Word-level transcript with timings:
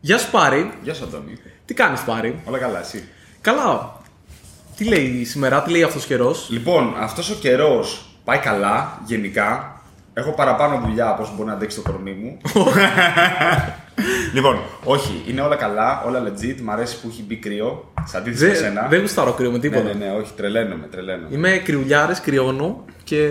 Γεια 0.00 0.18
σου 0.18 0.30
Πάρη. 0.30 0.70
Γεια 0.82 0.94
σου, 0.94 1.04
Αντώνη. 1.04 1.32
Τι 1.64 1.74
κάνεις 1.74 2.00
Πάρη; 2.00 2.40
Όλα 2.44 2.58
καλά, 2.58 2.80
εσύ; 2.80 3.04
Καλά. 3.40 3.96
Τι 4.76 4.84
λέει 4.84 5.24
σήμερα, 5.24 5.62
τι 5.62 5.70
λέει 5.70 5.82
αυτός 5.82 6.04
ο 6.04 6.06
καιρός; 6.06 6.48
Λοιπόν, 6.50 6.94
αυτός 6.98 7.30
ο 7.30 7.34
καιρός 7.34 8.06
πάει 8.24 8.38
καλά 8.38 9.00
γενικά. 9.06 9.72
Έχω 10.14 10.30
παραπάνω 10.32 10.82
δουλειά 10.86 11.08
από 11.08 11.22
όσο 11.22 11.32
μπορεί 11.36 11.48
να 11.48 11.54
αντέξει 11.54 11.76
το 11.82 11.90
κορμί 11.90 12.12
μου. 12.12 12.38
λοιπόν, 14.34 14.58
όχι, 14.84 15.22
είναι 15.28 15.40
όλα 15.40 15.56
καλά, 15.56 16.02
όλα 16.06 16.22
legit. 16.26 16.60
Μ' 16.62 16.70
αρέσει 16.70 17.00
που 17.00 17.08
έχει 17.10 17.22
μπει 17.22 17.36
κρύο. 17.36 17.92
Σε 18.04 18.16
αντίθεση 18.16 18.44
με 18.44 18.50
Δεν, 18.50 18.56
σένα. 18.62 18.86
δεν 18.88 19.00
γουστάρω 19.00 19.32
κρύο 19.32 19.50
με 19.50 19.56
ναι, 19.56 19.62
τίποτα. 19.62 19.82
ναι, 19.82 19.92
ναι, 19.92 20.12
όχι, 20.12 20.32
τρελαίνομαι, 20.36 20.86
τρελαίνομαι. 20.86 21.28
Είμαι 21.34 21.50
κρυουλιάρης, 21.64 22.20
κρυώνω 22.20 22.84
και 23.04 23.28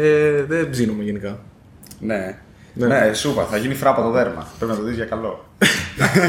δεν 0.48 0.70
ψήνομαι 0.70 1.04
γενικά. 1.04 1.40
Ναι. 2.00 2.38
Ναι. 2.78 2.88
Ναι, 3.00 3.14
σου 3.14 3.30
είπα, 3.30 3.44
θα 3.46 3.57
γίνει 3.57 3.73
φράπα 3.73 4.02
το 4.04 4.12
δέρμα. 4.12 4.48
Πρέπει 4.57 4.71
να 4.71 4.78
το 4.78 4.84
δεις 4.84 4.96
για 4.96 5.05
καλό. 5.05 5.46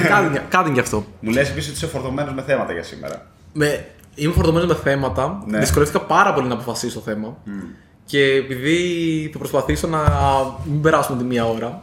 κάτι, 0.08 0.40
κάτι 0.48 0.70
γι' 0.70 0.80
αυτό. 0.80 1.04
μου 1.20 1.30
λες 1.30 1.48
επίσης 1.50 1.68
ότι 1.68 1.76
είσαι 1.78 1.86
φορτωμένος 1.86 2.34
με 2.34 2.42
θέματα 2.42 2.72
για 2.72 2.82
σήμερα. 2.82 3.26
Με, 3.52 3.86
είμαι 4.14 4.32
φορτωμένος 4.32 4.68
με 4.68 4.74
θέματα. 4.74 5.42
Ναι. 5.46 5.58
Δυσκολεύτηκα 5.58 6.04
πάρα 6.04 6.34
πολύ 6.34 6.48
να 6.48 6.54
αποφασίσω 6.54 7.00
θέμα. 7.00 7.36
Και 8.04 8.22
επειδή 8.22 9.30
θα 9.32 9.38
προσπαθήσω 9.38 9.86
να 9.86 9.98
μην 10.64 10.80
περάσουμε 10.80 11.18
τη 11.18 11.24
μία 11.24 11.46
ώρα, 11.46 11.82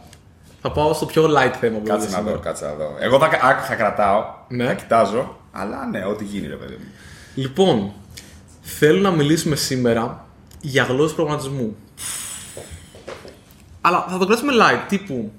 θα 0.62 0.70
πάω 0.72 0.92
στο 0.92 1.06
πιο 1.06 1.24
light 1.24 1.52
θέμα 1.60 1.78
που 1.78 1.84
Κάτσε 1.86 2.06
είναι 2.06 2.16
να 2.16 2.22
δω, 2.22 2.28
σήμερα. 2.28 2.38
κάτσε 2.38 2.64
να 2.64 2.72
δω. 2.72 2.96
Εγώ 3.00 3.18
θα, 3.18 3.26
άκου, 3.42 3.62
θα 3.64 3.74
κρατάω, 3.74 4.24
Ναι. 4.48 4.64
θα 4.66 4.72
κοιτάζω, 4.74 5.36
αλλά 5.52 5.86
ναι, 5.86 6.04
ό,τι 6.04 6.24
γίνει, 6.24 6.46
ρε 6.46 6.54
παιδί 6.54 6.72
μου. 6.72 6.86
Λοιπόν, 7.34 7.92
θέλω 8.60 9.00
να 9.00 9.10
μιλήσουμε 9.10 9.56
σήμερα 9.56 10.26
για 10.60 10.82
γλώσσες 10.84 11.14
προγραμματισμού. 11.14 11.76
Αλλά 13.86 14.06
θα 14.10 14.18
το 14.18 14.26
κρατήσουμε 14.26 14.52
light, 14.60 14.80
τύπου 14.88 15.32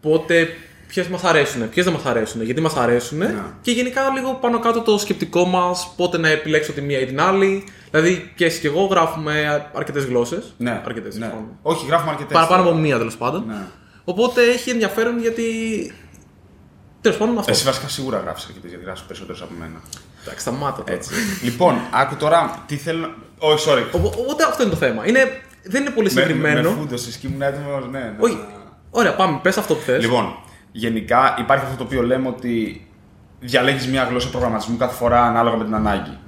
πότε, 0.00 0.48
ποιες 0.88 1.06
μας 1.08 1.24
αρέσουν, 1.24 1.68
ποιες 1.68 1.84
δεν 1.84 1.94
μας 1.94 2.04
αρέσουν, 2.04 2.42
γιατί 2.42 2.60
μας 2.60 2.74
αρέσουν 2.76 3.18
Ναι. 3.18 3.34
και 3.62 3.70
γενικά 3.70 4.10
λίγο 4.14 4.34
πάνω 4.40 4.58
κάτω 4.58 4.80
το 4.80 4.98
σκεπτικό 4.98 5.44
μας, 5.44 5.92
πότε 5.96 6.18
να 6.18 6.28
επιλέξω 6.28 6.72
τη 6.72 6.80
μία 6.80 7.00
ή 7.00 7.06
την 7.06 7.20
άλλη. 7.20 7.64
Δηλαδή 7.90 8.32
και 8.36 8.44
εσύ 8.44 8.60
και 8.60 8.66
εγώ 8.66 8.84
γράφουμε 8.84 9.64
αρκετές 9.74 10.04
γλώσσες. 10.04 10.54
Ναι, 10.56 10.82
Αρκετές, 10.84 11.16
ναι. 11.16 11.24
συμφωνώ. 11.24 11.46
Όχι, 11.62 11.86
γράφουμε 11.86 12.10
αρκετές. 12.10 12.32
Παραπάνω 12.32 12.62
από 12.62 12.74
μία 12.78 12.98
τέλος 12.98 13.16
πάντων. 13.16 13.44
Ναι. 13.46 13.66
Οπότε 14.04 14.42
έχει 14.42 14.70
ενδιαφέρον 14.70 15.20
γιατί. 15.20 15.44
Τέλος 17.00 17.16
πάντων 17.18 17.38
αυτό. 17.38 17.50
Εσύ 17.50 17.64
βασικά 17.64 17.88
σίγουρα 17.88 18.18
γράφεις 18.18 18.44
αρκετές 18.44 18.70
γιατί 18.70 18.84
γράφεις 18.84 19.02
περισσότερες 19.02 19.40
από 19.42 19.52
μένα. 19.58 19.80
Εντάξει, 20.22 20.40
σταμάτα 20.40 20.82
τώρα. 20.82 20.92
Έτσι. 20.92 21.10
λοιπόν, 21.42 21.74
άκου 21.90 22.16
τώρα 22.16 22.62
τι 22.66 22.76
θέλω. 22.76 23.00
να- 23.00 23.14
Όχι, 23.38 23.68
sorry. 23.70 23.82
Οπο- 23.92 24.14
Οπότε 24.18 24.44
αυτό 24.44 24.62
είναι 24.62 24.70
το 24.72 24.76
θέμα. 24.76 25.06
Είναι, 25.08 25.40
δεν 25.62 25.80
είναι 25.80 25.90
πολύ 25.90 26.08
συγκεκριμένο. 26.08 26.60
Με, 26.62 26.68
με 26.68 26.74
φούντωσε 26.74 27.18
και 27.18 27.26
ήμουν 27.26 27.42
έτοιμο. 27.42 27.78
Ναι, 27.90 27.98
ναι. 27.98 28.14
Όχι. 28.18 28.38
Ωραία, 28.90 29.14
πάμε. 29.14 29.38
Πες 29.42 29.56
αυτό 29.56 29.74
που 29.74 29.80
θες. 29.80 30.02
Λοιπόν, 30.02 30.34
γενικά 30.72 31.36
υπάρχει 31.38 31.64
αυτό 31.64 31.76
το 31.76 31.82
οποίο 31.84 32.02
λέμε 32.02 32.28
ότι 32.28 32.84
διαλέγεις 33.40 33.86
μια 33.88 34.02
γλώσσα 34.04 34.30
προγραμματισμού 34.30 34.76
κάθε 34.76 34.94
φορά 34.94 35.22
ανάλογα 35.22 35.56
με 35.56 35.64
την 35.64 35.74
αναγκη 35.74 36.18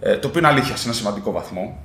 Ε, 0.00 0.16
το 0.16 0.28
οποίο 0.28 0.38
είναι 0.40 0.48
αλήθεια 0.48 0.76
σε 0.76 0.84
ένα 0.86 0.96
σημαντικό 0.96 1.32
βαθμό. 1.32 1.82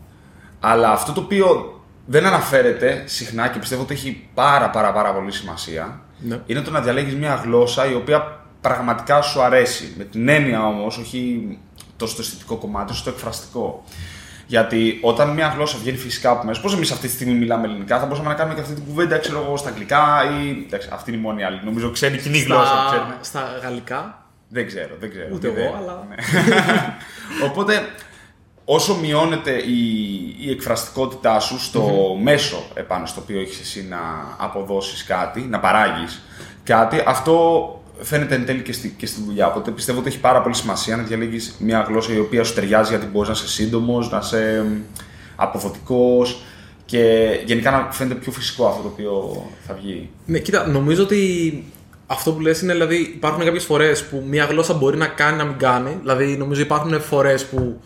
Αλλά 0.60 0.92
αυτό 0.92 1.12
το 1.12 1.22
οποίο 1.22 1.72
δεν 2.06 2.26
αναφέρεται 2.26 3.04
συχνά 3.06 3.48
και 3.48 3.60
πιστεύω 3.60 3.82
ότι 3.82 3.94
έχει 3.94 4.28
πάρα 4.34 4.70
πάρα 4.70 4.92
πάρα 4.92 5.14
πολύ 5.14 5.32
σημασία 5.32 6.02
Ναι. 6.20 6.40
είναι 6.46 6.62
το 6.62 6.72
να 6.72 6.82
διαλέγεις 6.82 7.16
μια 7.16 7.42
γλώσσα 7.44 7.90
η 7.92 7.94
οποία 7.94 8.40
πραγματικά 8.62 9.22
σου 9.22 9.42
αρέσει. 9.42 9.94
Με 9.98 10.04
την 10.04 10.30
έννοια 10.30 10.68
όμως, 10.68 10.98
όχι 10.98 11.58
τόσο 11.98 12.16
το 12.16 12.22
αισθητικό 12.22 12.56
κομμάτι, 12.56 12.92
όσο 12.92 13.04
το 13.04 13.10
εκφραστικό. 13.10 13.84
Γιατί 14.48 15.00
όταν 15.02 15.30
μια 15.30 15.48
γλώσσα 15.56 15.78
βγαίνει 15.78 15.98
φυσικά 15.98 16.30
από 16.30 16.46
μέσα, 16.46 16.62
πώς 16.62 16.74
εμείς 16.74 16.92
αυτή 16.92 17.08
τη 17.08 17.14
στιγμή 17.14 17.34
μιλάμε 17.34 17.68
ελληνικά, 17.68 18.00
θα 18.00 18.04
μπορούσαμε 18.06 18.28
να 18.30 18.34
κάνουμε 18.36 18.56
και 18.56 18.62
αυτή 18.62 18.74
την 18.74 18.84
κουβέντα, 18.86 19.18
ξέρω 19.18 19.44
εγώ, 19.46 19.58
στα 19.58 19.70
αγγλικά 19.70 20.24
ή. 20.42 20.64
Εντάξει, 20.66 20.90
αυτή 20.92 21.12
είναι 21.12 21.20
η 21.20 21.24
μόνη 21.24 21.44
άλλη. 21.44 21.60
Νομίζω 21.64 21.92
ξένη 21.92 22.18
κοινή 22.18 22.40
γλώσσα 22.40 22.74
που 22.74 22.90
ξέρουμε. 22.92 23.18
στα, 23.22 23.40
στα 23.40 23.60
γαλλικά. 23.64 24.26
Δεν 24.50 24.68
ξέρω, 24.68 24.96
δεν 25.00 25.10
ξέρω. 25.10 25.28
Ούτε 25.34 25.50
δεν- 25.50 25.64
εγώ, 25.64 25.76
αλλά- 25.82 26.06
Ναι. 26.10 26.16
Οπότε, 27.50 27.88
όσο 28.66 28.96
μειώνεται 28.96 29.52
η, 29.52 29.82
η 30.40 30.50
εκφραστικότητά 30.52 31.40
σου 31.40 31.60
στο 31.60 31.82
μέσο 32.22 32.64
επάνω 32.74 33.06
στο 33.06 33.22
οποίο 33.22 33.40
έχεις 33.40 33.60
εσύ 33.60 33.86
να 33.90 33.98
αποδώσεις 34.38 35.04
κάτι, 35.04 35.40
να 35.42 35.60
παράγεις 35.60 36.22
κάτι, 36.64 37.04
αυτό 37.06 37.72
φαίνεται 38.02 38.36
εν 38.36 38.46
τέλει 38.46 38.62
και 38.62 38.74
στη, 38.74 38.94
και 38.98 39.06
στη 39.06 39.22
δουλειά. 39.26 39.48
Οπότε 39.48 39.72
πιστεύω 39.72 40.00
ότι 40.00 40.08
έχει 40.08 40.20
πάρα 40.20 40.42
πολύ 40.42 40.56
σημασία 40.56 40.96
να 40.96 41.04
διαλέγεις 41.04 41.56
μια 41.60 41.86
γλώσσα 41.88 42.14
η 42.14 42.20
οποία 42.20 42.44
σου 42.44 42.54
ταιριάζει 42.54 42.90
γιατί 42.90 43.06
μπορείς 43.06 43.28
να 43.28 43.34
είσαι 43.34 43.48
σύντομος, 43.48 44.12
να 44.12 44.20
είσαι 44.24 44.66
αποδοτικός 45.36 46.42
και 46.86 47.30
γενικά 47.46 47.72
να 47.72 47.92
φαίνεται 47.92 48.20
πιο 48.20 48.32
φυσικό 48.32 48.68
αυτό 48.68 48.82
το 48.82 48.88
οποίο 48.88 49.46
θα 49.68 49.74
βγει. 49.74 50.10
Ναι, 50.26 50.40
κοίτα, 50.40 50.68
νομίζω 50.68 51.04
ότι 51.04 51.64
αυτό 52.08 52.32
που 52.32 52.40
λες 52.40 52.62
είναι 52.62 52.74
δηλαδή 52.74 52.96
υπάρχουν 52.96 53.44
κάποιες 53.44 53.64
φορές 53.64 54.04
που 54.04 54.24
μια 54.30 54.46
γλώσσα 54.46 54.74
μπορεί 54.74 54.98
να 54.98 55.08
κάνει 55.08 55.38
να 55.38 55.44
μην 55.44 55.58
κάνει. 55.58 55.98
Δηλαδή, 56.02 56.26
νομίζω 56.26 56.62
υπάρχουν 56.62 57.02
φορές 57.02 57.46
που 57.46 57.82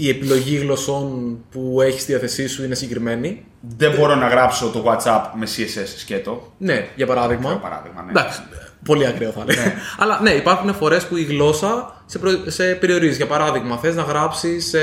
η 0.00 0.08
επιλογή 0.08 0.56
γλωσσών 0.56 1.38
που 1.50 1.80
έχεις 1.80 2.02
στη 2.02 2.12
διάθεσή 2.12 2.46
σου 2.46 2.64
είναι 2.64 2.74
συγκεκριμένη. 2.74 3.44
Δεν 3.76 3.94
μπορώ 3.94 4.14
να 4.14 4.28
γράψω 4.28 4.70
το 4.70 4.84
WhatsApp 4.86 5.22
με 5.34 5.46
CSS 5.56 5.92
σκέτο. 5.96 6.52
Ναι, 6.58 6.88
για 6.96 7.06
παράδειγμα. 7.06 7.48
Για 7.48 7.58
παράδειγμα, 7.58 8.02
ναι. 8.02 8.10
Εντάξει, 8.10 8.40
πολύ 8.84 9.06
ακραίο 9.06 9.30
θα 9.30 9.40
έλεγα. 9.40 9.72
Αλλά 9.98 10.20
ναι, 10.22 10.30
υπάρχουν 10.30 10.74
φορές 10.74 11.06
που 11.06 11.16
η 11.16 11.22
γλώσσα 11.22 11.97
σε, 12.10 12.18
προ... 12.18 12.30
σε 12.46 12.64
περιορίζεις. 12.64 13.16
Για 13.16 13.26
παράδειγμα, 13.26 13.76
θες 13.76 13.94
να 13.94 14.02
γράψεις 14.02 14.68
σε 14.68 14.78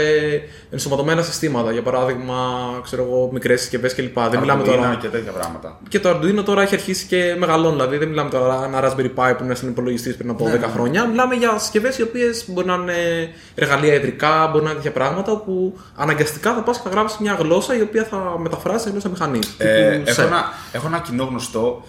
ενσωματωμένα 0.71 1.21
συστήματα. 1.21 1.71
Για 1.71 1.81
παράδειγμα, 1.81 2.35
ξέρω 2.83 3.03
εγώ, 3.03 3.29
μικρές 3.33 3.61
συσκευές 3.61 3.95
κλπ. 3.95 4.19
Δεν 4.29 4.39
μιλάμε 4.39 4.63
Arduino 4.63 4.65
τώρα. 4.65 4.97
και 5.01 5.07
τέτοια 5.07 5.31
πράγματα. 5.31 5.79
Και 5.87 5.99
το 5.99 6.09
Arduino 6.09 6.43
τώρα 6.45 6.61
έχει 6.61 6.75
αρχίσει 6.75 7.05
και 7.05 7.35
μεγαλώνει. 7.37 7.75
Δηλαδή, 7.75 7.97
δεν 7.97 8.07
μιλάμε 8.07 8.29
τώρα 8.29 8.63
ένα 8.65 8.83
Raspberry 8.83 9.11
Pi 9.15 9.33
που 9.37 9.43
είναι 9.43 9.55
στον 9.55 9.69
υπολογιστής 9.69 10.15
πριν 10.15 10.29
από 10.29 10.45
10 10.45 10.59
χρόνια. 10.73 11.05
Μιλάμε 11.05 11.35
για 11.35 11.57
συσκευές 11.57 11.97
οι 11.97 12.01
οποίες 12.01 12.45
μπορεί 12.47 12.67
να 12.67 12.73
είναι 12.73 13.29
εργαλεία 13.55 13.93
ιατρικά, 13.93 14.47
μπορεί 14.51 14.63
να 14.63 14.69
είναι 14.69 14.79
τέτοια 14.79 14.91
πράγματα 14.91 15.31
όπου 15.31 15.79
αναγκαστικά 15.95 16.53
θα 16.53 16.61
πας 16.61 16.77
και 16.77 16.83
θα 16.83 16.89
γράψεις 16.89 17.19
μια 17.19 17.33
γλώσσα 17.33 17.77
η 17.77 17.81
οποία 17.81 18.03
θα 18.03 18.35
μεταφράσει 18.39 18.83
σε 18.83 18.89
γλώσσα 18.89 19.09
μηχανής. 19.09 19.55
Ε, 19.57 20.01
έχω, 20.05 20.21
ένα, 20.21 20.43
έχω 20.71 20.87
ένα 20.87 20.99
κοινό 20.99 21.23
γνωστό. 21.23 21.83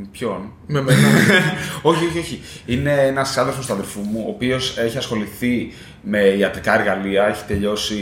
Με 0.00 0.06
ποιον; 0.12 0.52
Με 0.66 0.82
μένα. 0.82 0.98
όχι, 1.82 2.06
όχι, 2.06 2.18
όχι. 2.18 2.40
Είναι 2.66 2.92
ένας 2.92 3.36
άδερφο 3.36 3.62
του 3.66 3.72
αδερφού 3.72 4.00
μου, 4.00 4.24
ο 4.26 4.30
οποίος 4.30 4.78
έχει 4.78 4.96
ασχοληθεί 4.98 5.72
με 6.02 6.18
ιατρικά 6.18 6.78
εργαλεία, 6.80 7.26
έχει 7.26 7.44
τελειώσει 7.44 7.96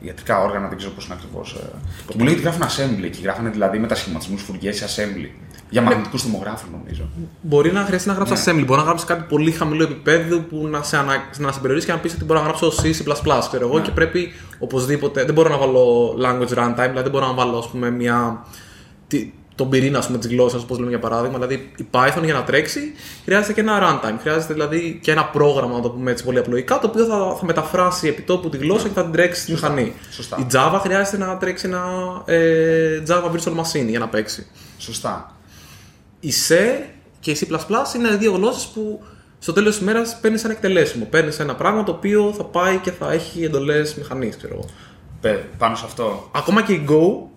ιατρικά 0.00 0.42
όργανα, 0.42 0.68
δεν 0.68 0.76
ξέρω 0.78 0.92
πώς 0.92 1.04
είναι 1.04 1.14
ακριβώς. 1.18 1.56
Και 2.06 2.14
μου 2.18 2.24
λέει 2.24 2.32
ότι 2.32 2.42
γράφουν 2.42 2.62
assembly 2.62 3.10
και 3.10 3.18
γράφανε 3.22 3.50
δηλαδή 3.50 3.78
μετασχηματισμούς 3.78 4.42
φουργέ 4.42 4.72
σε 4.72 4.84
assembly. 4.86 5.28
Για 5.70 5.82
μαγνητικούς 5.82 6.22
τομογράφους, 6.22 6.68
νομίζω. 6.70 7.08
Μπορεί 7.40 7.72
να 7.72 7.80
χρειαστεί 7.80 8.08
να 8.08 8.14
γράψεις 8.14 8.44
assembly, 8.44 8.62
μπορεί 8.66 8.80
να 8.80 8.86
γράψεις 8.86 9.06
κάτι 9.06 9.24
πολύ 9.28 9.50
χαμηλό 9.50 9.82
επίπεδο 9.82 10.38
που 10.38 10.66
να 10.66 10.82
σε, 10.82 10.96
ανα... 10.96 11.14
να 11.38 11.52
σε 11.52 11.60
περιορίσει 11.60 11.86
και 11.86 11.92
να 11.92 11.98
πεις 11.98 12.14
ότι 12.14 12.24
μπορώ 12.24 12.38
να 12.38 12.44
γράψω 12.44 12.72
C, 12.82 12.86
C, 12.86 13.38
ξέρω 13.48 13.66
εγώ, 13.68 13.80
και 13.80 13.90
πρέπει 13.90 14.32
οπωσδήποτε. 14.58 15.24
Δεν 15.24 15.34
μπορώ 15.34 15.48
να 15.48 15.56
βάλω 15.56 16.14
language 16.20 16.58
runtime, 16.58 16.74
δηλαδή 16.76 17.02
δεν 17.02 17.10
μπορώ 17.10 17.26
να 17.26 17.32
βάλω 17.32 17.58
ας 17.58 17.68
πούμε, 17.68 17.90
μια. 17.90 18.44
τι- 19.08 19.32
τον 19.56 19.68
πυρήνα 19.68 19.98
της 19.98 20.28
γλώσσας, 20.28 20.62
όπως 20.62 20.78
λέμε 20.78 20.90
για 20.90 20.98
παράδειγμα. 20.98 21.38
Δηλαδή 21.38 21.70
η 21.76 21.86
Python 21.90 22.22
για 22.24 22.34
να 22.34 22.44
τρέξει 22.44 22.80
χρειάζεται 23.24 23.52
και 23.52 23.60
ένα 23.60 23.80
runtime. 23.82 24.16
Χρειάζεται 24.20 24.52
δηλαδή 24.52 24.98
και 25.02 25.10
ένα 25.10 25.24
πρόγραμμα, 25.24 25.76
να 25.76 25.82
το 25.82 25.90
πούμε 25.90 26.10
έτσι 26.10 26.24
πολύ 26.24 26.38
απλοϊκά, 26.38 26.78
το 26.78 26.86
οποίο 26.86 27.04
θα, 27.04 27.36
θα 27.38 27.44
μεταφράσει 27.44 28.08
επιτόπου 28.08 28.48
τη 28.48 28.56
γλώσσα 28.56 28.88
και 28.88 28.94
θα 28.94 29.02
την 29.02 29.12
τρέξει 29.12 29.40
στη 29.40 29.52
μηχανή. 29.52 29.92
Σωστά. 30.10 30.36
Η 30.40 30.46
Java 30.52 30.78
χρειάζεται 30.82 31.18
να 31.18 31.36
τρέξει 31.36 31.66
ένα 31.66 31.84
ε, 32.24 33.02
Java 33.08 33.30
Virtual 33.30 33.54
Machine 33.60 33.86
για 33.88 33.98
να 33.98 34.08
παίξει. 34.08 34.46
Σωστά. 34.78 35.36
Η 36.20 36.32
C 36.48 36.54
και 37.20 37.30
η 37.30 37.38
C 37.40 37.94
είναι 37.96 38.16
δύο 38.16 38.32
γλώσσες 38.32 38.66
που 38.66 39.02
στο 39.38 39.52
τέλος 39.52 39.72
της 39.72 39.82
ημέρας 39.82 40.18
παίρνεις 40.20 40.44
ένα 40.44 40.52
εκτελέσιμο. 40.52 41.04
Παίρνεις 41.10 41.38
ένα 41.38 41.54
πράγμα 41.54 41.82
το 41.82 41.92
οποίο 41.92 42.34
θα 42.36 42.44
πάει 42.44 42.76
και 42.76 42.90
θα 42.90 43.12
έχει 43.12 43.44
εντολές 43.44 43.94
μηχανής, 43.94 44.36
ξέρω 44.36 44.54
εγώ. 44.54 44.64
Πε, 45.20 45.44
πάνω 45.58 45.76
σε 45.76 45.82
αυτό. 45.86 46.30
Ακόμα 46.34 46.62
και 46.62 46.72
η 46.72 46.86
Go, 46.88 47.28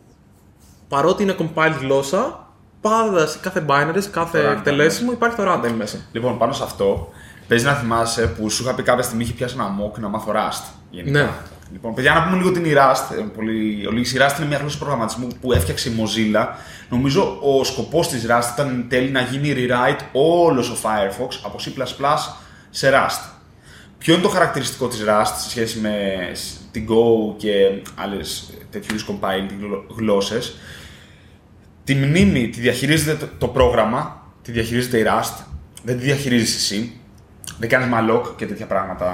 παρότι 0.89 1.23
είναι 1.23 1.35
compiled 1.39 1.75
γλώσσα, 1.79 2.47
πάντα 2.81 3.27
σε 3.27 3.38
κάθε 3.41 3.66
binary, 3.69 3.97
σε 3.97 4.09
κάθε 4.09 4.41
Το 4.41 4.47
runtime, 4.50 4.51
εκτελέσιμο 4.51 5.11
υπάρχει 5.11 5.36
το 5.36 5.44
runtime 5.53 5.74
μέσα. 5.77 5.97
Λοιπόν, 6.12 6.38
πάνω 6.38 6.53
σε 6.53 6.63
αυτό, 6.63 7.09
παίζει 7.47 7.65
να 7.65 7.74
θυμάσαι 7.74 8.27
που 8.27 8.50
σου 8.50 8.63
είχα 8.63 8.74
πει 8.75 8.83
κάποια 8.83 9.03
στιγμή 9.03 9.24
είχε 9.24 9.33
πιάσει 9.33 9.56
ένα 9.57 9.75
mock 9.80 10.00
να 10.00 10.07
μάθω 10.07 10.31
Rust. 10.31 10.63
Γενικά. 10.89 11.19
Ναι. 11.21 11.30
Λοιπόν, 11.71 11.94
παιδιά, 11.94 12.13
να 12.13 12.24
πούμε 12.24 12.38
λίγο 12.38 12.51
την 12.51 12.65
η 12.65 12.74
Rust. 12.75 13.15
ε, 13.18 13.21
Πολύ... 13.36 13.88
Ο 13.88 13.91
λίγης, 13.91 14.13
η 14.13 14.18
Rust 14.19 14.38
είναι 14.38 14.47
μια 14.47 14.57
γλώσσα 14.57 14.77
προγραμματισμού 14.77 15.27
που 15.41 15.53
έφτιαξε 15.53 15.89
η 15.89 15.94
Mozilla. 16.00 16.47
Νομίζω 16.89 17.38
ο 17.42 17.63
σκοπός 17.63 18.07
της 18.07 18.25
Rust 18.30 18.50
ήταν 18.53 18.68
εν 18.68 18.85
τέλει 18.89 19.09
να 19.12 19.21
γίνει 19.21 19.53
rewrite 19.57 20.00
όλος 20.12 20.69
ο 20.69 20.75
Firefox 20.83 21.27
από 21.44 21.57
C++ 21.59 21.71
σε 22.69 22.89
Rust. 22.94 23.30
Ποιο 23.97 24.13
είναι 24.13 24.24
το 24.24 24.30
χαρακτηριστικό 24.30 24.88
της 24.88 25.03
Rust 25.07 25.31
σε 25.42 25.50
σχέση 25.50 25.80
με 25.80 25.94
την 26.71 26.88
Go 26.89 27.33
και 27.38 27.81
άλλες 27.95 28.50
τέτοιου 28.71 28.95
είδους 28.95 29.06
compiled 29.09 29.51
γλω- 29.59 29.85
γλώσσες; 29.97 30.56
Τη 31.89 31.95
μνήμη 31.95 32.50
τη 32.50 32.59
διαχειρίζεται 32.59 33.13
το- 33.25 33.31
το 33.38 33.47
πρόγραμμα, 33.47 34.21
τη 34.41 34.51
διαχειρίζεται 34.51 34.97
η 34.97 35.03
Rust, 35.07 35.44
δεν 35.83 35.97
τη 35.97 36.03
διαχειρίζεις 36.03 36.56
εσύ. 36.56 36.94
Δεν 37.59 37.69
κάνεις 37.69 37.88
malloc 37.94 38.21
και 38.36 38.45
τέτοια 38.45 38.65
πράγματα. 38.65 39.13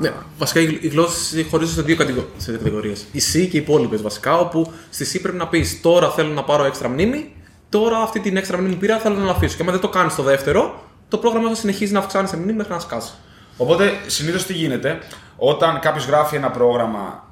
Ναι, 0.00 0.10
βασικά 0.38 0.60
οι 0.60 0.78
οι 0.80 0.88
γλώσσε 0.88 1.42
χωρίζονται 1.50 1.74
σε 1.76 1.82
δύο 1.82 1.96
κατηγο... 1.96 2.28
κατηγορίες. 2.46 3.06
Η 3.12 3.20
C 3.32 3.32
και 3.32 3.56
οι 3.56 3.60
υπόλοιπες 3.60 4.02
βασικά, 4.02 4.38
όπου 4.38 4.72
στη 4.90 5.06
C 5.12 5.22
πρέπει 5.22 5.36
να 5.36 5.48
πεις 5.48 5.80
τώρα 5.80 6.10
θέλω 6.10 6.32
να 6.32 6.44
πάρω 6.44 6.64
έξτρα 6.64 6.88
μνήμη 6.88 7.32
Τώρα 7.68 7.98
αυτή 7.98 8.20
την 8.20 8.36
έξτρα 8.36 8.58
μνήμη 8.58 8.72
που 8.74 8.80
πήρα 8.80 8.98
θέλω 8.98 9.14
να 9.14 9.20
την 9.20 9.30
αφήσω. 9.30 9.56
Και 9.56 9.62
αν 9.62 9.70
δεν 9.70 9.80
το 9.80 9.88
κάνεις 9.88 10.12
στο 10.12 10.22
δεύτερο, 10.22 10.82
το 11.08 11.18
πρόγραμμα 11.18 11.48
θα 11.48 11.54
συνεχίζει 11.54 11.92
να 11.92 11.98
αυξάνει 11.98 12.28
σε 12.28 12.36
μνήμη 12.36 12.52
μέχρι 12.52 12.72
να 12.72 12.78
σκάσει. 12.78 13.12
Οπότε 13.56 13.92
συνήθως 14.06 14.46
τι 14.46 14.52
γίνεται, 14.52 14.98
όταν 15.36 15.78
κάποιος 15.80 16.06
γράφει 16.06 16.36
ένα 16.36 16.50
πρόγραμμα 16.50 17.29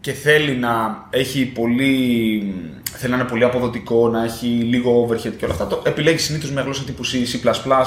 και 0.00 0.12
θέλει 0.12 0.56
να 0.56 1.04
έχει 1.10 1.46
πολύ. 1.46 2.54
θέλει 2.84 3.12
να 3.12 3.18
είναι 3.18 3.28
πολύ 3.28 3.44
αποδοτικό, 3.44 4.08
να 4.08 4.24
έχει 4.24 4.46
λίγο 4.46 5.06
overhead 5.06 5.32
και 5.36 5.44
όλα 5.44 5.52
αυτά, 5.54 5.66
το 5.66 5.82
επιλέγει 5.84 6.18
συνήθως 6.18 6.50
με 6.50 6.62
γλώσσα 6.62 6.84
τύπου 6.84 7.04
C, 7.04 7.08
C 7.08 7.84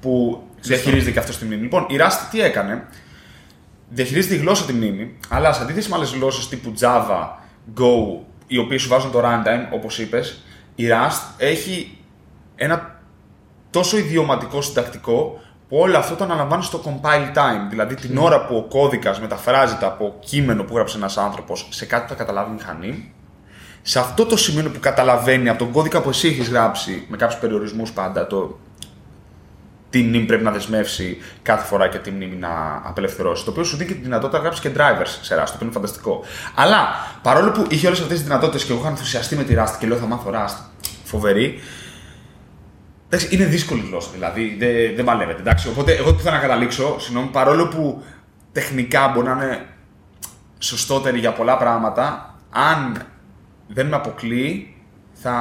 που 0.00 0.42
διαχειρίζεται 0.60 1.10
και 1.10 1.18
αυτός 1.18 1.34
στη 1.34 1.44
μνήμη. 1.44 1.62
Λοιπόν, 1.62 1.86
η 1.88 1.96
Rust 1.98 2.28
τι 2.30 2.40
έκανε, 2.40 2.86
διαχειρίζεται 3.88 4.34
η 4.34 4.38
γλώσσα 4.38 4.64
τη 4.64 4.72
μνήμη, 4.72 5.16
αλλά 5.28 5.52
σε 5.52 5.62
αντίθεση 5.62 5.88
με 5.88 5.96
άλλες 5.96 6.10
γλώσσες 6.10 6.48
τύπου 6.48 6.72
Java, 6.80 7.28
Go, 7.76 8.22
οι 8.46 8.58
οποίες 8.58 8.82
σου 8.82 8.88
βάζουν 8.88 9.10
το 9.10 9.20
runtime, 9.24 9.74
όπως 9.74 9.98
είπες, 9.98 10.42
η 10.74 10.84
Rust 10.88 11.22
έχει 11.36 11.98
ένα 12.56 13.00
τόσο 13.70 13.96
ιδιωματικό 13.96 14.62
συντακτικό 14.62 15.14
που 15.22 15.40
όλο 15.74 15.98
αυτό 15.98 16.14
το 16.14 16.24
αναλαμβάνεις 16.24 16.66
στο 16.66 16.82
compile 16.84 17.36
time. 17.36 17.68
Δηλαδή 17.70 17.94
την 17.94 18.18
ώρα 18.18 18.46
που 18.46 18.56
ο 18.56 18.62
κώδικας 18.62 19.20
μεταφράζεται 19.20 19.86
από 19.86 20.14
κείμενο 20.18 20.62
που 20.62 20.74
γράψε 20.74 20.96
ένας 20.96 21.16
άνθρωπος 21.16 21.66
σε 21.70 21.86
κάτι 21.86 22.02
που 22.02 22.08
θα 22.08 22.14
καταλάβει 22.14 22.50
η 22.50 22.54
μηχανή, 22.54 23.12
σε 23.82 23.98
αυτό 23.98 24.26
το 24.26 24.36
σημείο 24.36 24.70
που 24.70 24.80
καταλαβαίνει 24.80 25.48
από 25.48 25.58
τον 25.58 25.72
κώδικα 25.72 26.02
που 26.02 26.08
εσύ 26.08 26.28
έχεις 26.28 26.48
γράψει 26.48 27.06
με 27.08 27.16
κάποιους 27.16 27.40
περιορισμούς 27.40 27.92
πάντα, 27.92 28.26
το 28.26 28.58
τι 29.90 30.02
μνήμη 30.02 30.24
πρέπει 30.24 30.44
να 30.44 30.50
δεσμεύσει 30.50 31.18
κάθε 31.42 31.66
φορά 31.66 31.88
και 31.88 31.98
τι 31.98 32.10
μνήμη 32.10 32.36
να 32.36 32.82
απελευθερώσει. 32.84 33.44
Το 33.44 33.50
οποίο 33.50 33.64
σου 33.64 33.76
δίνει 33.76 33.88
και 33.88 33.94
τη 33.94 34.02
δυνατότητα 34.02 34.36
να 34.36 34.42
γράψεις 34.42 34.62
και 34.62 34.70
drivers 34.76 35.18
σε 35.20 35.34
Rust, 35.34 35.46
το 35.46 35.52
οποίο 35.54 35.58
είναι 35.66 35.72
φανταστικό. 35.72 36.24
Αλλά 36.54 36.88
παρόλο 37.22 37.50
που 37.50 37.66
είχε 37.68 37.86
όλες 37.86 38.00
αυτές 38.00 38.16
τις 38.16 38.26
δυνατότητες 38.26 38.64
και 38.64 38.72
εγώ 38.72 38.80
είχα 38.80 38.90
ενθουσιαστεί 38.90 39.36
με 39.36 39.44
τη 39.44 39.54
Rust 39.58 39.76
και 39.78 39.86
λέω 39.86 39.96
θα 39.96 40.06
μάθω 40.06 40.30
Rust, 40.34 40.56
φοβερή, 41.04 41.60
Εντάξει, 43.14 43.34
είναι 43.34 43.44
δύσκολη 43.44 43.84
γλώσσα, 43.88 44.10
δηλαδή 44.12 44.56
δεν, 44.58 44.94
δεν 44.96 45.04
παλεύεται. 45.04 45.40
Εντάξει. 45.40 45.68
Οπότε, 45.68 45.92
εγώ 45.92 46.14
τι 46.14 46.22
θέλω 46.22 46.34
να 46.34 46.40
καταλήξω, 46.40 46.96
συγγνώμη, 46.98 47.28
παρόλο 47.28 47.68
που 47.68 48.02
τεχνικά 48.52 49.10
μπορεί 49.14 49.26
να 49.26 49.32
είναι 49.32 49.66
σωστότερη 50.58 51.18
για 51.18 51.32
πολλά 51.32 51.56
πράγματα, 51.56 52.34
αν 52.50 53.06
δεν 53.68 53.86
με 53.86 53.96
αποκλείει, 53.96 54.74
θα 55.12 55.34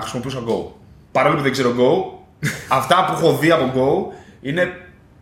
χρησιμοποιούσα 0.00 0.38
Go. 0.38 0.72
Παρόλο 1.12 1.36
που 1.36 1.42
δεν 1.42 1.52
ξέρω 1.52 1.70
Go, 1.70 2.18
αυτά 2.78 3.04
που 3.04 3.12
έχω 3.12 3.36
δει 3.36 3.50
από 3.50 3.72
Go 3.74 4.14
είναι 4.40 4.72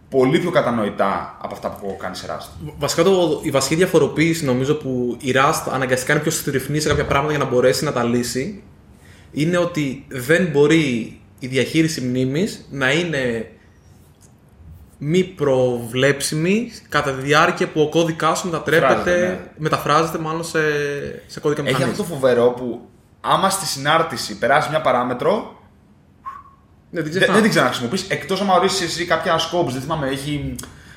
πολύ 0.08 0.38
πιο 0.38 0.50
κατανοητά 0.50 1.38
από 1.42 1.54
αυτά 1.54 1.70
που 1.70 1.86
έχω 1.86 1.96
κάνει 1.96 2.16
σε 2.16 2.26
Rust. 2.30 2.72
Βασικά 2.78 3.02
το, 3.02 3.40
η 3.42 3.50
βασική 3.50 3.74
διαφοροποίηση 3.74 4.44
νομίζω 4.44 4.74
που 4.74 5.16
η 5.20 5.34
Rust 5.34 5.70
αναγκαστικά 5.72 6.12
είναι 6.12 6.22
πιο 6.22 6.30
στριφνή 6.30 6.80
σε 6.80 6.88
κάποια 6.88 7.06
πράγματα 7.06 7.34
για 7.34 7.44
να 7.44 7.50
μπορέσει 7.50 7.84
να 7.84 7.92
τα 7.92 8.02
λύσει 8.02 8.62
είναι 9.32 9.56
ότι 9.56 10.04
δεν 10.08 10.46
μπορεί 10.46 11.16
η 11.42 11.46
διαχείριση 11.46 12.00
μνήμης 12.00 12.66
να 12.70 12.92
είναι 12.92 13.50
μη 14.98 15.24
προβλέψιμη 15.24 16.72
κατά 16.88 17.12
τη 17.12 17.22
διάρκεια 17.22 17.68
που 17.68 17.80
ο 17.80 17.88
κώδικάς 17.88 18.38
σου 18.38 18.46
μετατρέπεται, 18.46 19.18
ναι. 19.18 19.50
μεταφράζεται 19.56 20.18
μάλλον 20.18 20.44
σε, 20.44 20.60
σε 21.26 21.40
κώδικα 21.40 21.62
μηχανής. 21.62 21.82
Έχει 21.82 21.90
αυτό 21.90 22.02
το 22.02 22.08
φοβερό 22.08 22.50
που 22.50 22.88
άμα 23.20 23.50
στη 23.50 23.66
συνάρτηση 23.66 24.38
περάσει 24.38 24.68
μια 24.70 24.80
παράμετρο 24.80 25.56
δεν 26.90 27.04
την, 27.04 27.12
δεν, 27.12 27.32
δεν 27.32 27.42
την 27.42 27.50
ξαναχρησιμοποιείς 27.50 28.08
εκτός 28.08 28.40
αν 28.40 28.48
ορίσεις 28.48 28.80
εσύ 28.80 29.04
κάποια 29.04 29.38
scopes. 29.38 29.70
Δεν 29.70 29.80
θυμάμαι, 29.80 30.08
έχει, 30.08 30.54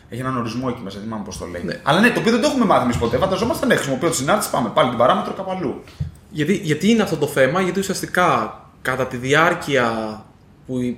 έχει 0.09 0.21
έναν 0.21 0.37
ορισμό 0.37 0.67
εκεί 0.69 0.81
μέσα, 0.83 0.97
δεν 0.97 1.05
θυμάμαι 1.05 1.23
πώς 1.23 1.37
το 1.37 1.45
λέει. 1.45 1.63
Ναι. 1.63 1.79
Αλλά 1.83 1.99
ναι, 1.99 2.09
το 2.09 2.19
οποίο 2.19 2.31
δεν 2.31 2.41
το 2.41 2.47
έχουμε 2.47 2.65
μάθει 2.65 2.83
εμείς 2.83 2.97
ποτέ. 2.97 3.17
Φανταζόμαστε 3.17 3.65
ναι, 3.65 3.75
χρησιμοποιώ 3.75 4.09
τη 4.09 4.15
συνάρτηση, 4.15 4.49
πάμε 4.49 4.71
πάλι 4.73 4.89
την 4.89 4.97
παράμετρο 4.97 5.33
κάπου 5.33 5.51
αλλού. 5.51 5.83
Γιατί, 6.29 6.53
γιατί 6.53 6.89
είναι 6.89 7.01
αυτό 7.01 7.17
το 7.17 7.27
θέμα, 7.27 7.61
γιατί 7.61 7.79
ουσιαστικά 7.79 8.59
κατά 8.81 9.07
τη 9.07 9.17
διάρκεια 9.17 10.19
που 10.65 10.95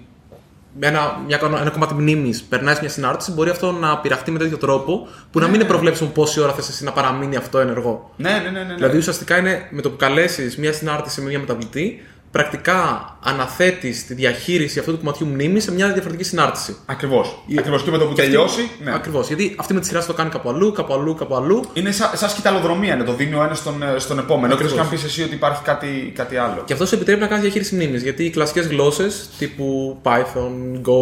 ένα, 0.79 1.21
μια, 1.27 1.39
ένα 1.41 1.69
κομμάτι 1.69 1.93
μνήμης 1.93 2.43
περνάει 2.43 2.75
μια 2.79 2.89
συνάρτηση, 2.89 3.31
μπορεί 3.31 3.49
αυτό 3.49 3.71
να 3.71 3.97
πειραχτεί 3.97 4.31
με 4.31 4.39
τέτοιο 4.39 4.57
τρόπο 4.57 5.07
που 5.31 5.39
να 5.39 5.45
μην 5.45 5.53
είναι 5.53 5.63
ναι. 5.63 5.69
προβλέψιμο 5.69 6.09
πόση 6.09 6.39
ώρα 6.39 6.53
θες 6.53 6.69
εσύ 6.69 6.83
να 6.83 6.91
παραμείνει 6.91 7.35
αυτό 7.35 7.59
ενεργό. 7.59 8.13
Ναι, 8.17 8.29
ναι, 8.43 8.49
ναι, 8.49 8.63
ναι. 8.63 8.73
Δηλαδή 8.73 8.97
ουσιαστικά 8.97 9.37
είναι 9.37 9.67
με 9.71 9.81
το 9.81 9.89
που 9.89 9.97
καλέσεις 9.97 10.57
μια 10.57 10.73
συνάρτηση 10.73 11.21
με 11.21 11.29
μια 11.29 11.39
μεταβλητή, 11.39 12.05
πρακτικά 12.31 13.17
αναθέτει 13.23 14.03
τη 14.07 14.13
διαχείριση 14.13 14.79
αυτού 14.79 14.91
του 14.91 14.97
κομματιού 14.97 15.27
μνήμης 15.27 15.63
σε 15.63 15.71
μια 15.71 15.87
διαφορετική 15.87 16.23
συνάρτηση. 16.23 16.75
Ακριβώς. 16.85 17.43
Ακριβώς 17.57 17.83
και 17.83 17.91
με 17.91 17.97
το 17.97 18.05
που 18.05 18.13
τελειώσει. 18.13 18.69
Ναι. 18.83 18.93
Ακριβώς. 18.93 19.27
Γιατί 19.27 19.55
αυτή 19.57 19.73
με 19.73 19.79
τη 19.79 19.85
σειρά 19.85 20.05
το 20.05 20.13
κάνει 20.13 20.29
κάπου 20.29 20.49
αλλού, 20.49 20.71
κάπου 20.71 20.93
αλλού, 20.93 21.15
κάπου 21.15 21.35
αλλού. 21.35 21.63
Είναι 21.73 21.91
σαν, 21.91 22.09
σαν 22.13 22.29
σκηταλοδρομία, 22.29 22.95
ναι, 22.95 23.03
το 23.03 23.13
δίνει 23.13 23.33
ο 23.33 23.43
ένας 23.43 23.57
στον, 23.57 23.83
ε, 23.83 23.99
στον 23.99 24.19
επόμενο. 24.19 24.53
Ακριβώς. 24.53 24.75
Και 24.75 24.79
αν 24.79 24.89
πεις 24.89 25.03
εσύ 25.03 25.23
ότι 25.23 25.33
υπάρχει 25.33 25.63
κάτι, 25.63 26.11
κάτι 26.15 26.37
άλλο. 26.37 26.63
Και 26.65 26.73
αυτό 26.73 26.85
σου 26.85 26.95
επιτρέπει 26.95 27.19
να 27.19 27.27
κάνεις 27.27 27.43
διαχείριση 27.43 27.75
μνήμης. 27.75 28.03
Γιατί 28.03 28.23
οι 28.23 28.29
κλασικές 28.29 28.67
γλώσσες 28.67 29.29
τύπου 29.37 29.97
Python, 30.03 30.81
Go, 30.85 31.01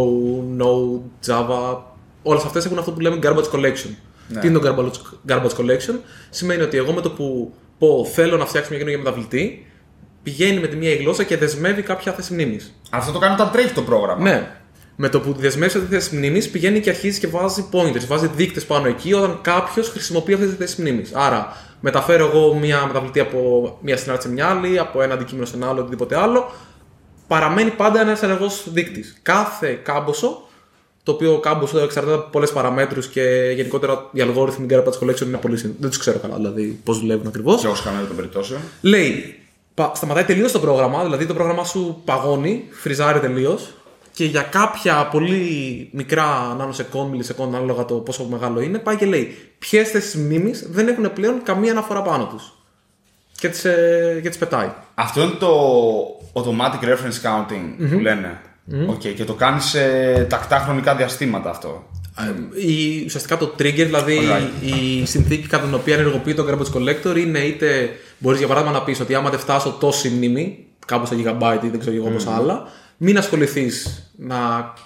Node, 0.63 1.29
Java, 1.31 1.77
όλες 2.23 2.43
αυτές 2.43 2.65
έχουν 2.65 2.77
αυτό 2.77 2.91
που 2.91 2.99
λέμε 2.99 3.19
garbage 3.23 3.51
collection. 3.55 3.89
Ναι. 4.27 4.39
Τι 4.39 4.47
είναι 4.47 4.59
το 4.59 4.91
garbage 5.27 5.55
collection, 5.57 5.95
σημαίνει 6.29 6.61
ότι 6.61 6.77
εγώ 6.77 6.91
με 6.91 7.01
το 7.01 7.11
που 7.11 7.53
πω 7.77 8.05
θέλω 8.13 8.37
να 8.37 8.45
φτιάξω 8.45 8.69
μια 8.69 8.79
καινούργια 8.79 9.03
μεταβλητή, 9.03 9.65
πηγαίνει 10.25 10.59
με 10.59 10.67
τη 10.67 10.75
μία 10.75 10.95
γλώσσα 10.95 11.23
και 11.23 11.37
δεσμεύει 11.37 11.81
κάποια 11.81 12.11
θέση 12.11 12.33
μνήμης. 12.33 12.73
Αυτό 12.89 13.11
το 13.11 13.19
κάνει 13.19 13.33
όταν 13.33 13.51
τρέχει 13.51 13.73
το 13.73 13.81
πρόγραμμα. 13.81 14.21
Ναι. 14.21 14.47
Με 14.95 15.09
το 15.09 15.19
που 15.19 15.33
δεσμεύει 15.33 15.77
αυτή 15.77 15.89
τη 15.89 15.93
θέση 15.93 16.15
μνήμης, 16.15 16.49
πηγαίνει 16.49 16.79
και 16.79 16.89
αρχίζει 16.89 17.19
και 17.19 17.27
βάζει 17.27 17.65
pointers, 17.71 18.05
βάζει 18.07 18.27
δείκτες 18.35 18.65
πάνω 18.65 18.87
εκεί 18.87 19.13
όταν 19.13 19.39
κάποιος 19.41 19.89
χρησιμοποιεί 19.89 20.33
αυτή 20.33 20.45
τη 20.45 20.55
θέση 20.55 20.81
μνήμης. 20.81 21.11
Άρα, 21.13 21.57
μεταφέρω 21.79 22.25
εγώ 22.25 22.53
μία 22.53 22.85
μεταβλητή 22.87 23.19
από 23.19 23.39
μία 23.81 23.97
συνάρτηση 23.97 24.27
σε 24.27 24.33
μια 24.33 24.47
άλλη, 24.47 24.79
από 24.79 25.01
ένα 25.01 25.13
αντικείμενο 25.13 25.45
σε 25.45 25.55
ένα 25.55 25.69
άλλο, 25.69 25.79
οτιδήποτε 25.79 26.17
άλλο. 26.17 26.51
Παραμένει 27.27 27.69
πάντα 27.69 28.01
ένας 28.01 28.23
ενεργός 28.23 28.67
δείκτης. 28.71 29.17
Κάθε 29.21 29.79
κάμποσο, 29.83 30.47
το 31.03 31.11
οποίο 31.11 31.39
κάμποσο 31.39 31.79
εξαρτάται 31.79 32.15
από 32.15 32.29
πολλές 32.29 32.51
παραμέτρους 32.51 33.07
και 33.07 33.53
γενικότερα 33.55 34.09
οι 34.11 34.21
αλγόριθμοι 34.21 34.67
garbage 34.69 34.99
collection 35.03 35.25
είναι 35.25 35.37
πολύ 35.37 35.57
Δεν 35.79 35.89
τους 35.89 35.97
ξέρω 35.97 36.19
καλά, 36.19 36.35
δηλαδή 36.35 36.79
πώς 36.83 36.99
δουλεύουν 36.99 37.27
ακριβώς. 37.27 37.61
Και 37.61 37.67
όσο 37.67 37.83
κανένα 37.83 38.07
των 38.07 38.15
περιπτώσεων. 38.15 38.59
Λέει, 38.81 39.39
σταματάει 39.93 40.23
τελείως 40.23 40.51
το 40.51 40.59
πρόγραμμα, 40.59 41.03
δηλαδή 41.03 41.25
το 41.25 41.33
πρόγραμμα 41.33 41.63
σου 41.63 42.01
παγώνει, 42.05 42.63
φριζάρει 42.71 43.19
τελείως 43.19 43.73
και 44.11 44.25
για 44.25 44.41
κάποια 44.41 45.07
πολύ 45.11 45.89
μικρά 45.91 46.57
nanosecond, 46.59 47.09
millisecond, 47.11 47.47
ανάλογα 47.47 47.85
το 47.85 47.95
πόσο 47.95 48.23
μεγάλο 48.23 48.61
είναι, 48.61 48.77
πάει 48.77 48.95
και 48.95 49.05
λέει 49.05 49.37
ποιες 49.59 49.89
θέσεις 49.89 50.15
μνήμης 50.15 50.67
δεν 50.69 50.87
έχουν 50.87 51.13
πλέον 51.13 51.43
καμία 51.43 51.71
αναφορά 51.71 52.01
πάνω 52.01 52.25
τους. 52.25 52.53
Και 53.37 53.49
τις 53.49 53.65
ε, 53.65 54.19
τις 54.23 54.37
πετάει. 54.37 54.71
Αυτό 54.95 55.21
είναι 55.21 55.35
το 55.39 55.51
automatic 56.33 56.83
reference 56.83 57.21
counting 57.23 57.89
που 57.89 57.99
λένε. 57.99 58.41
Mm. 58.71 58.89
Okay, 58.89 59.13
και 59.15 59.23
το 59.23 59.33
κάνεις 59.33 59.63
σε 59.63 60.23
τακτά 60.23 60.59
χρονικά 60.59 60.95
διαστήματα 60.95 61.49
αυτό. 61.49 61.83
Η, 62.53 63.03
ουσιαστικά 63.05 63.37
το 63.37 63.51
trigger, 63.59 63.73
δηλαδή 63.73 64.19
η 64.61 65.05
συνθήκη 65.05 65.47
κατά 65.47 65.63
την 65.63 65.73
οποία 65.73 65.93
ενεργοποιεί 65.93 66.33
το 66.33 66.45
garbage 66.49 66.77
collector 66.77 67.17
είναι 67.17 67.39
είτε 67.39 67.89
μπορείς 68.17 68.39
για 68.39 68.47
παράδειγμα 68.47 68.77
να 68.77 68.83
πεις 68.83 68.99
ότι 68.99 69.15
άμα 69.15 69.29
δεν 69.29 69.39
φτάσω 69.39 69.77
τόση 69.79 70.09
μνήμη, 70.09 70.65
κάπου 70.85 71.05
στα 71.05 71.15
gigabyte 71.15 71.63
ή 71.63 71.67
δεν 71.67 71.79
ξέρω 71.79 71.95
εγώ 71.95 72.15
mm. 72.17 72.33
άλλα, 72.37 72.67
μην 72.97 73.17
ασχοληθείς 73.17 74.03
να 74.17 74.37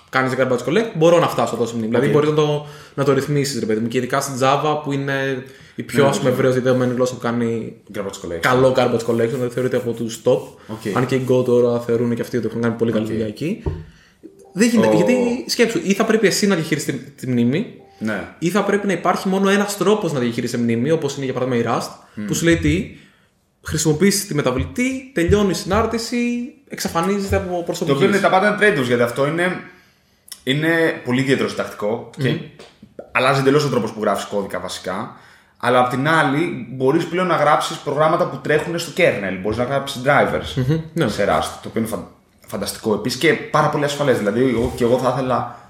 κάνεις 0.09 0.33
garbage 0.37 0.67
collect, 0.67 0.91
μπορώ 0.95 1.19
να 1.19 1.27
φτάσω 1.27 1.55
τόση 1.55 1.73
μνήμη. 1.75 1.87
Δηλαδή 1.87 2.07
μπορείς 2.07 2.29
να 2.29 2.35
το, 2.35 2.65
να 2.93 3.03
το 3.03 3.13
ρυθμίσεις, 3.13 3.59
ρε 3.59 3.65
παιδί 3.65 3.79
μου. 3.79 3.87
Και 3.87 3.97
ειδικά 3.97 4.21
στην 4.21 4.35
Java 4.39 4.81
που 4.83 4.91
είναι 4.91 5.43
η 5.75 5.83
πιο 5.83 6.09
mm, 6.09 6.19
ναι, 6.23 6.29
ευρέως 6.29 6.53
δεδομένη 6.53 6.93
γλώσσα 6.93 7.13
που 7.13 7.19
κάνει 7.19 7.75
garbage 7.95 8.39
καλό 8.39 8.73
garbage 8.77 9.11
collection, 9.11 9.29
δηλαδή 9.29 9.53
θεωρείται 9.53 9.77
από 9.77 9.91
τους 9.91 10.21
top. 10.23 10.39
Okay. 10.39 10.91
Αν 10.93 11.05
και 11.05 11.15
οι 11.15 11.25
Go 11.29 11.45
τώρα 11.45 11.79
θεωρούν 11.79 12.15
και 12.15 12.21
αυτοί 12.21 12.37
ότι 12.37 12.47
έχουν 12.47 12.61
κάνει 12.61 12.75
πολύ 12.75 12.91
καλή 12.91 13.05
δουλειά 13.05 13.25
εκεί. 13.25 13.63
Δεν 14.51 14.69
γίνεται. 14.69 14.93
Oh. 14.93 14.95
Γιατί 14.95 15.45
σκέψου, 15.47 15.79
ή 15.83 15.93
θα 15.93 16.05
πρέπει 16.05 16.27
εσύ 16.27 16.47
να 16.47 16.55
διαχειριστεί 16.55 16.93
τη 16.93 17.27
μνήμη, 17.27 17.73
ναι. 17.99 18.27
ή 18.39 18.49
θα 18.49 18.63
πρέπει 18.63 18.87
να 18.87 18.93
υπάρχει 18.93 19.27
μόνο 19.27 19.49
ένας 19.49 19.77
τρόπος 19.77 20.13
να 20.13 20.19
διαχειρίσει 20.19 20.57
μνήμη, 20.57 20.91
όπως 20.91 21.15
είναι 21.15 21.25
για 21.25 21.33
παράδειγμα 21.33 21.61
η 21.61 21.77
Rust, 21.77 21.89
mm. 21.89 22.23
που 22.27 22.33
σου 22.33 22.45
λέει 22.45 22.57
τι, 22.57 22.97
χρησιμοποιήσει 23.61 24.27
τη 24.27 24.33
μεταβλητή, 24.33 25.11
τελειώνεις 25.13 25.59
η 25.59 25.61
συνάρτηση, 25.61 26.17
εξαφανίζεται 26.69 27.35
από 27.35 27.63
προσωπική. 27.63 27.97
Το 27.97 28.03
οποίο 28.03 28.07
είναι 28.07 28.19
τα 28.19 28.29
πάντα 28.29 28.57
trade 28.59 28.83
γιατί 28.83 29.01
αυτό 29.01 29.27
είναι, 29.27 29.61
είναι 30.43 31.01
πολύ 31.05 31.21
ιδιαίτερο 31.21 31.49
συντακτικό 31.49 32.09
mm. 32.09 32.21
και 32.21 32.39
αλλάζει 33.11 33.39
εντελώς 33.39 33.65
ο 33.65 33.69
τρόπος 33.69 33.91
που 33.91 34.01
γράφεις 34.01 34.25
κώδικα 34.25 34.59
βασικά. 34.59 35.15
Αλλά 35.61 35.79
απ' 35.79 35.89
την 35.89 36.07
άλλη, 36.07 36.67
μπορείς 36.71 37.05
πλέον 37.05 37.27
να 37.27 37.35
γράψεις 37.35 37.77
προγράμματα 37.77 38.29
που 38.29 38.37
τρέχουν 38.37 38.79
στο 38.79 38.91
kernel. 38.97 39.39
Μπορείς 39.41 39.57
να 39.57 39.63
γράψεις 39.63 40.01
drivers 40.05 40.59
mm-hmm, 40.59 40.81
ναι. 40.93 41.07
σε 41.07 41.23
Rust, 41.23 41.49
το 41.61 41.67
οποίο 41.67 41.81
είναι 41.81 41.87
φανταστικό 41.87 42.18
επίσης 42.93 43.19
και 43.19 43.33
πάρα 43.33 43.69
πολύ 43.69 43.83
ασφαλές. 43.83 44.17
Δηλαδή, 44.17 44.49
εγώ, 44.49 44.73
και 44.75 44.83
εγώ 44.83 44.97
θα 44.97 45.11
ήθελα 45.13 45.69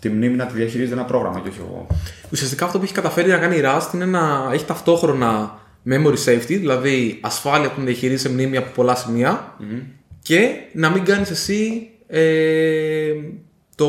τη 0.00 0.08
μνήμη 0.08 0.36
να 0.36 0.46
τη 0.46 0.54
διαχειρίζεται 0.54 0.94
ένα 0.94 1.04
πρόγραμμα 1.04 1.40
και 1.40 1.48
όχι 1.48 1.58
εγώ. 1.60 1.86
Ουσιαστικά 2.32 2.64
αυτό 2.64 2.78
που 2.78 2.84
έχει 2.84 2.92
καταφέρει 2.92 3.28
να 3.28 3.36
κάνει 3.36 3.56
η 3.56 3.62
Rust 3.64 3.94
είναι 3.94 4.04
να 4.04 4.50
έχει 4.52 4.64
ταυτόχρονα 4.64 5.58
memory 5.86 6.16
safety, 6.24 6.46
δηλαδή 6.46 7.18
ασφάλεια 7.20 7.70
που 7.70 7.80
διαχειρίζει 7.80 8.22
σε 8.22 8.28
μνήμη 8.28 8.56
από 8.56 8.70
πολλά 8.74 8.96
και 10.22 10.50
να 10.72 10.90
μην 10.90 11.04
κάνεις 11.04 11.30
εσύ 11.30 11.90
ε, 12.06 13.12
το. 13.74 13.88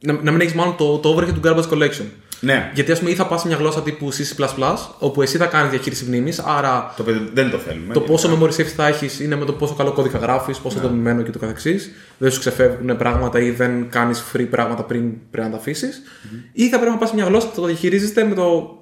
Να, 0.00 0.12
να 0.12 0.30
μην 0.30 0.40
έχεις 0.40 0.54
μάλλον 0.54 0.76
το, 0.76 0.98
το 0.98 1.16
overhead 1.16 1.32
του 1.34 1.40
garbage 1.44 1.68
collection. 1.70 2.06
Ναι. 2.42 2.70
Γιατί 2.74 2.92
ας 2.92 2.98
πούμε 2.98 3.10
ή 3.10 3.14
θα 3.14 3.26
πας 3.26 3.40
σε 3.40 3.46
μια 3.46 3.56
γλώσσα 3.56 3.82
τύπου 3.82 4.08
C, 4.12 4.74
όπου 4.98 5.22
εσύ 5.22 5.36
θα 5.36 5.46
κάνεις 5.46 5.70
διαχείριση 5.70 6.04
μνήμης, 6.04 6.38
άρα 6.38 6.92
Το 6.96 7.02
οποίο 7.02 7.20
δεν 7.34 7.50
το 7.50 7.58
θέλουμε. 7.58 7.94
το 7.94 8.00
πόσο 8.00 8.28
γενικά. 8.28 8.46
memory 8.46 8.54
safety 8.60 8.64
θα 8.76 8.86
έχεις 8.86 9.20
είναι 9.20 9.36
με 9.36 9.44
το 9.44 9.52
πόσο 9.52 9.74
καλό 9.74 9.92
κώδικα 9.92 10.18
γράφεις, 10.18 10.58
πόσο 10.58 10.78
δομημένο 10.78 11.22
και 11.22 11.30
το 11.30 11.38
καθεξής. 11.38 11.90
Δεν 12.18 12.30
σου 12.30 12.38
ξεφεύγουν 12.38 12.96
πράγματα 12.96 13.40
ή 13.40 13.50
δεν 13.50 13.88
κάνεις 13.90 14.24
free 14.32 14.46
πράγματα 14.50 14.82
πριν 14.82 15.12
πρέπει 15.30 15.46
να 15.46 15.52
τα 15.52 15.58
αφήσεις. 15.60 16.02
Ή 16.52 16.68
θα 16.68 16.76
πρέπει 16.76 16.92
να 16.92 16.98
πας 16.98 17.08
σε 17.08 17.14
μια 17.14 17.24
γλώσσα 17.24 17.48
που 17.48 17.54
θα 17.54 17.60
το 17.60 17.66
διαχειρίζεται 17.66 18.24
με 18.24 18.34
το 18.34 18.76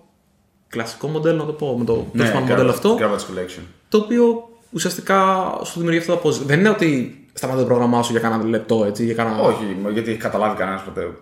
κλασικό 0.68 1.08
μοντέλο, 1.08 1.36
να 1.36 1.44
το 1.46 1.52
πω, 1.52 1.76
με 1.78 1.84
το 1.84 1.92
Ναι, 1.96 2.02
τέλος 2.24 2.30
πάντων 2.32 2.46
garbage- 2.46 2.50
μοντέλο 2.50 2.70
αυτό, 2.70 2.96
garbage 3.00 3.38
collection. 3.38 3.62
το 3.88 3.98
οποίο 3.98 4.48
ουσιαστικά 4.70 5.18
σου 5.64 5.72
δημιουργεί 5.74 5.98
αυτό 5.98 6.12
το 6.12 6.18
απόζητο. 6.18 6.44
Δεν 6.44 6.58
είναι 6.58 6.68
ότι 6.68 7.17
σταματά 7.38 7.60
το 7.60 7.66
πρόγραμμά 7.66 8.02
σου 8.02 8.12
για 8.12 8.20
κανένα 8.20 8.44
λεπτό 8.44 8.84
έτσι, 8.84 9.04
για 9.04 9.14
κανένα... 9.14 9.40
Όχι, 9.40 9.76
γιατί 9.92 10.10
έχει 10.10 10.18
καταλάβει 10.18 10.56
κανένας 10.56 10.82
ποτέ. 10.82 11.12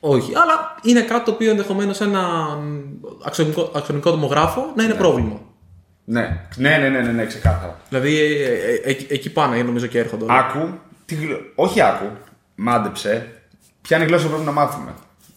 Όχι, 0.00 0.32
αλλά 0.34 0.76
είναι 0.82 1.00
κάτι 1.00 1.24
το 1.24 1.30
οποίο 1.30 1.50
ενδεχομένως 1.50 1.96
σε 1.96 2.04
ένα 2.04 2.22
αξιονικό, 3.24 3.70
αξιονικό 3.74 4.10
τομογράφο 4.10 4.72
να 4.76 4.82
είναι 4.82 4.94
πρόβλημα. 4.94 5.40
Ναι, 6.04 6.48
ναι, 6.56 6.76
ναι, 6.76 6.88
ναι, 6.88 7.00
ναι, 7.00 7.12
ναι 7.12 7.26
ξεκάθαρα. 7.26 7.80
Δηλαδή 7.88 8.16
ε, 8.16 8.44
ε, 8.84 8.90
ε, 8.90 8.96
εκεί 9.08 9.32
πάνε 9.32 9.62
νομίζω 9.62 9.86
και 9.86 9.98
έρχονται. 9.98 10.24
όλα. 10.24 10.34
Άκου, 10.34 10.68
τι 11.04 11.14
γλω... 11.14 11.36
όχι 11.54 11.80
άκου, 11.80 12.06
μάντεψε, 12.54 13.42
ποια 13.82 13.96
είναι 13.96 14.04
η 14.04 14.08
γλώσσα 14.08 14.24
που 14.24 14.30
πρέπει 14.30 14.46
να 14.46 14.52
μάθουμε. 14.52 14.94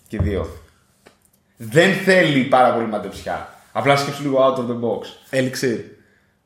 Και 0.08 0.16
οι 0.16 0.20
δύο. 0.24 0.48
Δεν 1.58 1.94
θέλει 1.94 2.44
πάρα 2.44 2.74
πολύ 2.74 2.86
μαντεψιά. 2.86 3.54
Απλά 3.72 3.96
σκέψου 3.96 4.22
λίγο 4.22 4.38
out 4.46 4.58
of 4.58 4.66
the 4.68 4.80
box. 4.80 5.02
Elixir. 5.40 5.80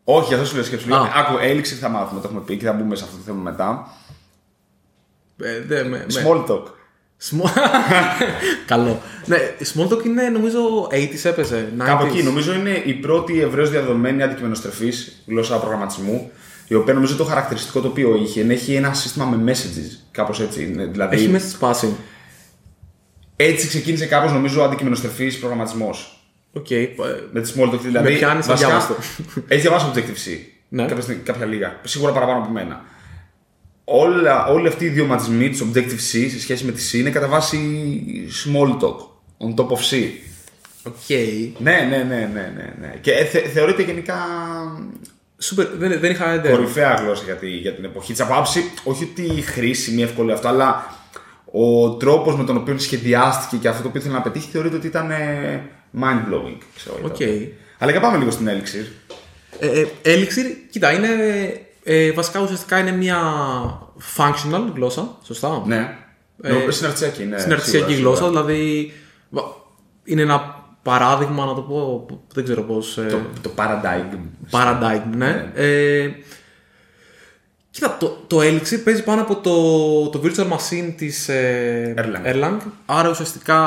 Όχι, 0.04 0.28
γι' 0.28 0.34
αυτό 0.34 0.46
σου 0.46 0.56
λέω 0.56 0.64
σκέψου 0.64 0.88
λίγο. 0.88 1.00
Α. 1.00 1.10
Άκου, 1.16 1.38
έληξη 1.42 1.76
θα 1.76 1.90
μάθουμε, 1.90 2.22
το 2.22 2.28
έχουμε 2.28 2.44
πει 2.46 2.58
και 2.58 2.66
θα 2.66 2.74
μπούμε 2.74 2.96
σε 2.96 3.04
αυτό 3.04 3.16
το 3.16 3.22
θέμα 3.26 3.42
μετά. 3.42 3.94
Ε, 5.42 5.62
δε, 5.62 5.84
με, 5.84 5.90
με. 5.90 6.24
Small 6.24 6.46
talk. 6.46 6.64
Small... 7.30 7.50
Καλό. 8.66 9.02
Ναι, 9.26 9.38
small 9.74 9.88
talk 9.94 10.06
είναι 10.06 10.30
νομίζω 10.30 10.88
80s 10.92 11.24
έπαιζε. 11.24 11.74
90s. 11.78 11.86
Κάπου 11.86 12.06
εκεί 12.06 12.24
νομίζω 12.24 12.54
είναι 12.54 12.82
η 12.86 12.94
πρώτη 12.94 13.42
ευρέως 13.42 13.70
διαδομένη 13.70 14.24
αντικειμενοστρεφής 14.24 15.24
γλώσσα 15.28 15.58
προγραμματισμού. 15.58 16.32
Η 16.68 16.74
οποία 16.74 16.94
νομίζω 16.94 17.16
το 17.16 17.24
χαρακτηριστικό 17.24 17.82
το 17.82 17.88
οποίο 17.88 18.16
είχε 18.16 18.42
είναι 18.42 18.54
έχει 18.54 18.74
ένα 18.74 18.94
σύστημα 18.94 19.26
με 19.26 19.52
messages. 19.52 19.98
Κάπως 20.12 20.40
έτσι. 20.40 20.64
είναι. 20.64 20.86
Δηλαδή, 20.86 21.16
Έχει 21.16 21.28
μέσα 21.28 21.46
στη 21.46 21.56
σπάση. 21.56 21.96
έτσι 23.36 23.68
ξεκίνησε 23.68 24.06
κάπως 24.06 24.32
νομίζω 24.32 24.62
ο 24.62 24.64
αντικειμενοστρεφής 24.64 25.40
προγραμματισμός. 25.40 26.23
Οκ. 26.54 26.72
ε, 26.72 26.90
Με 27.32 27.42
τη 27.42 27.54
Smalltalk 27.56 27.80
δηλαδή. 27.80 28.12
Με 28.12 28.16
πιάνεις 28.18 28.48
βασικά, 28.48 28.76
αδιάβαστο. 28.76 28.96
Έχεις 29.48 29.62
διαβάσει 29.64 29.86
Objective-C. 29.94 30.38
Ναι. 30.70 30.86
Κάποια, 30.86 31.02
στιγμή- 31.02 31.24
κάποια 31.24 31.46
λίγα. 31.46 31.80
Σίγουρα 31.84 32.12
παραπάνω 32.12 32.40
από 32.40 32.52
μένα. 32.52 32.82
Όλα, 33.84 34.46
όλοι 34.46 34.68
αυτοί 34.68 34.84
οι 34.84 34.88
ιδιωματισμοί 34.88 35.50
της 35.50 35.64
Objective-C 35.64 36.28
σε 36.30 36.40
σχέση 36.40 36.66
με 36.66 36.72
τη 36.72 36.90
C 36.92 36.94
είναι 36.94 37.10
κατά 37.10 37.28
βάση 37.28 37.60
Smalltalk. 38.46 38.96
On 39.48 39.56
top 39.56 39.68
of 39.68 39.78
C. 39.92 40.10
OK. 40.84 41.10
Ναι, 41.58 41.88
ναι, 41.90 41.98
ναι, 41.98 42.30
ναι, 42.34 42.52
ναι. 42.56 42.74
ναι. 42.80 42.94
Και 43.02 43.12
ε, 43.12 43.26
θε, 43.26 43.40
θεωρείται 43.40 43.82
γενικά 43.84 44.16
Σούπερ. 45.38 45.68
Δεν, 45.78 46.00
δεν 46.00 46.12
είχα 46.12 46.34
ιδέα. 46.34 46.52
κορυφαία 46.52 46.94
γλώσσα 46.94 47.24
για, 47.24 47.36
τη, 47.36 47.48
για 47.50 47.74
την 47.74 47.84
εποχή 47.84 48.12
της. 48.12 48.22
Από 48.22 48.34
άψη, 48.34 48.64
όχι 48.84 49.04
ότι 49.12 49.42
χρήσιμη, 49.42 50.02
εύκολη 50.02 50.32
αυτό, 50.32 50.48
αλλά 50.48 50.96
ο 51.52 51.90
τρόπος 51.96 52.36
με 52.38 52.44
τον 52.44 52.58
οποίο 52.58 52.78
σχεδιάστηκε 52.78 53.58
και 53.58 53.68
αυτό 53.68 53.82
το 53.82 53.88
οποίο 53.88 54.00
ήθελε 54.02 54.16
να 54.16 54.22
πετύχει 54.22 54.50
θεωρείται 54.52 54.76
ότι 54.76 54.88
ήταν 54.88 55.12
ε, 55.96 56.00
mind 56.02 56.34
blowing. 56.34 56.58
Ξέρω, 56.76 56.96
Οκ. 57.04 57.20
ήταν. 57.20 57.48
Αλλά 57.78 57.92
για 57.92 58.00
πάμε 58.00 58.18
λίγο 58.18 58.32
στην 58.32 58.48
Elixir. 58.50 58.86
Ε, 59.60 59.80
ε, 59.80 59.88
Elixir, 60.04 60.56
κοίτα, 60.72 60.92
είναι. 60.92 61.08
Ε, 61.84 62.12
βασικά 62.12 62.40
ουσιαστικά 62.42 62.80
είναι 62.80 62.92
μια 62.92 63.20
functional 64.18 64.64
γλώσσα. 64.76 65.18
Σωστά; 65.24 65.64
Ναι. 65.66 65.98
Ε, 66.42 66.56
Ε, 66.68 66.72
συναρτησιακή, 66.72 67.24
ναι. 67.24 67.38
Συναρτησιακή 67.40 67.94
σίγουρα, 67.94 68.00
γλώσσα, 68.10 68.24
σίγουρα. 68.24 68.44
δηλαδή. 68.44 68.94
βα- 69.30 69.56
Είναι 70.04 70.22
ένα 70.22 70.64
παράδειγμα, 70.82 71.46
να 71.46 71.54
το 71.54 71.62
πω. 71.62 72.06
που 72.08 72.22
Δεν 72.34 72.44
ξέρω 72.44 72.62
πώς. 72.62 72.94
Το, 72.94 73.20
το 73.42 73.52
paradigm. 73.56 74.18
Paradigm, 74.52 75.02
ναι. 75.16 75.52
Ε, 75.56 76.10
κοίτα, 77.70 77.98
το, 78.00 78.08
το 78.28 78.40
Elixir 78.40 78.80
παίζει 78.84 79.04
πάνω 79.04 79.22
από 79.22 79.36
το, 79.36 80.10
το 80.10 80.22
virtual 80.24 80.48
machine 80.48 80.94
της 80.98 81.30
ε, 81.30 81.94
Erlang. 81.98 82.34
Erlang. 82.36 82.58
Άρα 82.86 83.10
ουσιαστικά 83.10 83.58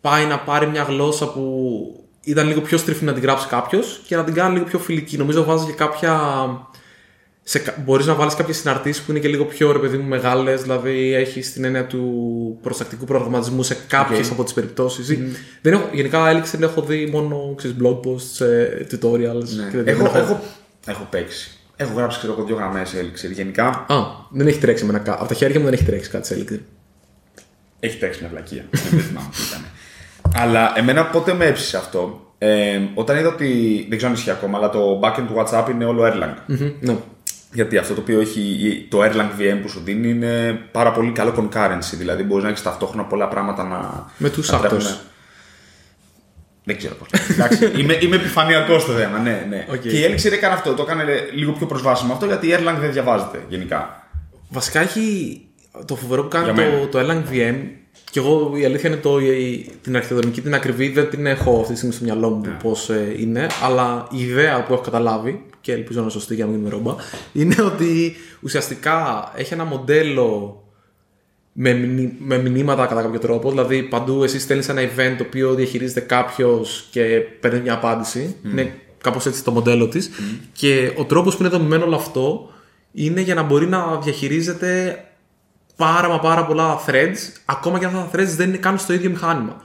πάει 0.00 0.24
να 0.24 0.38
πάρει 0.38 0.66
μια 0.66 0.82
γλώσσα 0.82 1.32
που 1.32 2.04
ήταν 2.24 2.46
λίγο 2.46 2.60
πιο 2.60 2.78
στριφή 2.78 3.04
να 3.04 3.12
την 3.12 3.22
γράψει 3.22 3.46
κάποιος 3.48 4.00
και 4.06 4.16
να 4.16 4.24
την 4.24 4.34
κάνει 4.34 4.52
λίγο 4.52 4.64
πιο 4.64 4.78
φιλική. 4.78 5.16
Νομίζω 5.16 5.44
βάζει 5.44 5.66
και 5.66 5.72
κάποια. 5.72 6.20
Σε, 7.42 7.58
κα- 7.58 7.74
μπορείς 7.84 8.06
να 8.06 8.14
βάλεις 8.14 8.34
κάποιες 8.34 8.56
συναρτήσεις 8.56 9.02
που 9.02 9.10
είναι 9.10 9.20
και 9.20 9.28
λίγο 9.28 9.44
πιο 9.44 9.72
ρε 9.72 9.78
παιδί 9.78 9.96
μου 9.96 10.08
μεγάλες, 10.08 10.62
δηλαδή 10.62 11.14
έχεις 11.14 11.52
την 11.52 11.64
έννοια 11.64 11.86
του 11.86 12.58
προστακτικού 12.62 13.04
προγραμματισμού 13.04 13.62
σε 13.62 13.76
κάποιες 13.88 14.26
Οκ. 14.26 14.32
από 14.32 14.44
τις 14.44 14.52
περιπτώσεις. 14.52 15.06
Δεν 15.62 15.72
έχω, 15.72 15.88
γενικά 15.92 16.32
Elixir 16.32 16.44
δεν 16.50 16.62
έχω 16.62 16.82
δει 16.82 17.06
μόνο 17.12 17.54
ξέρεις, 17.56 17.76
blog 17.82 18.00
posts, 18.00 18.46
ε, 18.46 18.86
tutorials 18.90 19.44
και 19.70 19.76
Ναι. 19.76 19.82
δεν 19.82 19.86
Έχω, 19.94 20.04
έχω... 20.04 20.18
έχω, 20.18 20.40
έχω 20.86 21.06
παίξει. 21.10 21.50
Έχω 21.76 21.92
γράψει 21.96 22.18
ξέρω, 22.18 22.32
εγώ 22.32 22.42
δύο 22.44 22.56
γραμμές 22.56 22.92
Elixir. 22.94 23.32
Γενικά 23.32 23.66
Α, 23.88 23.96
δεν 24.30 24.46
έχει 24.46 24.58
τρέξει 24.58 24.84
με 24.84 24.90
ένα 24.90 24.98
κα- 24.98 25.14
Από 25.20 25.28
τα 25.28 25.34
χέρια 25.34 25.58
μου 25.58 25.64
δεν 25.64 25.74
έχει 25.74 25.84
τρέξει 25.84 26.10
κάτι 26.10 26.26
σε 26.26 26.34
Elixir. 26.38 26.58
έχει 27.80 27.98
παίξει 27.98 28.20
μια 28.20 28.28
βλακεία. 28.30 28.64
δεν 28.70 29.00
θυμάμαι 29.00 29.28
τι 29.30 29.42
ήταν. 29.48 29.64
Αλλά 30.34 30.72
εμένα 30.76 31.06
πότε 31.06 31.34
με 31.34 31.44
έψησε 31.44 31.76
αυτό. 31.76 32.24
Ε, 32.38 32.80
όταν 32.94 33.18
είδα 33.18 33.28
ότι. 33.28 33.46
Δεν 33.88 33.96
ξέρω 33.96 34.12
αν 34.12 34.18
ισχύει 34.18 34.30
ακόμα, 34.30 34.58
αλλά 34.58 34.70
το 34.70 35.00
backend 35.02 35.24
του 35.26 35.34
WhatsApp 35.36 35.70
είναι 35.70 35.84
όλο 35.84 36.04
Erlang. 36.06 36.34
Μμμ, 36.46 36.72
ναι. 36.80 36.96
Γιατί 37.52 37.76
αυτό 37.76 37.94
το 37.94 38.00
οποίο 38.00 38.20
έχει 38.20 38.86
το 38.90 38.98
Erlang 39.04 39.40
VM 39.40 39.58
που 39.62 39.68
σου 39.68 39.80
δίνει 39.84 40.08
είναι 40.08 40.52
πάρα 40.72 40.92
πολύ 40.92 41.10
καλό 41.10 41.34
concurrency. 41.36 41.94
Δηλαδή 41.98 42.22
μπορείς 42.22 42.44
να 42.44 42.50
έχεις 42.50 42.62
ταυτόχρονα 42.62 43.04
πολλά 43.04 43.28
πράγματα 43.28 43.64
να. 43.64 44.06
Με 44.16 44.28
two 44.36 44.44
να 44.44 44.58
τρέχουν. 44.58 44.78
actors. 44.78 44.96
Δεν 46.64 46.76
ξέρω 46.76 46.94
πώς. 46.94 47.08
Εντάξει, 47.30 47.70
είμαι, 47.80 47.98
είμαι 48.00 48.16
επιφανειακός 48.16 48.82
στο 48.82 48.92
θέμα, 48.92 49.18
ναι, 49.18 49.46
ναι. 49.48 49.66
Οκ. 49.70 49.80
Και 49.80 49.88
η 49.88 50.02
Elixir 50.14 50.32
έκανε 50.32 50.54
αυτό. 50.54 50.74
Το 50.74 50.82
έκανε 50.82 51.04
λίγο 51.34 51.52
πιο 51.52 51.66
προσβάσιμο 51.66 52.12
αυτό 52.12 52.26
γιατί 52.26 52.46
η 52.46 52.54
Erlang 52.58 52.76
δεν 52.80 52.92
διαβάζεται 52.92 53.44
γενικά. 53.48 54.08
Βασικά 54.48 54.80
έχει 54.80 55.40
το 55.84 55.96
φοβερό 55.96 56.22
που 56.22 56.28
κάνει 56.28 56.44
Για 56.44 56.54
μένα. 56.54 56.78
το, 56.78 56.86
το 56.86 56.98
Erlang 56.98 57.32
VM 57.32 57.54
και 58.10 58.18
εγώ 58.18 58.52
η 58.56 58.64
αλήθεια 58.64 58.90
είναι 58.90 58.98
το, 58.98 59.20
η- 59.20 59.70
την 59.82 59.96
αρχιτεκτονική 59.96 60.40
την 60.40 60.54
ακριβή 60.54 60.88
δεν 60.88 61.08
την 61.10 61.26
έχω 61.26 61.58
αυτή 61.60 61.72
τη 61.72 61.76
στιγμή 61.76 61.94
στο 61.94 62.04
μυαλό 62.04 62.28
μου 62.30 62.40
Ναι. 62.44 62.56
πώς 62.62 62.90
ε, 62.90 63.14
είναι 63.18 63.46
αλλά 63.64 64.08
η 64.10 64.20
ιδέα 64.22 64.62
που 64.64 64.72
έχω 64.72 64.82
καταλάβει 64.82 65.44
και 65.60 65.72
ελπίζω 65.72 65.96
να 65.98 66.02
είναι 66.02 66.10
σωστή 66.12 66.34
για 66.34 66.44
να 66.44 66.50
μην 66.50 66.60
είμαι 66.60 66.68
ρόμπα 66.70 66.94
είναι 67.32 67.54
ότι 67.74 68.16
ουσιαστικά 68.40 69.30
έχει 69.36 69.54
ένα 69.54 69.64
μοντέλο 69.64 70.54
με, 71.52 71.74
μνη- 71.74 72.12
με 72.18 72.38
μηνύματα 72.38 72.86
κατά 72.86 73.02
κάποιο 73.02 73.18
τρόπο. 73.18 73.50
Δηλαδή, 73.50 73.82
παντού 73.82 74.22
εσύ 74.24 74.38
στέλνεις 74.40 74.68
ένα 74.68 74.80
event 74.82 75.14
το 75.18 75.24
οποίο 75.26 75.54
διαχειρίζεται 75.54 76.00
κάποιος 76.00 76.88
και 76.90 77.02
παίρνει 77.40 77.60
μια 77.60 77.72
απάντηση. 77.72 78.36
Είναι 78.44 78.74
κάπως 79.00 79.26
έτσι 79.26 79.44
το 79.44 79.50
μοντέλο 79.50 79.88
της. 79.88 80.10
Και 80.52 80.92
ο 80.96 81.04
τρόπος 81.04 81.36
που 81.36 81.42
είναι 81.42 81.50
δομημένο 81.50 81.84
όλο 81.84 81.96
αυτό 81.96 82.50
είναι 82.92 83.20
για 83.20 83.34
να 83.34 83.42
μπορεί 83.42 83.66
να 83.66 83.98
διαχειρίζεται 84.02 85.04
πάρα 85.80 86.08
μα 86.08 86.18
πάρα 86.18 86.44
πολλά 86.44 86.80
threads, 86.86 87.18
ακόμα 87.44 87.78
και 87.78 87.84
αν 87.84 87.96
αυτά 87.96 88.08
τα 88.10 88.18
threads 88.18 88.34
δεν 88.36 88.48
είναι 88.48 88.56
καν 88.56 88.78
στο 88.78 88.92
ίδιο 88.92 89.10
μηχάνημα. 89.10 89.56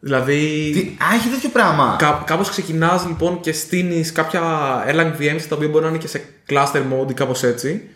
Δηλαδή, 0.00 0.70
Τι, 0.72 1.04
α, 1.04 1.14
έχει 1.14 1.28
τέτοιο 1.28 1.48
πράγμα. 1.48 1.96
Κά, 1.98 2.22
κάπως 2.26 2.48
ξεκινάς 2.48 3.06
λοιπόν 3.06 3.40
και 3.40 3.52
στείνεις 3.52 4.12
κάποια 4.12 4.42
Erlang 4.88 5.20
VMs 5.20 5.42
τα 5.48 5.56
οποία 5.56 5.68
μπορεί 5.68 5.84
να 5.84 5.90
είναι 5.90 5.98
και 5.98 6.08
σε 6.08 6.24
cluster 6.48 6.82
mode 6.92 7.10
ή 7.10 7.14
κάπως 7.14 7.42
έτσι 7.42 7.88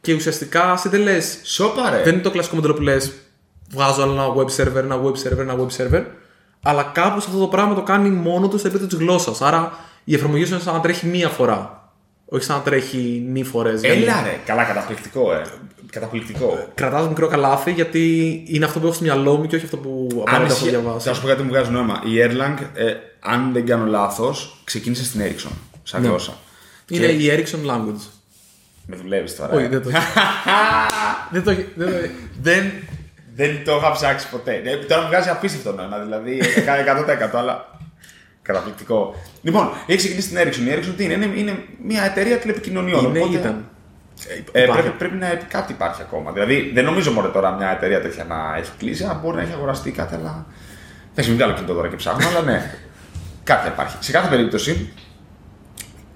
και 0.00 0.14
ουσιαστικά 0.14 0.72
εσύ 0.72 0.88
δεν 0.88 1.00
λες 1.00 1.38
Σόπα 1.42 1.90
ρε. 1.90 2.02
δεν 2.02 2.12
είναι 2.12 2.22
το 2.22 2.30
κλασικό 2.30 2.54
μοντέλο 2.54 2.74
που 2.74 2.82
λες: 2.82 3.12
Βγάζω 3.70 4.02
άλλο 4.02 4.12
ένα 4.12 4.26
web 4.34 4.56
server, 4.56 4.82
ένα 4.82 5.00
web 5.02 5.12
server, 5.12 5.38
ένα 5.38 5.56
web 5.56 5.76
server. 5.76 6.04
Αλλά 6.62 6.82
κάπως 6.82 7.26
αυτό 7.26 7.38
το 7.38 7.46
πράγμα 7.46 7.74
το 7.74 7.82
κάνει 7.82 8.08
μόνο 8.08 8.48
του 8.48 8.58
στο 8.58 8.68
επίπεδο 8.68 8.88
της 8.88 8.98
γλώσσας. 8.98 9.42
Άρα 9.42 9.72
η 10.04 10.14
εφαρμογή 10.14 10.44
σου 10.44 10.52
είναι 10.52 10.62
σαν 10.62 10.74
να 10.74 10.80
τρέχει 10.80 11.06
μία 11.06 11.28
φορά. 11.28 11.81
Όχι 12.34 12.44
σαν 12.44 12.56
να 12.56 12.62
τρέχει 12.62 13.24
νη 13.28 13.42
φορέ. 13.44 13.72
Έλα 13.80 14.22
ρε. 14.22 14.38
Καλά, 14.46 14.64
καταπληκτικό, 14.64 15.32
ε. 15.34 15.42
Καταπληκτικό. 15.90 16.68
Κρατάς 16.74 17.08
μικρό 17.08 17.26
καλάθι 17.28 17.72
γιατί 17.72 18.42
είναι 18.46 18.64
αυτό 18.64 18.78
που 18.80 18.84
έχω 18.86 18.94
στο 18.94 19.04
μυαλό 19.04 19.36
μου 19.36 19.46
και 19.46 19.56
όχι 19.56 19.64
αυτό 19.64 19.76
που 19.76 20.08
Αν 20.12 20.18
απαραίτητα 20.20 20.44
έχω 20.54 20.64
ισχύει- 20.66 20.80
διαβάσει. 20.80 21.08
Θα 21.08 21.14
σου 21.14 21.20
πω 21.20 21.26
κάτι 21.26 21.38
που 21.38 21.44
μου 21.44 21.50
βγάζει 21.52 21.70
νόημα. 21.70 22.02
Η 22.04 22.10
Erlang, 22.24 22.58
ε, 22.74 22.94
αν 23.20 23.52
δεν 23.52 23.66
κάνω 23.66 23.84
λάθος, 23.86 24.60
ξεκίνησε 24.64 25.04
στην 25.04 25.20
Ericsson 25.24 25.50
σαν 25.82 26.02
γλώσσα. 26.04 26.32
Είναι 26.88 27.06
Και- 27.06 27.12
η 27.12 27.30
Ericsson 27.36 27.70
language. 27.70 28.02
Με 28.86 28.96
δουλεύεις 28.96 29.36
τώρα. 29.36 29.52
Όχι, 29.54 29.64
ε. 29.64 29.68
δεν 29.68 29.82
το 29.82 29.88
έχει. 29.88 29.98
δεν 31.32 31.42
το 31.44 31.50
έχει. 31.50 31.66
δεν 31.74 31.88
το 31.90 31.94
έχει. 31.96 32.10
δεν, 32.42 32.72
δεν 33.34 33.64
το 33.64 33.76
είχα 33.76 33.92
ψάξει 33.92 34.28
ποτέ. 34.30 34.60
Ναι, 34.64 34.74
τώρα 34.76 35.02
μου 35.02 35.08
βγάζει 35.08 35.28
απίστευτο 35.28 35.72
νόημα, 35.72 35.98
δηλαδή 35.98 36.40
100% 37.32 37.38
αλλά. 37.38 37.71
Καταπληκτικό. 38.42 39.14
Λοιπόν, 39.42 39.70
έχει 39.86 39.98
ξεκινήσει 39.98 40.28
την 40.28 40.38
Ericsson. 40.38 40.68
Η 40.68 40.74
Ericsson 40.74 40.94
τι 40.96 41.04
είναι, 41.04 41.12
είναι, 41.12 41.24
είναι 41.24 41.64
μια 41.84 42.02
εταιρεία 42.02 42.38
τηλεπικοινωνιών. 42.38 43.04
Είναι, 43.04 43.18
οπότε, 43.18 43.38
ήταν. 43.38 43.64
Ε, 44.28 44.60
Υπάρχει. 44.60 44.82
πρέπει, 44.82 44.96
πρέπει 44.98 45.16
να 45.16 45.28
κάτι 45.48 45.72
υπάρχει 45.72 46.02
ακόμα. 46.02 46.32
Δηλαδή 46.32 46.70
δεν 46.74 46.84
νομίζω 46.84 47.12
μόνο 47.12 47.28
τώρα 47.28 47.50
μια 47.50 47.70
εταιρεία 47.70 48.00
τέτοια 48.00 48.24
να 48.24 48.56
έχει 48.58 48.70
κλείσει, 48.78 49.04
αλλά 49.04 49.20
μπορεί 49.22 49.36
να 49.36 49.42
έχει 49.42 49.52
αγοραστεί 49.52 49.90
κάτι, 49.90 50.14
αλλά. 50.14 50.46
Εντάξει, 51.10 51.30
μην 51.30 51.38
βγάλω 51.38 51.54
κινητό 51.54 51.74
τώρα 51.74 51.88
και 51.88 51.96
ψάχνω, 51.96 52.28
αλλά 52.28 52.42
ναι. 52.42 52.74
Κάτι 53.44 53.68
υπάρχει. 53.68 53.96
Σε 54.00 54.12
κάθε 54.12 54.28
περίπτωση 54.28 54.92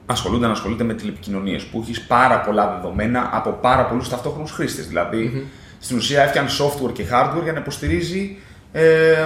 ασχολούνται, 0.06 0.47
ασχολούνται 0.47 0.85
με 0.85 0.95
τηλεπικοινωνίες 0.95 1.64
που 1.64 1.80
έχεις 1.83 2.00
πάρα 2.00 2.40
πολλά 2.40 2.75
δεδομένα 2.75 3.30
από 3.33 3.50
πάρα 3.50 3.87
πολλούς 3.87 4.09
ταυτόχρονους 4.09 4.50
χρήστες. 4.50 4.87
Δηλαδή 4.87 5.47
στην 5.78 5.97
ουσία 5.97 6.23
έφτιανε 6.23 6.49
software 6.59 6.92
και 6.92 7.04
hardware 7.12 7.42
για 7.42 7.52
να 7.52 7.59
υποστηρίζει 7.59 8.37
ε, 8.78 9.16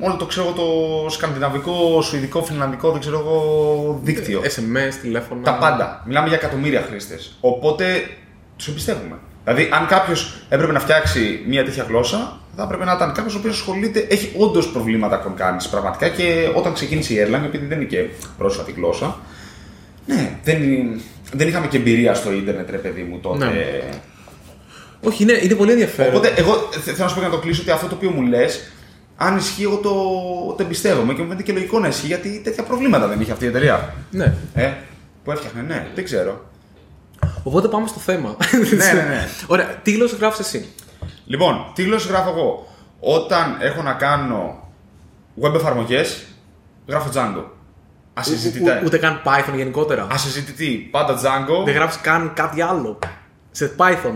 όλο 0.00 0.16
το 0.16 0.26
ξέρω 0.26 0.46
εγώ 0.46 0.54
το 0.54 1.10
σκανδιναβικό, 1.10 2.02
σουηδικό, 2.02 2.42
φιλανδικό, 2.44 2.90
δεν 2.90 3.00
ξέρω 3.00 3.18
εγώ, 3.18 4.00
δίκτυο. 4.02 4.40
SMS, 4.40 4.94
τηλέφωνα. 5.02 5.42
Τα 5.42 5.54
πάντα. 5.54 6.02
Μιλάμε 6.06 6.28
για 6.28 6.36
εκατομμύρια 6.36 6.86
χρήστες. 6.88 7.36
Οπότε 7.40 7.84
τους 8.56 8.68
εμπιστεύουμε. 8.68 9.16
Δηλαδή, 9.44 9.68
αν 9.72 9.86
κάποιος 9.86 10.34
έπρεπε 10.48 10.72
να 10.72 10.80
φτιάξει 10.80 11.44
μια 11.48 11.64
τέτοια 11.64 11.84
γλώσσα, 11.88 12.38
θα 12.56 12.62
έπρεπε 12.62 12.84
να 12.84 12.92
ήταν 12.92 13.12
κάποιος 13.12 13.34
ο 13.34 13.38
οποίος 13.38 13.54
ασχολείται, 13.54 14.06
έχει 14.10 14.32
όντως 14.36 14.68
προβλήματα 14.68 15.16
κονκάνη 15.16 15.64
πραγματικά 15.70 16.08
και 16.08 16.50
όταν 16.54 16.72
ξεκίνησε 16.72 17.12
η 17.14 17.16
Erlang, 17.26 17.44
επειδή 17.44 17.66
δεν 17.66 17.78
είναι 17.80 17.86
και 17.88 18.04
πρόσφατη 18.38 18.72
γλώσσα, 18.72 19.16
ναι, 20.06 20.38
δεν, 20.44 20.58
δεν 21.32 21.48
είχαμε 21.48 21.66
και 21.66 21.76
εμπειρία 21.76 22.14
στο 22.14 22.32
ίντερνετ, 22.32 22.70
ρε 22.70 22.76
παιδί 22.76 23.02
μου 23.02 23.18
τότε. 23.18 23.44
Ναι. 23.46 23.80
Όχι, 25.00 25.22
είναι, 25.22 25.38
είναι 25.42 25.54
πολύ 25.54 25.70
ενδιαφέρον. 25.70 26.14
Οπότε, 26.14 26.32
εγώ 26.36 26.68
θε- 26.70 26.82
θέλω 26.82 26.96
να 26.98 27.08
σου 27.08 27.14
πω 27.14 27.20
για 27.20 27.28
να 27.28 27.34
το 27.34 27.40
κλείσω 27.40 27.60
ότι 27.62 27.70
αυτό 27.70 27.86
το 27.86 27.94
οποίο 27.94 28.10
μου 28.10 28.22
λες, 28.22 28.72
αν 29.16 29.36
ισχύει, 29.36 29.62
εγώ 29.62 29.76
το, 29.76 29.92
το 30.56 30.62
εμπιστεύομαι 30.62 31.14
και 31.14 31.20
μου 31.20 31.28
φαίνεται 31.28 31.42
και 31.42 31.52
λογικό 31.52 31.78
να 31.78 31.88
ισχύει 31.88 32.06
γιατί 32.06 32.40
τέτοια 32.44 32.62
προβλήματα 32.62 33.06
δεν 33.06 33.20
είχε 33.20 33.32
αυτή 33.32 33.44
η 33.44 33.48
εταιρεία. 33.48 33.94
Ναι. 34.10 34.34
Ε, 34.54 34.72
που 35.24 35.30
έφτιαχνε, 35.30 35.62
ναι, 35.62 35.86
δεν 35.94 36.04
ξέρω. 36.04 36.44
Οπότε 37.42 37.68
πάμε 37.68 37.86
στο 37.86 37.98
θέμα. 37.98 38.36
ναι, 38.76 38.92
ναι. 38.92 39.28
Ωραία, 39.46 39.66
τι 39.66 39.92
γλώσσα 39.92 40.16
γράφεις 40.16 40.38
εσύ; 40.38 40.68
Λοιπόν, 41.26 41.70
τι 41.74 41.82
γλώσσα 41.82 42.08
γράφω 42.08 42.30
εγώ; 42.30 42.66
Όταν 43.00 43.56
έχω 43.60 43.82
να 43.82 43.92
κάνω 43.92 44.68
web 45.42 45.54
εφαρμογές, 45.54 46.24
γράφω 46.86 47.10
Django. 47.14 47.44
Ασυζητητέ. 48.14 48.82
Ούτε 48.84 48.98
καν 48.98 49.22
Python 49.24 49.56
γενικότερα. 49.56 50.06
Ασυζητητή. 50.10 50.88
Πάντα 50.90 51.18
Django. 51.18 51.64
Δεν 51.64 51.74
γράφεις 51.74 52.00
καν 52.00 52.32
κάτι 52.34 52.60
άλλο. 52.60 52.98
Σε 53.50 53.74
Python. 53.78 54.14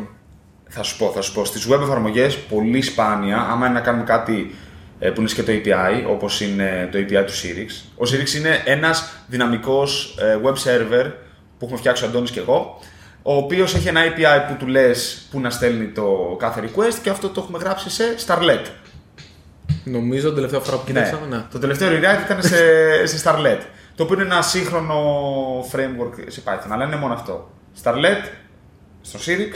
Θα 0.68 0.82
σου 0.82 0.96
πω, 0.96 1.10
θα 1.14 1.20
σου 1.20 1.32
πω. 1.32 1.44
Στις 1.44 1.68
web 1.68 1.80
εφαρμογές, 1.80 2.38
πολύ 2.38 2.82
σπάνια, 2.82 3.40
άμα 3.40 3.66
είναι 3.66 3.74
να 3.74 3.80
κάνουμε 3.80 4.04
κάτι 4.04 4.54
ε, 4.98 5.10
που 5.10 5.20
είναι 5.20 5.30
και 5.34 5.42
το 5.42 5.52
API, 5.52 6.04
όπως 6.08 6.40
είναι 6.40 6.88
το 6.92 6.98
API 6.98 7.24
του 7.26 7.32
Sirix. 7.32 7.70
Ο 7.96 8.02
Sirix 8.12 8.36
είναι 8.36 8.62
ένας 8.64 9.10
δυναμικός 9.26 10.14
web 10.44 10.54
server 10.54 11.12
που 11.58 11.64
έχουμε 11.64 11.78
φτιάξει 11.78 12.04
ο 12.04 12.06
Αντώνης 12.06 12.30
και 12.30 12.40
εγώ, 12.40 12.80
ο 13.22 13.36
οποίος 13.36 13.74
έχει 13.74 13.88
ένα 13.88 14.00
API 14.04 14.48
που 14.48 14.56
του 14.58 14.66
λες 14.66 15.26
που 15.30 15.40
να 15.40 15.50
στέλνει 15.50 15.86
το 15.86 16.36
κάθε 16.38 16.62
request 16.64 16.98
και 17.02 17.10
αυτό 17.10 17.28
το 17.28 17.40
έχουμε 17.40 17.58
γράψει 17.58 17.90
σε 17.90 18.04
Starlet. 18.26 18.64
Νομίζω 19.84 20.26
την 20.26 20.34
τελευταία 20.34 20.60
φορά 20.60 20.76
που 20.76 20.84
κοίταξα. 20.86 21.20
Ναι. 21.28 21.44
Το 21.52 21.58
τελευταίο 21.58 21.88
rewrite 21.88 22.24
ήταν 22.24 22.42
σε, 22.42 22.56
σε 23.06 23.22
Starlette. 23.24 23.60
Το 23.94 24.02
οποίο 24.02 24.14
είναι 24.14 24.24
ένα 24.24 24.42
σύγχρονο 24.42 24.96
framework 25.72 26.24
σε 26.26 26.42
Python, 26.44 26.68
αλλά 26.68 26.84
είναι 26.84 26.96
μόνο 26.96 27.14
αυτό. 27.14 27.50
Starlette, 27.82 28.28
στο 29.00 29.18
Sirix 29.26 29.54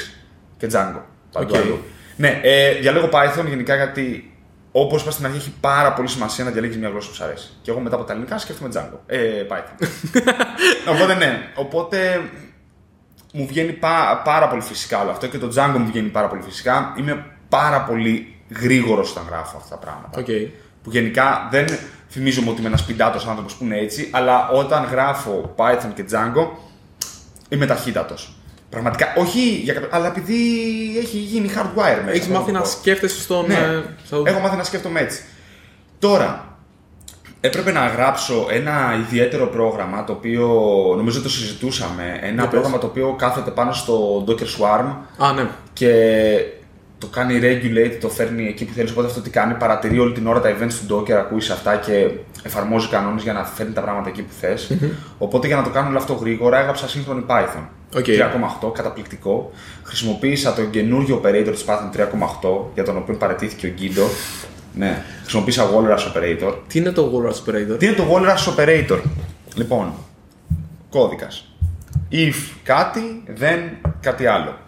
και 0.59 0.67
Django. 0.73 1.01
Παντού 1.33 1.55
Οκ. 1.55 1.61
αλλού. 1.61 1.79
Ναι, 2.17 2.41
ε, 2.43 2.73
διαλέγω 2.73 3.09
Python 3.13 3.45
γενικά 3.49 3.77
γιατί 3.77 4.32
όπως 4.73 5.03
είπα 5.03 5.11
στην 5.11 5.25
αρχή 5.25 5.37
έχει 5.37 5.53
πάρα 5.61 5.93
πολύ 5.93 6.09
σημασία 6.09 6.45
να 6.45 6.51
διαλέγεις 6.51 6.77
μια 6.77 6.89
γλώσσα 6.89 7.09
που 7.09 7.15
σου 7.15 7.25
αρέσει. 7.25 7.51
Και 7.63 7.71
εγώ 7.71 7.81
μετά 7.81 7.97
από 7.97 8.05
τα 8.05 8.13
ελληνικά 8.13 8.39
σκέφτομαι 8.39 8.71
Django. 8.75 8.99
Ε, 9.07 9.45
Python. 9.51 9.87
οπότε 10.93 11.15
ναι, 11.15 11.51
οπότε 11.55 12.21
μου 13.33 13.47
βγαίνει 13.47 13.73
πά- 13.73 14.23
πάρα 14.25 14.49
πολύ 14.49 14.63
φυσικά 14.63 15.01
όλο 15.01 15.11
αυτό 15.11 15.27
και 15.27 15.39
το 15.39 15.47
Django 15.57 15.77
μου 15.79 15.87
βγαίνει 15.87 16.09
πάρα 16.09 16.29
πολύ 16.29 16.43
φυσικά. 16.43 16.95
Είμαι 16.99 17.27
πάρα 17.49 17.83
πολύ 17.85 18.35
γρήγορος 18.61 19.11
όταν 19.11 19.25
γράφω 19.29 19.57
αυτά 19.57 19.69
τα 19.79 19.81
πράγματα. 19.81 20.21
Οκ. 20.21 20.27
Που 20.83 20.91
γενικά 20.91 21.49
δεν 21.51 21.67
θυμίζομαι 22.09 22.51
ότι 22.51 22.59
είμαι 22.59 22.69
ένας 22.69 22.85
πιντάτος 22.85 23.27
άνθρωπος 23.27 23.55
που 23.55 23.65
είναι 23.65 23.79
έτσι, 23.79 24.09
αλλά 24.13 24.49
όταν 24.49 24.85
γράφω 24.85 25.55
Python 25.57 25.91
και 25.95 26.05
Django 26.11 26.47
είμαι 27.49 27.67
ταχύτατος. 27.67 28.37
Πραγματικά, 28.73 29.07
όχι 29.17 29.41
για 29.65 29.73
κάποιο, 29.75 29.89
αλλά 29.93 30.07
επειδή 30.07 30.35
έχει 30.99 31.17
γίνει 31.17 31.51
hardwired 31.57 31.99
μέσα. 32.05 32.11
Έχεις 32.11 32.25
θέλω 32.27 32.39
μάθει 32.39 32.51
το 32.53 32.57
να 32.59 32.61
πω. 32.63 32.69
σκέφτεσαι 32.69 33.21
στον. 33.21 33.45
Ναι, 33.47 33.55
ε, 33.55 33.83
στο- 34.05 34.23
έχω 34.27 34.41
μάθει 34.41 34.57
να 34.57 34.65
σκέφτομαι 34.65 35.01
έτσι. 35.01 35.23
Τώρα, 35.99 36.57
έπρεπε 37.41 37.73
να 37.73 37.87
γράψω 37.87 38.47
ένα 38.51 38.97
ιδιαίτερο 39.07 39.47
πρόγραμμα 39.47 40.05
το 40.05 40.13
οποίο 40.13 40.47
νομίζω 40.97 41.23
το 41.23 41.29
συζητούσαμε. 41.29 42.19
Ένα 42.23 42.43
πες. 42.43 42.51
πρόγραμμα 42.51 42.79
το 42.79 42.87
οποίο 42.87 43.15
κάθεται 43.19 43.51
πάνω 43.51 43.73
στο 43.73 44.25
Docker 44.29 44.43
Swarm 44.59 44.95
Α, 45.27 45.33
ναι. 45.33 45.47
και 45.73 45.93
το 46.99 47.07
κάνει 47.07 47.39
regulate, 47.43 47.97
το 48.01 48.09
φέρνει 48.09 48.47
εκεί 48.47 48.65
που 48.65 48.73
θέλεις. 48.75 48.91
Οπότε 48.91 49.07
αυτό 49.07 49.21
τι 49.21 49.31
κάνει, 49.31 49.55
παρατηρεί 49.55 49.99
όλη 49.99 50.13
την 50.13 50.27
ώρα 50.27 50.41
τα 50.41 50.51
events 50.51 50.73
του 50.87 50.97
Docker, 50.97 51.13
ακούει 51.13 51.41
σε 51.41 51.53
αυτά 51.53 51.77
και 51.77 52.11
εφαρμόζει 52.43 52.89
κανόνες 52.89 53.23
για 53.23 53.33
να 53.33 53.45
φέρνει 53.45 53.73
τα 53.73 53.81
πράγματα 53.81 54.09
εκεί 54.09 54.23
που 54.23 54.33
θες. 54.41 54.71
Οπότε 55.19 55.47
για 55.47 55.57
να 55.57 55.63
το 55.63 55.71
κάνω 55.71 55.89
όλο 55.89 55.99
αυτό 55.99 56.13
γρήγορα, 56.13 56.59
έγραψα 56.59 56.89
σύγχρονη 56.89 57.25
Python. 57.29 57.65
OK. 57.97 58.05
3,8, 58.05 58.73
καταπληκτικό. 58.73 59.51
Χρησιμοποίησα 59.83 60.55
τον 60.55 60.71
καινούριο 60.71 61.21
operator 61.25 61.51
της 61.53 61.65
Python 61.67 61.91
3,8, 61.97 62.71
για 62.75 62.85
τον 62.85 62.97
οποίο 62.97 63.15
παρετήθηκε 63.15 63.67
ο 63.67 63.73
Guido. 63.79 64.07
Ναι, 64.75 65.05
χρησιμοποίησα 65.21 65.69
Walrus 65.71 66.13
operator. 66.17 66.55
Τι 66.69 66.79
είναι 66.79 66.91
το 66.91 67.13
Walrus 67.13 67.51
Operator; 67.51 67.79
Τι 67.79 67.87
είναι 67.87 67.95
το 67.95 68.05
Walrus 68.13 68.55
operator, 68.57 69.01
λοιπόν, 69.55 69.93
κώδικας. 70.91 71.47
If 72.13 72.35
κάτι, 72.63 73.23
then 73.41 73.89
κάτι 74.01 74.27
άλλο. 74.27 74.59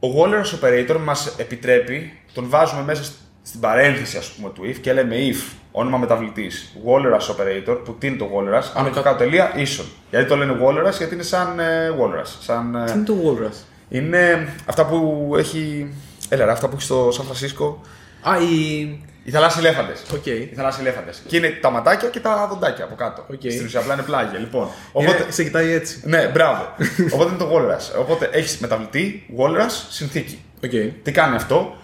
Ο 0.00 0.08
Walrus 0.16 0.58
operator 0.60 0.96
μας 1.04 1.34
επιτρέπει, 1.38 2.12
τον 2.34 2.48
βάζουμε 2.48 2.82
μέσα 2.82 3.04
σ- 3.04 3.12
στην 3.42 3.60
παρένθεση 3.60 4.16
ας 4.16 4.28
πούμε 4.30 4.50
του 4.54 4.62
if 4.64 4.76
και 4.80 4.92
λέμε 4.92 5.16
if, 5.30 5.52
όνομα 5.72 5.98
μεταβλητής, 5.98 6.72
Walrus 6.86 7.34
operator, 7.34 7.78
που 7.84 7.94
τι 7.98 8.06
είναι 8.06 8.16
το 8.16 8.28
Walrus, 8.36 8.70
άνω 8.74 8.84
κα- 8.84 8.90
το 8.90 9.02
κάτω 9.02 9.16
τελεία, 9.16 9.52
ίσον. 9.56 9.86
Γιατί 10.10 10.26
το 10.26 10.36
λένε 10.36 10.56
Walrus, 10.64 10.96
γιατί 10.98 11.14
είναι 11.14 11.22
σαν 11.22 11.58
ε, 11.58 11.90
Walrus. 12.00 12.26
Σαν, 12.40 12.74
ε, 12.74 12.84
Τι 12.84 12.92
είναι 12.92 13.04
το 13.04 13.14
Walrus; 13.24 13.56
είναι 13.88 14.48
αυτά 14.66 14.86
που 14.86 15.32
έχει, 15.38 15.92
έλα 16.28 16.44
ρε, 16.44 16.50
αυτά 16.52 16.66
που 16.68 16.74
έχει 16.74 16.84
στο 16.84 17.08
Σαν 17.12 17.24
Φρανσίσκο, 17.24 17.80
Α, 18.22 18.32
η. 18.40 18.80
οι 19.24 19.30
θαλάσσιοι 19.30 19.62
ελέφαντες. 19.64 20.02
Οκ. 20.14 20.26
Οι 20.26 20.52
θαλάσσιοι 20.56 20.82
ελέφαντες. 20.86 21.22
Και 21.26 21.36
είναι 21.36 21.48
τα 21.60 21.70
ματάκια 21.70 22.08
και 22.08 22.20
τα 22.20 22.46
δοντάκια 22.50 22.84
από 22.84 22.94
κάτω. 22.94 23.24
Οκ. 23.30 23.40
Στην 23.40 23.64
ουσία 23.66 23.80
απλά 23.80 23.94
είναι 23.94 24.02
πλάγια. 24.02 24.38
Λοιπόν, 24.38 24.68
Οπότε... 24.92 25.10
οπότε, 25.16 25.32
σε 25.32 25.42
κοιτάει 25.44 25.72
έτσι. 25.72 26.00
ναι, 26.04 26.30
μπράβο. 26.32 26.62
Οπότε 27.14 27.28
είναι 27.28 27.38
το 27.38 27.50
Walrus. 27.54 28.00
Οπότε 28.00 28.28
έχεις 28.32 28.58
μεταβλητή, 28.58 29.26
Walrus, 29.38 29.70
συνθήκη. 29.90 30.42
Οκ. 30.64 30.70
Τι 31.02 31.12
κάνει 31.12 31.36
αυτό, 31.36 31.76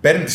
παίρνει 0.00 0.24
τη 0.24 0.30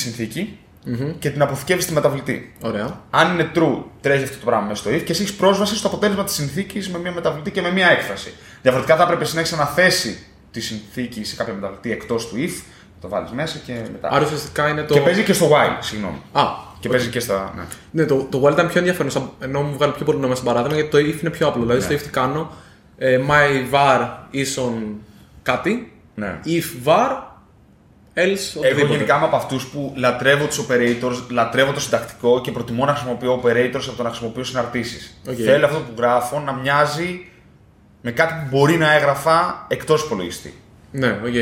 συνθηκη 0.86 1.16
και 1.20 1.30
την 1.30 1.42
αποθηκεύεις 1.42 1.84
στη 1.84 1.94
μεταβλητή. 1.94 2.54
Ωραία. 2.62 3.00
Αν 3.10 3.34
είναι 3.34 3.52
true, 3.56 3.84
τρέχει 4.02 4.24
αυτό 4.24 4.38
το 4.38 4.46
πράγμα 4.46 4.68
μέσα 4.68 4.82
στο 4.82 4.90
if 4.92 5.02
και 5.04 5.12
εσύ 5.12 5.22
έχεις 5.22 5.34
πρόσβαση 5.36 5.76
στο 5.76 5.88
αποτέλεσμα 5.88 6.24
της 6.24 6.34
συνθήκης 6.34 6.90
με 6.90 7.00
μια 7.00 7.12
μεταβλητή 7.12 7.52
και 7.52 7.62
με 7.62 7.72
μια 7.72 7.90
έκφραση. 7.90 8.34
Διαφορετικά 8.62 8.96
θα 8.98 9.04
έπρεπε 9.04 9.26
να 9.34 9.40
έχεις 9.40 9.54
αναθέσει 9.54 10.24
τη 10.52 10.62
συνθήκη 10.62 11.24
σε 11.24 11.36
κάποια 11.36 11.54
μεταβλητή 11.54 11.92
εκτός 11.92 12.28
του 12.28 12.36
if, 12.38 12.64
το 13.02 13.08
βάλεις 13.10 13.32
μέσα 13.32 13.58
και 13.66 13.74
μετά. 13.92 14.10
Άρα 14.12 14.26
ουσιαστικά 14.26 14.68
είναι 14.70 14.82
το. 14.84 14.94
Και 14.94 15.00
παίζει 15.00 15.24
και 15.24 15.34
στο 15.34 15.50
while, 15.52 15.78
συγγνώμη. 15.80 16.22
Α, 16.32 16.44
Και 16.80 16.90
παίζει 16.90 17.10
και 17.10 17.20
στα. 17.20 17.54
Ναι. 17.56 17.64
ναι, 17.92 18.06
το, 18.06 18.28
το 18.32 18.44
Wild 18.46 18.52
ήταν 18.52 18.68
πιο 18.68 18.80
ενδιαφέρον, 18.80 19.12
σαν- 19.12 19.30
ενώ 19.40 19.62
μου 19.62 19.74
βγάλει 19.74 19.92
πιο 19.94 20.06
πολύ 20.06 20.18
νόημα 20.20 20.36
σαν 20.36 20.46
παράδειγμα, 20.46 20.76
γιατί 20.76 20.90
το 20.90 20.98
if 20.98 21.22
είναι 21.22 21.30
πιο 21.30 21.48
απλό. 21.48 21.62
Δηλαδή 21.62 21.82
στο 21.82 21.94
if 21.94 22.00
τι 22.02 22.10
κάνω, 22.10 22.52
ε, 22.98 23.20
my 23.28 23.74
var 23.76 24.08
ίσον 24.32 24.98
κάτι, 25.44 25.92
ναι. 26.16 26.40
if 26.46 26.88
var, 26.88 27.10
else 28.14 28.52
Εγώ 28.56 28.60
οτιδήποτε. 28.60 28.94
γενικά 28.94 29.16
είμαι 29.16 29.26
από 29.26 29.36
αυτούς 29.36 29.68
που 29.68 29.94
λατρεύω 29.96 30.46
τους 30.46 30.66
operators, 30.68 31.30
λατρεύω 31.30 31.72
το 31.72 31.80
συντακτικό 31.80 32.42
και 32.42 32.52
προτιμώ 32.52 32.86
να 32.86 32.92
χρησιμοποιώ 32.94 33.42
operators 33.44 33.84
από 33.88 33.98
το 33.98 34.04
να 34.04 34.10
χρησιμοποιώ 34.10 34.44
συναρτήσεις. 34.44 35.22
Οκ. 35.30 35.36
Θέλω 35.44 35.66
αυτό 35.66 35.78
που 35.78 35.94
γράφω 35.98 36.40
να 36.40 36.54
μοιάζει 36.54 37.26
με 38.02 38.12
κάτι 38.12 38.34
που 38.34 38.58
μπορεί 38.58 38.78
να 38.78 38.94
έγραφα 38.94 39.66
εκτός 39.70 40.04
υπολογιστή. 40.04 40.54
Ναι, 40.92 41.20
οκ. 41.26 41.34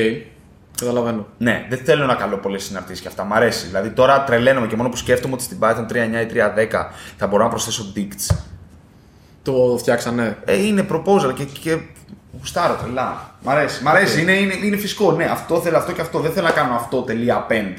Καταλαβαίνω. 0.79 1.27
Ναι, 1.38 1.65
δεν 1.69 1.77
θέλω 1.84 2.05
να 2.05 2.15
καλώ 2.15 2.38
πολλές 2.38 2.63
συναρτήσεις 2.63 3.01
και 3.01 3.08
αυτά. 3.08 3.23
Μ' 3.23 3.34
αρέσει. 3.34 3.65
Δηλαδή 3.65 3.89
τώρα 3.89 4.23
τρελαίνομαι 4.23 4.67
και 4.67 4.75
μόνο 4.75 4.89
που 4.89 4.95
σκέφτομαι 4.95 5.34
ότι 5.34 5.43
στην 5.43 5.58
Python 5.62 5.86
3.9 5.91 5.95
ή 5.95 6.27
3.10 6.34 6.86
θα 7.17 7.27
μπορώ 7.27 7.43
να 7.43 7.49
προσθέσω 7.49 7.93
dicts. 7.95 8.36
Το 9.43 9.75
φτιάξανε. 9.79 10.38
Ε, 10.45 10.65
είναι 10.65 10.88
proposal 10.91 11.34
και, 11.36 11.43
και 11.43 11.77
γουστάρω 12.38 12.74
τρελά. 12.84 13.36
Μ' 13.42 13.50
αρέσει. 13.50 13.84
Μ' 13.84 13.88
αρέσει. 13.88 14.22
Είναι, 14.22 14.32
είναι, 14.32 14.54
είναι 14.63 14.78
φυσικό. 14.78 15.12
Ναι, 15.12 15.26
αυτό 15.26 15.60
θέλω 15.60 15.78
αυτό 15.78 15.92
και 15.92 16.02
αυτό. 16.02 16.20
Δεν 16.20 16.32
θέλω 16.32 16.46
να 16.48 16.54
κάνω 16.54 16.74
αυτό 16.74 17.02
τελεία 17.02 17.48
append. 17.48 17.74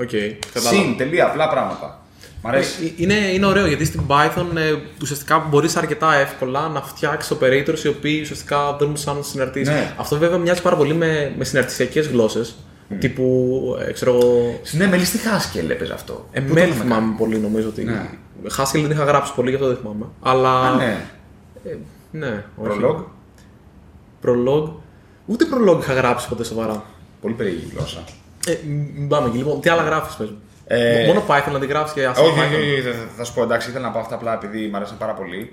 OK. 0.00 0.10
Κατάλαβα. 0.52 0.82
Συν, 0.82 0.96
τελεία, 0.96 1.26
απλά 1.26 1.48
πράγματα. 1.48 2.00
Μ' 2.42 2.46
αρέσει. 2.46 2.94
Ε, 2.98 3.02
Είναι, 3.02 3.14
είναι 3.14 3.46
ωραίο 3.46 3.66
γιατί 3.66 3.84
στην 3.84 4.02
Python 4.08 4.56
ε, 4.56 4.74
ουσιαστικά 5.02 5.46
μπορείς 5.50 5.76
αρκετά 5.76 6.14
εύκολα 6.14 6.68
να 6.68 6.82
φτιάξεις 6.82 7.36
operators 7.40 7.84
οι 7.84 7.88
οποίοι 7.88 8.18
ουσιαστικά 8.22 8.76
δίνουν 8.76 8.96
σαν 8.96 9.24
συναρτήσεις. 9.24 9.74
Ναι. 9.74 9.94
Αυτό 9.98 10.16
βέβαια 10.16 10.38
μοιάζει 10.38 10.62
πάρα 10.62 10.76
πολύ 10.76 10.94
με, 10.94 11.34
με 11.38 11.44
συναρτησιακές 11.44 12.06
γλώσσες. 12.06 12.54
Τύπου, 12.98 13.76
ε, 13.88 13.92
ξέρω 13.92 14.14
εγώ. 14.14 14.60
Ναι, 14.70 14.86
με 14.86 14.96
λίστη 14.96 15.18
Haskell 15.18 15.70
έπαιζε 15.70 15.92
αυτό. 15.92 16.28
Ε, 16.32 16.40
Πού 16.40 16.48
το 16.48 16.54
ML 16.54 16.68
είχαμε 16.68 16.82
θυμάμαι 16.82 17.14
πολύ 17.18 17.38
νομίζω 17.38 17.68
ότι. 17.68 17.84
Ναι. 17.84 18.08
Haskell 18.56 18.80
δεν 18.80 18.90
είχα 18.90 19.04
γράψει 19.04 19.34
πολύ, 19.34 19.48
γι' 19.48 19.54
αυτό 19.54 19.66
δεν 19.68 19.76
θυμάμαι. 19.76 20.04
Αλλά. 20.22 20.60
κάνει; 20.62 20.82
Α, 20.82 20.86
ναι. 20.86 21.06
ναι, 22.10 22.44
όχι. 22.56 22.78
Prolog. 22.82 23.04
Prolog. 24.24 24.70
Ούτε 25.26 25.44
Prolog 25.54 25.78
είχα 25.80 25.92
γράψει 25.92 26.28
ποτέ 26.28 26.44
σοβαρά. 26.44 26.82
Πολύ 27.20 27.34
περίεργη 27.34 27.72
γλώσσα. 27.76 28.04
Ε, 28.46 28.54
μην 28.94 29.08
πάμε 29.08 29.28
εκεί. 29.28 29.36
Λοιπόν, 29.36 29.60
τι 29.60 29.68
άλλα 29.68 29.82
γράφεις, 29.82 30.14
πες 30.14 30.28
μου. 30.30 30.42
Ε, 30.66 31.06
Μόνο 31.06 31.22
Python 31.28 31.52
να 31.52 31.58
την 31.58 31.68
γράφεις 31.68 31.92
και 31.92 32.06
Όχι, 32.06 32.20
Python. 32.20 32.44
όχι, 32.44 32.54
όχι, 32.54 32.80
θα, 32.80 32.92
θα 33.16 33.24
σου 33.24 33.34
πω 33.34 33.42
εντάξει, 33.42 33.68
ήθελα 33.70 33.86
να 33.86 33.92
πω 33.92 33.98
αυτά 33.98 34.14
απλά 34.14 34.34
επειδή 34.34 34.66
μου 34.66 34.76
αρέσουν 34.76 34.96
πάρα 34.98 35.12
πολύ. 35.12 35.50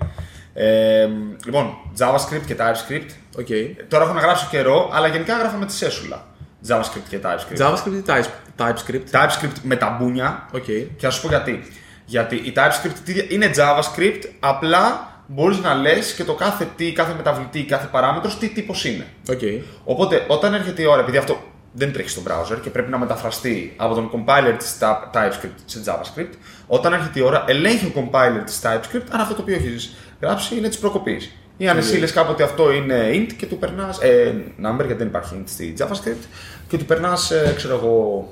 Ε, 0.54 1.08
λοιπόν, 1.44 1.74
JavaScript 1.98 2.44
και 2.46 2.56
TypeScript. 2.58 3.10
OK. 3.38 3.46
Τώρα 3.88 4.04
έχω 4.04 4.12
να 4.12 4.20
γράψω 4.20 4.46
καιρό, 4.50 4.90
αλλά 4.92 5.06
γενικά 5.06 5.36
γράφω 5.38 5.56
με 5.56 5.66
τη 5.66 5.72
σέσουλα. 5.72 6.26
JavaScript 6.68 7.08
και 7.08 7.18
TypeScript. 7.22 7.60
JavaScript 7.66 7.92
ή 7.92 8.02
Type- 8.06 8.60
TypeScript. 8.60 9.10
TypeScript 9.10 9.56
με 9.62 9.76
τα 9.76 9.96
μπούνια. 10.00 10.48
Οκ. 10.54 10.62
Και 10.64 10.86
θα 11.00 11.10
σου 11.10 11.22
πω 11.22 11.28
γιατί. 11.28 11.62
Γιατί 12.04 12.36
η 12.36 12.52
TypeScript 12.56 12.92
τι- 13.04 13.26
είναι 13.34 13.50
JavaScript, 13.56 14.22
απλά 14.40 15.08
μπορείς 15.32 15.58
να 15.58 15.74
λες 15.74 16.12
και 16.14 16.24
το 16.24 16.34
κάθε 16.34 16.68
τι, 16.76 16.92
κάθε 16.92 17.14
μεταβλητή, 17.14 17.64
κάθε 17.64 17.88
παράμετρος 17.90 18.38
τι 18.38 18.48
τύπος 18.48 18.84
είναι. 18.84 19.06
Οκ. 19.28 19.40
Οπότε 19.84 20.24
όταν 20.28 20.54
έρχεται 20.54 20.82
η 20.82 20.84
ώρα, 20.84 21.00
επειδή 21.00 21.16
αυτό 21.16 21.38
δεν 21.72 21.92
τρέχει 21.92 22.08
στο 22.08 22.22
browser 22.26 22.58
και 22.62 22.70
πρέπει 22.70 22.90
να 22.90 22.98
μεταφραστεί 22.98 23.74
από 23.76 23.94
τον 23.94 24.10
compiler 24.14 24.54
της 24.58 24.78
ta- 24.80 25.10
TypeScript 25.14 25.54
σε 25.64 25.82
JavaScript, 25.86 26.32
όταν 26.66 26.92
έρχεται 26.92 27.18
η 27.18 27.22
ώρα 27.22 27.44
ελέγχει 27.46 27.86
ο 27.86 27.92
compiler 27.94 28.42
της 28.44 28.60
TypeScript 28.62 29.06
αν 29.10 29.20
αυτό 29.20 29.34
το 29.34 29.42
οποίο 29.42 29.54
έχεις 29.54 29.96
γράψει 30.20 30.56
είναι 30.56 30.68
της 30.68 30.78
προκοπής. 30.78 31.32
Ή 31.56 31.68
αν 31.68 31.78
εσύ 31.78 31.98
λες 31.98 32.12
κάποτε 32.12 32.42
αυτό 32.42 32.72
είναι 32.72 33.10
int 33.12 33.32
και 33.36 33.46
του 33.46 33.58
περνάς. 33.58 33.98
Ε, 34.00 34.34
number 34.58 34.76
γιατί 34.76 34.94
δεν 34.94 35.06
υπάρχει 35.06 35.34
int 35.40 35.44
στη 35.46 35.74
JavaScript 35.78 36.26
και 36.68 36.78
του 36.78 36.84
περνάς, 36.84 37.30
ε, 37.30 37.52
ξέρω 37.56 37.74
εγώ, 37.74 38.26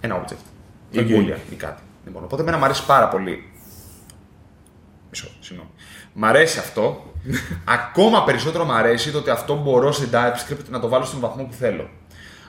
ένα 0.00 0.24
object. 0.24 0.44
Ή 0.90 0.98
Οκ. 0.98 1.06
boolean 1.08 1.38
ή 1.52 1.54
κάτι. 1.54 1.82
Λοιπόν, 2.06 2.24
οπότε 2.24 2.42
εμένα 2.42 2.56
μου 2.58 2.64
αρέσει 2.64 2.86
πάρα 2.86 3.08
πολύ. 3.08 3.50
Μισό, 5.10 5.28
συγγνώμη. 5.40 5.70
Μ' 6.18 6.24
αρέσει 6.24 6.58
αυτό. 6.58 7.12
Ακόμα 7.64 8.24
περισσότερο 8.24 8.64
μ' 8.64 8.72
αρέσει 8.72 9.10
το 9.10 9.18
ότι 9.18 9.30
αυτό 9.30 9.54
μπορώ 9.54 9.92
στην 9.92 10.08
TypeScript 10.12 10.68
να 10.70 10.80
το 10.80 10.88
βάλω 10.88 11.04
στον 11.04 11.20
βαθμό 11.20 11.42
που 11.42 11.52
θέλω. 11.52 11.88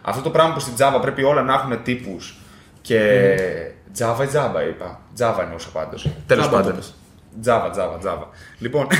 Αυτό 0.01 0.21
το 0.21 0.29
πράγμα 0.29 0.53
που 0.53 0.59
στην 0.59 0.73
Java 0.77 1.01
πρέπει 1.01 1.23
όλα 1.23 1.41
να 1.41 1.53
έχουν 1.53 1.83
τύπους 1.83 2.39
και. 2.81 2.99
Java 3.97 4.23
ή 4.23 4.27
Java 4.33 4.67
είπα. 4.69 4.99
Java 5.19 5.39
εννοούσα 5.41 5.69
πάντως. 5.73 6.09
Τέλος 6.27 6.47
Java 6.47 6.51
πάντων. 6.51 6.71
είπες. 6.71 6.93
Java, 7.45 7.69
Java, 7.77 7.97
Java. 8.05 8.25
Λοιπόν. 8.57 8.87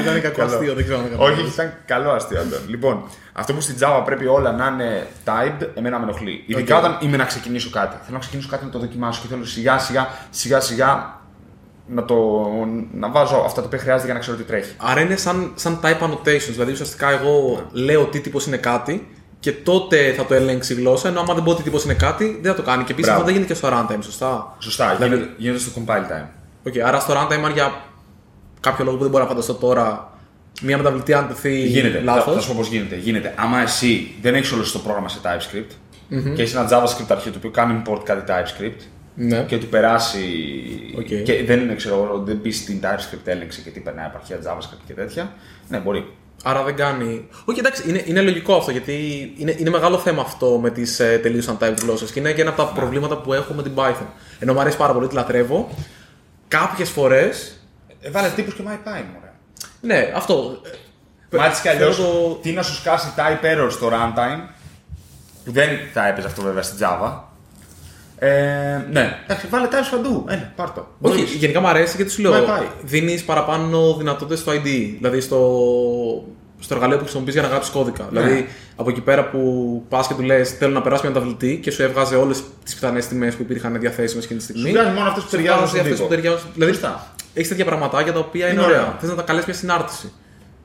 Ήταν 0.00 0.20
κακό 0.20 0.36
Καλό. 0.36 0.54
αστείο, 0.54 0.74
δεν 0.74 0.84
ξέρω 0.84 0.98
αν 0.98 1.06
είναι 1.06 1.16
Όχι, 1.18 1.40
ήταν 1.52 1.72
καλό 1.86 2.10
αστείο, 2.10 2.40
Αντών. 2.40 2.58
Λοιπόν, 2.68 3.02
αυτό 3.32 3.52
που 3.52 3.60
στην 3.60 3.76
Java 3.80 4.02
πρέπει 4.04 4.26
όλα 4.26 4.52
να 4.52 4.66
είναι 4.66 5.06
typed, 5.24 5.68
εμένα 5.74 5.98
με 5.98 6.04
ενοχλεί. 6.04 6.44
Ειδικά 6.46 6.76
Οκ. 6.76 6.84
όταν 6.84 6.98
είμαι 7.00 7.16
να 7.16 7.24
ξεκινήσω 7.24 7.70
κάτι. 7.70 7.96
Θέλω 8.02 8.12
να 8.12 8.18
ξεκινήσω 8.18 8.48
κάτι 8.48 8.64
να 8.64 8.70
το 8.70 8.78
δοκιμάσω 8.78 9.20
και 9.22 9.28
θέλω 9.28 9.44
σιγά 9.44 9.78
σιγά, 9.78 10.08
σιγά 10.30 10.60
σιγά 10.60 11.17
να, 11.88 12.04
το, 12.04 12.16
να 12.92 13.10
βάζω 13.10 13.42
αυτά 13.44 13.60
τα 13.60 13.66
οποία 13.66 13.78
χρειάζεται 13.78 14.04
για 14.04 14.14
να 14.14 14.20
ξέρω 14.20 14.36
τι 14.36 14.42
τρέχει. 14.42 14.72
Άρα 14.76 15.00
είναι 15.00 15.16
σαν, 15.16 15.52
σαν 15.54 15.80
type 15.82 16.00
annotations. 16.02 16.50
Δηλαδή 16.50 16.72
ουσιαστικά 16.72 17.10
εγώ 17.10 17.66
λέω 17.72 18.04
τι 18.04 18.20
τύπος 18.20 18.46
είναι 18.46 18.56
κάτι 18.56 19.08
και 19.40 19.52
τότε 19.52 20.12
θα 20.16 20.24
το 20.24 20.34
ελέγξει 20.34 20.72
η 20.72 20.76
γλώσσα. 20.76 21.08
Ενώ 21.08 21.20
άμα 21.20 21.34
δεν 21.34 21.42
πω 21.42 21.54
τι 21.54 21.62
τύπος 21.62 21.84
είναι 21.84 21.94
κάτι, 21.94 22.38
δεν 22.42 22.50
θα 22.54 22.56
το 22.56 22.62
κάνει. 22.62 22.84
Και 22.84 22.92
επίσης 22.92 23.10
Μπράβο. 23.10 23.20
αυτό 23.20 23.24
δεν 23.24 23.42
γίνεται 23.42 23.52
και 23.52 23.58
στο 23.58 23.68
runtime, 23.72 24.02
σωστά; 24.04 24.56
Σωστά, 24.58 24.94
Δηλαδή- 24.94 25.14
γίνεται, 25.14 25.34
γίνεται 25.36 25.58
στο 25.64 25.70
compile 25.76 26.12
time. 26.12 26.26
Οκ, 26.66 26.78
άρα 26.86 27.00
στο 27.00 27.14
runtime, 27.14 27.42
αν 27.44 27.52
για 27.52 27.72
κάποιο 28.60 28.84
λόγο 28.84 28.96
που 28.96 29.02
δεν 29.02 29.10
μπορώ 29.12 29.22
να 29.24 29.28
φανταστώ 29.30 29.54
τώρα, 29.54 30.12
μία 30.62 30.76
μεταβλητή 30.76 31.12
αν 31.14 31.28
τεθεί 31.28 31.60
Γίνεται. 31.66 31.96
Θα, 31.98 32.04
λάθος. 32.04 32.34
θα 32.34 32.40
σου 32.40 32.48
πω 32.48 32.54
πώς 32.56 32.68
γίνεται. 32.68 32.96
Γίνεται. 32.96 33.34
Άμα 33.36 33.60
εσύ 33.62 34.14
δεν 34.22 34.34
έχεις 34.34 34.52
όλο 34.52 34.62
το 34.72 34.78
πρόγραμμα 34.78 35.08
σε 35.08 35.18
TypeScript 35.22 35.72
και 36.34 36.42
έχεις 36.42 36.54
ένα 36.54 36.68
JavaScript 36.70 37.06
αρχείο 37.08 37.32
το 37.32 37.38
οποίο 37.38 37.50
κάνει 37.50 37.82
import 37.86 38.00
κάτι 38.04 38.22
TypeScript 38.32 38.80
Ναι. 39.20 39.42
και 39.42 39.58
του 39.58 39.66
περάσει. 39.66 40.24
Οκ. 40.98 41.04
και 41.04 41.44
δεν 41.44 41.60
είναι, 41.60 41.74
ξέρω 41.74 41.94
εγώ, 41.94 42.18
δεν 42.18 42.36
μπει 42.36 42.50
στην 42.52 42.80
TypeScript 42.82 43.24
έλεγξη 43.26 43.60
και 43.60 43.70
τι 43.70 43.80
περνάει 43.80 44.06
από 44.06 44.16
αρχεία 44.16 44.38
JavaScript 44.44 44.82
και 44.86 44.92
τέτοια. 44.92 45.32
Ναι, 45.68 45.78
μπορεί. 45.78 46.12
Άρα 46.44 46.62
δεν 46.64 46.76
κάνει. 46.76 47.28
Όχι, 47.44 47.58
εντάξει, 47.58 47.88
είναι, 47.88 48.02
είναι 48.06 48.20
λογικό 48.20 48.54
αυτό 48.54 48.70
γιατί 48.70 48.92
είναι, 49.36 49.54
είναι 49.58 49.70
μεγάλο 49.70 49.98
θέμα 49.98 50.22
αυτό 50.22 50.58
με 50.62 50.70
τις 50.70 51.00
ε, 51.00 51.18
τελείως 51.22 51.48
untyped 51.48 51.74
γλώσσες 51.82 52.10
και 52.10 52.18
είναι 52.18 52.32
και 52.32 52.40
ένα 52.40 52.50
από 52.50 52.62
τα 52.62 52.68
προβλήματα 52.68 53.16
που 53.16 53.32
έχω 53.32 53.52
με 53.54 53.62
την 53.62 53.72
Python. 53.76 54.06
Ενώ 54.38 54.52
μου 54.52 54.60
αρέσει 54.60 54.76
πάρα 54.76 54.92
πολύ, 54.92 55.06
τη 55.08 55.14
λατρεύω. 55.14 55.68
Κάποιες 56.48 56.88
φορέ. 56.90 57.30
Ε, 58.00 58.10
βάλε 58.10 58.28
τύπους 58.28 58.54
και 58.54 58.62
my 58.66 58.88
time, 58.88 59.04
ωραία. 59.18 59.34
Ναι, 59.80 60.12
αυτό. 60.14 60.60
Μα 61.30 61.46
έτσι 61.46 61.62
κι 61.62 61.68
αλλιώς, 61.68 61.96
Θέλω 61.96 62.08
το- 62.08 62.34
τι 62.42 62.52
να 62.52 62.62
σου 62.62 62.74
σκάσει 62.74 63.12
type 63.16 63.44
error 63.44 63.70
στο 63.70 63.88
runtime, 63.92 64.48
που 65.44 65.52
δεν 65.52 65.68
θα 65.92 66.06
έπαιζε 66.08 66.26
αυτό 66.26 66.42
βέβαια 66.42 66.62
στην 66.62 66.78
Java. 66.80 67.20
Ε, 68.20 68.84
ναι, 68.90 69.18
εντάξει, 69.24 69.46
βάλε 69.50 69.66
types 69.70 69.88
παντού. 69.90 70.24
Ε, 70.28 70.34
ναι, 70.34 70.52
πάρ' 70.56 70.70
το. 70.70 70.86
Όχι, 71.00 71.14
Μπορείς. 71.16 71.32
γενικά 71.34 71.60
μου 71.60 71.66
αρέσει 71.68 71.96
γιατί 71.96 72.10
σου 72.10 72.22
λέω. 72.22 72.30
Πάει, 72.30 72.42
πάει. 72.44 72.66
Δίνεις 72.82 73.24
παραπάνω 73.24 73.94
δυνατότητες 73.98 74.38
στο 74.38 74.52
ID. 74.52 74.66
Δηλαδή 74.96 75.20
στο, 75.20 75.38
στο 76.58 76.74
εργαλείο 76.74 76.96
που 76.96 77.02
χρησιμοποιείς 77.02 77.34
για 77.34 77.42
να 77.42 77.48
γράψεις 77.48 77.72
κώδικα. 77.72 78.08
Ναι. 78.10 78.20
Δηλαδή 78.20 78.46
από 78.76 78.90
εκεί 78.90 79.00
πέρα 79.00 79.28
που 79.28 79.82
πας 79.88 80.06
και 80.06 80.14
του 80.14 80.22
λες: 80.22 80.50
Θέλω 80.50 80.72
να 80.72 80.82
περάσω 80.82 81.02
μια 81.02 81.12
μεταβλητή 81.12 81.58
και 81.62 81.70
σου 81.70 81.82
έβγαζε 81.82 82.16
όλες 82.16 82.42
τις 82.64 82.74
πιθανές 82.74 83.06
τιμές 83.06 83.34
που 83.34 83.42
υπήρχαν 83.42 83.80
διαθέσιμες 83.80 84.24
εκείνη 84.24 84.38
τη 84.38 84.44
στιγμή. 84.44 84.68
Σου 84.68 84.74
βγάζει 84.74 84.90
μόνο 84.94 85.08
αυτές 85.08 85.22
που 85.22 85.28
Σου 85.28 85.36
ταιριάζουν 85.36 85.58
βγάζει 85.66 85.70
στον 85.76 85.80
αυτές 85.80 85.96
τύπο. 85.98 86.08
που 86.08 86.14
ταιριάζουν. 86.14 86.48
Δηλαδή 86.54 86.72
Σωστά. 86.72 87.12
έχεις 87.34 87.48
τέτοια 87.48 87.64
πραγματάκια 87.64 88.12
τα 88.12 88.18
οποία 88.18 88.44
είναι, 88.46 88.54
Είναι 88.54 88.64
ωραία. 88.64 88.80
ωραία. 88.80 88.96
Θες 89.00 89.08
να 89.08 89.14
τα 89.14 89.22
καλέσεις 89.22 89.48
μια 89.48 89.56
συνάρτηση 89.56 90.12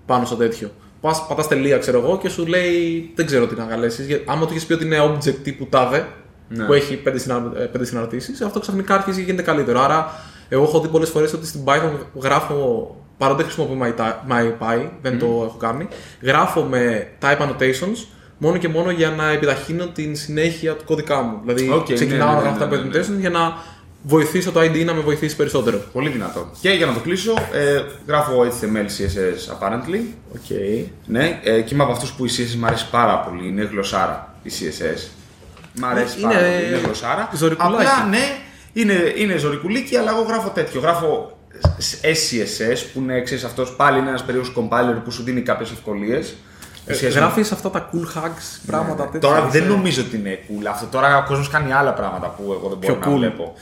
πάνω 0.05 0.25
στο 0.25 0.35
τέτοιο. 0.35 0.71
Πας, 1.01 1.25
πατάς 1.27 1.47
τελεία, 1.47 1.77
ξέρω 1.77 1.99
εγώ, 1.99 2.17
και 2.17 2.29
σου 2.29 2.45
λέει: 2.45 3.11
Δεν 3.15 3.25
ξέρω 3.25 3.47
τι 3.47 3.55
να 3.55 3.63
καλέσεις. 3.63 4.21
Άμα 4.25 4.45
του 4.45 4.53
έχει 4.55 4.65
πει 4.65 4.73
ότι 4.73 4.85
είναι 4.85 4.97
object 5.01 5.35
τύπου 5.43 5.65
τάδε, 5.69 6.07
Ναι. 6.55 6.65
που 6.65 6.73
έχει 6.73 6.95
πέντε, 6.95 7.17
συναρ... 7.17 7.37
ε, 7.37 7.65
πέντε 7.65 7.85
συναρτήσεις, 7.85 8.41
αυτό 8.41 8.59
ξαφνικά 8.59 8.93
αρχίζει 8.93 9.17
και 9.17 9.23
γίνεται 9.25 9.43
καλύτερο. 9.43 9.81
Άρα, 9.81 10.11
εγώ 10.49 10.63
έχω 10.63 10.79
δει 10.79 10.87
πολλές 10.87 11.09
φορές 11.09 11.33
ότι 11.33 11.45
στην 11.45 11.61
Python 11.65 11.91
γράφω. 12.21 12.95
Παρότι 13.17 13.43
δεν 13.43 13.51
χρησιμοποιώ 13.51 13.93
My- 13.97 14.31
MyPy, 14.31 14.89
δεν 15.01 15.19
το 15.19 15.25
έχω 15.25 15.57
κάνει. 15.59 15.87
Γράφω 16.21 16.61
με 16.61 17.07
type 17.21 17.37
annotations 17.37 18.05
μόνο 18.37 18.57
και 18.57 18.67
μόνο 18.67 18.91
για 18.91 19.09
να 19.09 19.29
επιταχύνω 19.29 19.87
την 19.87 20.15
συνέχεια 20.15 20.75
του 20.75 20.83
κώδικά 20.85 21.21
μου. 21.21 21.39
Δηλαδή, 21.45 21.69
Οκ, 21.69 21.89
ναι, 21.89 21.95
ξεκινάω 21.95 22.27
ναι, 22.27 22.33
να 22.33 22.41
ναι, 22.41 22.47
γράφω 22.47 22.65
ναι, 22.65 22.77
τα 22.77 22.83
ναι, 22.83 22.89
type 22.89 22.95
annotations 22.95 23.19
για 23.19 23.29
να 23.29 23.57
βοηθήσω 24.03 24.51
το 24.51 24.59
IDE 24.59 24.85
να 24.85 24.93
με 24.93 25.01
βοηθήσει 25.01 25.35
περισσότερο. 25.35 25.81
Πολύ 25.93 26.09
δυνατό. 26.09 26.51
Και 26.61 26.69
για 26.69 26.85
να 26.85 26.93
το 26.93 26.99
κλείσω, 26.99 27.33
ε, 27.53 27.81
γράφω 28.07 28.45
HTML, 28.45 28.85
CSS 28.85 29.53
apparently. 29.53 29.99
Οκ. 30.33 30.59
Ναι, 31.05 31.39
ε, 31.43 31.61
και 31.61 31.73
είμαι 31.73 31.83
από 31.83 31.91
αυτούς 31.91 32.11
που 32.11 32.25
η 32.25 32.29
CSS 32.37 32.55
μου 32.59 32.65
αρέσει 32.65 32.89
πάρα 32.89 33.19
πολύ. 33.19 33.47
Είναι 33.47 33.63
γλωσσάρα 33.71 34.35
η 34.43 34.51
CSS. 34.59 35.07
Μ' 35.73 35.85
αρέσει 35.85 36.19
Είναι- 36.19 36.33
πάρα 36.33 36.45
πολύ. 36.45 36.65
Είναι 36.67 36.77
γλωσσάρα. 36.77 37.29
ζορικουλάκι. 37.33 37.75
Απλά 37.85 38.05
ναι, 38.09 38.37
είναι, 38.73 39.13
είναι 39.15 39.37
ζορικουλίκι, 39.37 39.95
αλλά 39.97 40.11
εγώ 40.11 40.21
γράφω 40.21 40.49
τέτοιο. 40.49 40.81
Γράφω 40.81 41.37
SCSS 42.01 42.77
που 42.93 42.99
είναι 42.99 43.21
ξέρεις, 43.21 43.43
αυτός 43.43 43.75
πάλι 43.75 43.99
είναι 43.99 44.09
ένας 44.09 44.23
περίοδο 44.23 44.51
compiler 44.55 45.01
που 45.03 45.11
σου 45.11 45.23
δίνει 45.23 45.41
κάποιες 45.41 45.71
ευκολίες. 45.71 46.35
Ε, 46.85 47.07
Γράφεις 47.07 47.51
αυτά 47.51 47.69
τα 47.69 47.89
cool 47.93 48.17
hacks, 48.17 48.59
πράγματα 48.65 49.03
τέτοια. 49.03 49.19
Τώρα 49.19 49.37
είσαι- 49.47 49.59
δεν 49.59 49.67
νομίζω 49.67 50.01
ότι 50.01 50.15
είναι 50.15 50.39
cool. 50.49 50.65
Αυτό 50.69 50.85
τώρα 50.85 51.17
ο 51.17 51.23
κόσμος 51.27 51.49
κάνει 51.49 51.73
άλλα 51.73 51.93
πράγματα 51.93 52.27
που 52.27 52.43
εγώ 52.43 52.69
δεν 52.69 52.77
μπορώ 52.77 52.95
Πιο 52.95 52.95
να 52.95 53.07
cool. 53.07 53.17
βλέπω. 53.17 53.53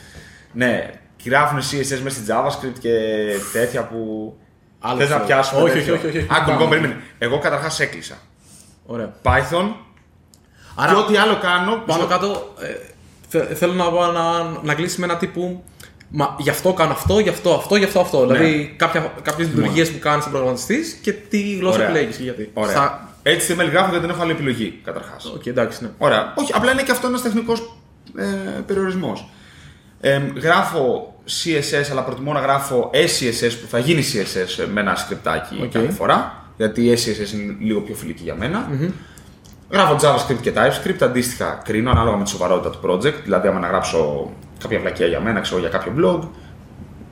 Ναι, 0.54 0.90
γράφουν 1.26 1.60
CSS 1.60 2.00
μέσα 2.04 2.10
στη 2.10 2.24
JavaScript 2.28 2.80
και 2.80 2.90
τέτοια 3.54 3.84
που. 3.84 4.34
Άλλο 4.80 4.98
Θες 5.00 5.10
να 5.10 5.16
ξέρω. 5.16 5.28
πιάσουμε. 5.28 5.62
Όχι, 5.62 5.74
τέτοιο. 5.74 5.94
όχι, 5.94 6.08
όχι, 6.08 6.18
όχι. 6.18 6.28
Άκου, 6.30 6.40
Πάμε. 6.40 6.52
λοιπόν, 6.52 6.70
περίμενε. 6.70 7.02
Εγώ 7.20 7.40
καταρχάς 7.40 7.80
έκλεισα. 7.80 8.16
Ωραία. 8.86 9.14
Python 9.24 9.66
Άρα, 10.76 10.94
και 10.94 11.00
ό,τι 11.00 11.18
άλλο 11.18 11.38
κάνω. 11.42 11.84
πάνω 11.86 12.06
κάτω 12.06 12.54
ε, 12.62 12.68
θε- 13.28 13.56
θέλω 13.58 13.74
να, 13.74 13.84
πάω 13.92 14.12
να, 14.12 14.22
να 14.64 14.74
κλείσει 14.74 15.00
με 15.00 15.06
ένα 15.06 15.18
τύπου. 15.18 15.64
Μα 16.14 16.36
γι' 16.40 16.50
αυτό 16.50 16.74
κάνω 16.74 16.92
αυτό, 16.92 17.20
γι' 17.20 17.30
αυτό 17.30 17.54
αυτό, 17.54 17.76
γι' 17.76 17.84
αυτό 17.84 18.00
αυτό. 18.00 18.26
Δηλαδή 18.28 18.76
κάποιες 19.22 19.48
λειτουργίες 19.48 19.92
που 19.92 20.00
κάνεις 20.00 20.24
σαν 20.24 20.32
προγραμματιστής 20.32 20.94
και 21.02 21.12
τι 21.14 21.56
γλώσσα 21.56 21.76
Ωραία. 21.78 21.90
επιλέγεις 21.90 22.16
και 22.18 22.24
γιατί. 22.24 22.50
Ωραία. 22.54 22.72
Στα- 22.72 23.10
HTML 23.24 23.70
γράφω 23.72 23.90
γιατί 23.90 24.00
δεν 24.00 24.10
έχω 24.10 24.22
άλλη 24.22 24.32
επιλογή 24.32 24.80
καταρχάς. 24.84 25.26
Οκ, 25.26 25.46
εντάξει, 25.46 25.84
ναι. 25.84 25.90
Ωραία. 25.98 26.34
Όχι, 26.38 26.52
απλά 26.56 26.72
είναι 26.72 26.84
και 26.84 26.92
αυτό 26.92 27.08
ένας 27.08 27.22
τεχνικός 27.22 27.78
ε, 28.18 28.26
περιορισμός. 28.66 29.30
Ε, 30.02 30.22
γράφω 30.42 31.14
CSS, 31.44 31.92
αλλά 31.92 32.02
προτιμώ 32.04 32.34
να 32.34 32.40
γράφω 32.40 32.90
SCSS 32.94 33.52
που 33.62 33.68
θα 33.70 33.80
γίνει 33.80 34.04
CSS 34.14 34.66
με 34.74 34.82
ένα 34.82 34.96
σκριπτάκι 34.96 35.60
Οκ. 35.64 35.72
κάθε 35.72 35.90
φορά. 35.92 36.46
Γιατί 36.58 36.82
η 36.86 36.94
SCSS 36.98 37.34
είναι 37.34 37.56
λίγο 37.60 37.80
πιο 37.82 37.96
φιλική 37.96 38.24
για 38.24 38.36
μένα. 38.36 38.68
Γράφω 39.72 39.96
JavaScript 40.02 40.42
και 40.42 40.54
TypeScript, 40.56 41.02
αντίστοιχα 41.02 41.62
κρίνω 41.64 41.92
ανάλογα 41.92 42.18
με 42.18 42.24
τη 42.24 42.30
σοβαρότητα 42.30 42.70
του 42.70 42.80
project. 42.90 43.14
Δηλαδή, 43.24 43.48
άμα 43.48 43.60
να 43.60 43.68
γράψω 43.68 44.32
κάποια 44.60 44.80
βλακία 44.80 45.08
για 45.08 45.20
μένα, 45.20 45.40
ξέρω 45.40 45.60
για 45.60 45.70
κάποιο 45.70 45.94
blog, 45.98 46.28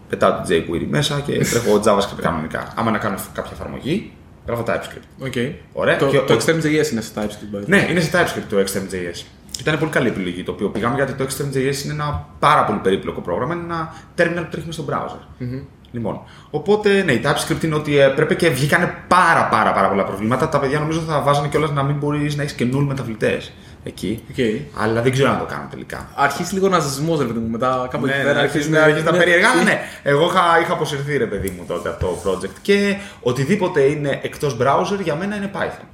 πετάω 0.09 0.31
το 0.31 0.41
jQuery 0.49 0.85
μέσα 0.89 1.19
και 1.19 1.31
τρέχω 1.51 1.81
JavaScript 1.85 2.21
κανονικά. 2.21 2.73
Άμα 2.75 2.91
να 2.91 2.97
κάνω 2.97 3.15
κάποια 3.33 3.51
εφαρμογή, 3.53 4.11
γράφω 4.47 4.63
TypeScript. 4.67 5.25
Οκ. 5.25 5.33
Ωραία. 5.73 5.97
Το, 5.97 6.05
Και 6.07 6.19
το 6.19 6.33
ο- 6.33 6.37
Xterm.js 6.37 6.91
είναι 6.91 7.01
σε 7.01 7.11
TypeScript. 7.15 7.55
by 7.55 7.59
the 7.59 7.63
way. 7.63 7.67
ναι, 7.67 7.87
είναι 7.89 7.99
σε 7.99 8.09
TypeScript 8.13 8.43
το 8.49 8.57
Xterm.js. 8.59 9.25
Ήταν 9.59 9.77
πολύ 9.79 9.91
καλή 9.91 10.07
επιλογή 10.07 10.43
το 10.43 10.51
οποίο 10.51 10.69
πήγαμε 10.69 10.95
γιατί 10.95 11.13
το 11.13 11.23
Xterm.js 11.23 11.83
είναι 11.83 11.93
ένα 11.93 12.25
πάρα 12.39 12.63
πολύ 12.65 12.79
περίπλοκο 12.79 13.21
πρόγραμμα. 13.21 13.53
Είναι 13.53 13.63
ένα 13.63 13.93
terminal 14.17 14.43
που 14.43 14.47
τρέχει 14.51 14.65
μες 14.65 14.75
στο 14.75 14.85
browser. 14.89 15.43
Λοιπόν, 15.91 16.21
οπότε 16.49 17.03
ναι, 17.03 17.11
η 17.11 17.21
TypeScript 17.23 17.63
είναι 17.63 17.75
ότι 17.75 17.97
ε, 17.97 18.07
πρέπει 18.07 18.35
και 18.35 18.49
βγήκανε 18.49 18.95
πάρα, 19.07 19.47
πάρα, 19.47 19.71
πάρα 19.71 19.89
πολλά 19.89 20.03
προβλήματα. 20.03 20.49
Τα 20.49 20.59
παιδιά 20.59 20.79
νομίζω 20.79 20.99
θα 20.99 21.21
βάζανε 21.21 21.47
κιόλας 21.47 21.71
να 21.71 21.83
μην 21.83 21.95
μπορείς 21.95 22.35
να 22.35 22.41
έχεις 22.41 22.53
και 22.53 22.65
null 22.73 22.83
μεταβλητές 22.87 23.41
εκεί. 23.83 24.23
Οκ. 24.29 24.35
Αλλά 24.81 25.01
δεν 25.01 25.11
ξέρω 25.11 25.29
αν 25.29 25.37
το 25.39 25.45
κάνουν 25.45 25.69
τελικά. 25.69 26.09
Αρχίζει 26.15 26.53
λίγο 26.53 26.69
να 26.69 26.79
ζεσμό, 26.79 27.17
ρε 27.17 27.23
παιδί 27.23 27.39
μου. 27.39 27.49
Μετά 27.49 27.87
κάπου 27.91 28.05
εκεί 28.05 28.17
Ναι, 28.17 28.23
πέρα 28.23 28.33
ναι, 28.33 28.39
αρχίζει 28.39 28.57
αρχίζει 28.57 28.69
να 28.69 28.83
αρχίζει 28.83 29.03
τα 29.03 29.11
ναι. 29.11 29.17
περίεργα. 29.17 29.49
αλλά 29.49 29.63
Ναι, 29.69 29.79
εγώ 30.03 30.25
είχα, 30.25 30.59
είχα 30.61 30.73
αποσυρθεί 30.73 31.17
ρε 31.17 31.25
παιδί 31.25 31.49
μου 31.57 31.65
τότε 31.67 31.89
από 31.89 31.99
το 31.99 32.17
project 32.25 32.57
και 32.61 32.95
οτιδήποτε 33.21 33.81
είναι 33.81 34.19
εκτός 34.23 34.57
browser 34.61 34.99
για 35.03 35.15
μένα 35.15 35.35
είναι 35.35 35.51
Python. 35.53 35.85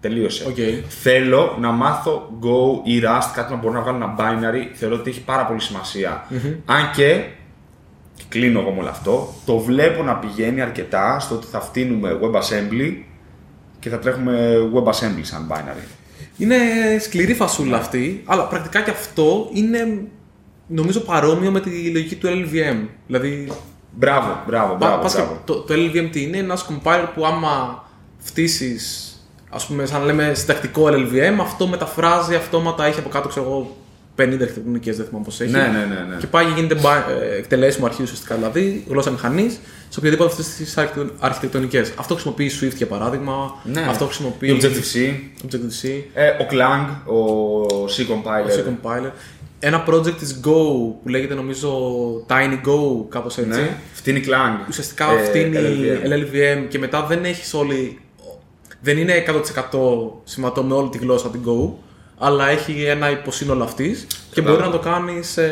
Τελείωσε. 0.00 0.44
Οκ. 0.46 0.56
Θέλω 0.88 1.56
να 1.60 1.70
μάθω 1.70 2.38
Go 2.42 2.88
ή 2.88 3.02
Rust, 3.04 3.30
κάτι 3.34 3.52
να 3.52 3.58
μπορώ 3.58 3.74
να 3.74 3.80
βγάλω 3.80 3.96
ένα 3.96 4.14
binary. 4.18 4.70
Θεωρώ 4.74 4.94
ότι 4.94 5.10
έχει 5.10 5.20
πάρα 5.20 5.46
πολύ 5.46 5.60
σημασία. 5.60 6.26
Αν 6.64 6.90
και, 6.94 7.04
και 7.04 7.24
κλείνω 8.28 8.60
εγώ 8.60 8.70
με 8.70 8.80
όλο 8.80 8.88
αυτό, 8.88 9.34
το 9.44 9.58
βλέπω 9.58 10.02
να 10.02 10.16
πηγαίνει 10.16 10.60
αρκετά 10.60 11.18
στο 11.20 11.34
ότι 11.34 11.46
θα 11.46 11.60
φτύνουμε 11.60 12.18
WebAssembly 12.22 12.92
και 13.78 13.88
θα 13.88 13.98
τρέχουμε 13.98 14.54
WebAssembly 14.74 15.20
σαν 15.22 15.46
binary. 15.52 15.86
Είναι 16.38 16.56
σκληρή 17.00 17.34
φασούλα 17.34 17.76
αυτή, 17.76 18.22
αλλά 18.26 18.46
πρακτικά 18.46 18.80
και 18.82 18.90
αυτό 18.90 19.48
είναι 19.52 19.78
νομίζω 20.66 21.00
παρόμοιο 21.00 21.50
με 21.50 21.60
τη 21.60 21.90
λογική 21.90 22.14
του 22.16 22.26
LLVM. 22.28 22.86
Δηλαδή, 23.06 23.48
Μπράβο, 23.98 24.42
μπράβο, 24.46 24.72
πα- 24.72 24.76
μπράβο. 24.78 25.02
πας 25.02 25.14
και 25.14 25.20
μπράβο. 25.20 25.40
το, 25.44 25.54
το 25.60 25.74
LLVM 25.74 26.08
τι 26.12 26.22
είναι, 26.22 26.36
ένας 26.36 26.66
compiler 26.70 27.06
που 27.14 27.26
άμα 27.26 27.84
φτύσεις, 28.18 29.10
ας 29.50 29.66
πούμε, 29.66 29.86
σαν 29.86 30.00
να 30.00 30.06
λέμε 30.06 30.34
συντακτικό 30.34 30.84
LLVM, 30.86 31.36
αυτό 31.40 31.66
μεταφράζει 31.66 32.34
αυτόματα, 32.34 32.84
έχει 32.84 32.98
από 32.98 33.08
κάτω, 33.08 33.28
ξέρω 33.28 33.46
εγώ, 33.46 33.76
50 34.16 34.22
αρχιτεκτονικές, 34.40 34.96
δεν 34.96 35.06
θυμάμαι 35.06 35.24
πώς 35.24 35.40
έχει. 35.40 35.50
Ναι, 35.52 35.58
ναι, 35.58 35.66
ναι, 35.94 36.06
ναι. 36.08 36.16
Και 36.18 36.26
πάει 36.26 36.44
και 36.44 36.52
γίνεται 36.54 36.74
μπα- 36.74 37.10
ε, 37.10 37.36
εκτελέσιμο 37.38 37.86
αρχείο 37.86 38.04
ουσιαστικά, 38.04 38.34
δηλαδή 38.34 38.84
γλώσσα 38.88 39.10
μηχανής, 39.10 39.52
σε 39.88 39.98
οποιαδήποτε 39.98 40.30
αυτές 40.30 40.46
τις 40.54 40.78
αρχιτεκτονικές. 41.18 41.92
Αυτό 41.96 42.14
χρησιμοποιεί 42.14 42.50
Swift 42.60 42.74
για 42.76 42.86
παράδειγμα. 42.86 43.54
Ναι. 43.64 43.80
Αυτό 43.88 44.04
Η 44.04 44.06
χρησιμοποιεί 44.06 44.58
Objective-C, 44.60 45.14
Objective-C. 45.46 45.88
ε, 46.14 46.28
ο 46.28 46.46
Clang, 46.50 47.12
ο 47.12 47.84
C 47.84 48.00
compiler. 48.00 48.50
C 48.50 48.68
compiler. 48.68 49.10
Ένα 49.58 49.84
project 49.88 50.14
της 50.18 50.40
Go 50.44 50.52
που 51.02 51.08
λέγεται 51.08 51.34
νομίζω 51.34 51.70
Tiny 52.28 52.68
Go, 52.68 53.04
κάπως 53.08 53.38
έτσι. 53.38 53.60
Ναι, 53.60 53.76
φτύνει 53.92 54.22
Clang. 54.26 54.68
Ουσιαστικά 54.68 55.06
ε, 55.12 55.24
φτύνει 55.24 55.56
LLVM. 56.04 56.08
LLVM 56.08 56.66
και 56.68 56.78
μετά 56.78 57.06
δεν 57.06 57.24
έχεις 57.24 57.54
όλη... 57.54 57.98
Δεν 58.80 58.98
είναι 58.98 59.24
100% 59.72 59.78
συμβατό 60.24 60.62
με 60.62 60.74
όλη 60.74 60.88
τη 60.88 60.98
γλώσσα 60.98 61.28
την 61.30 61.40
Go, 61.46 61.70
αλλά 62.18 62.48
έχει 62.48 62.82
ένα 62.84 63.10
υποσύνολο 63.10 63.64
αυτής 63.64 64.06
και 64.32 64.40
μπορεί 64.40 64.60
να 64.62 64.70
το 64.70 64.78
κάνεις 64.78 65.28
σε 65.28 65.42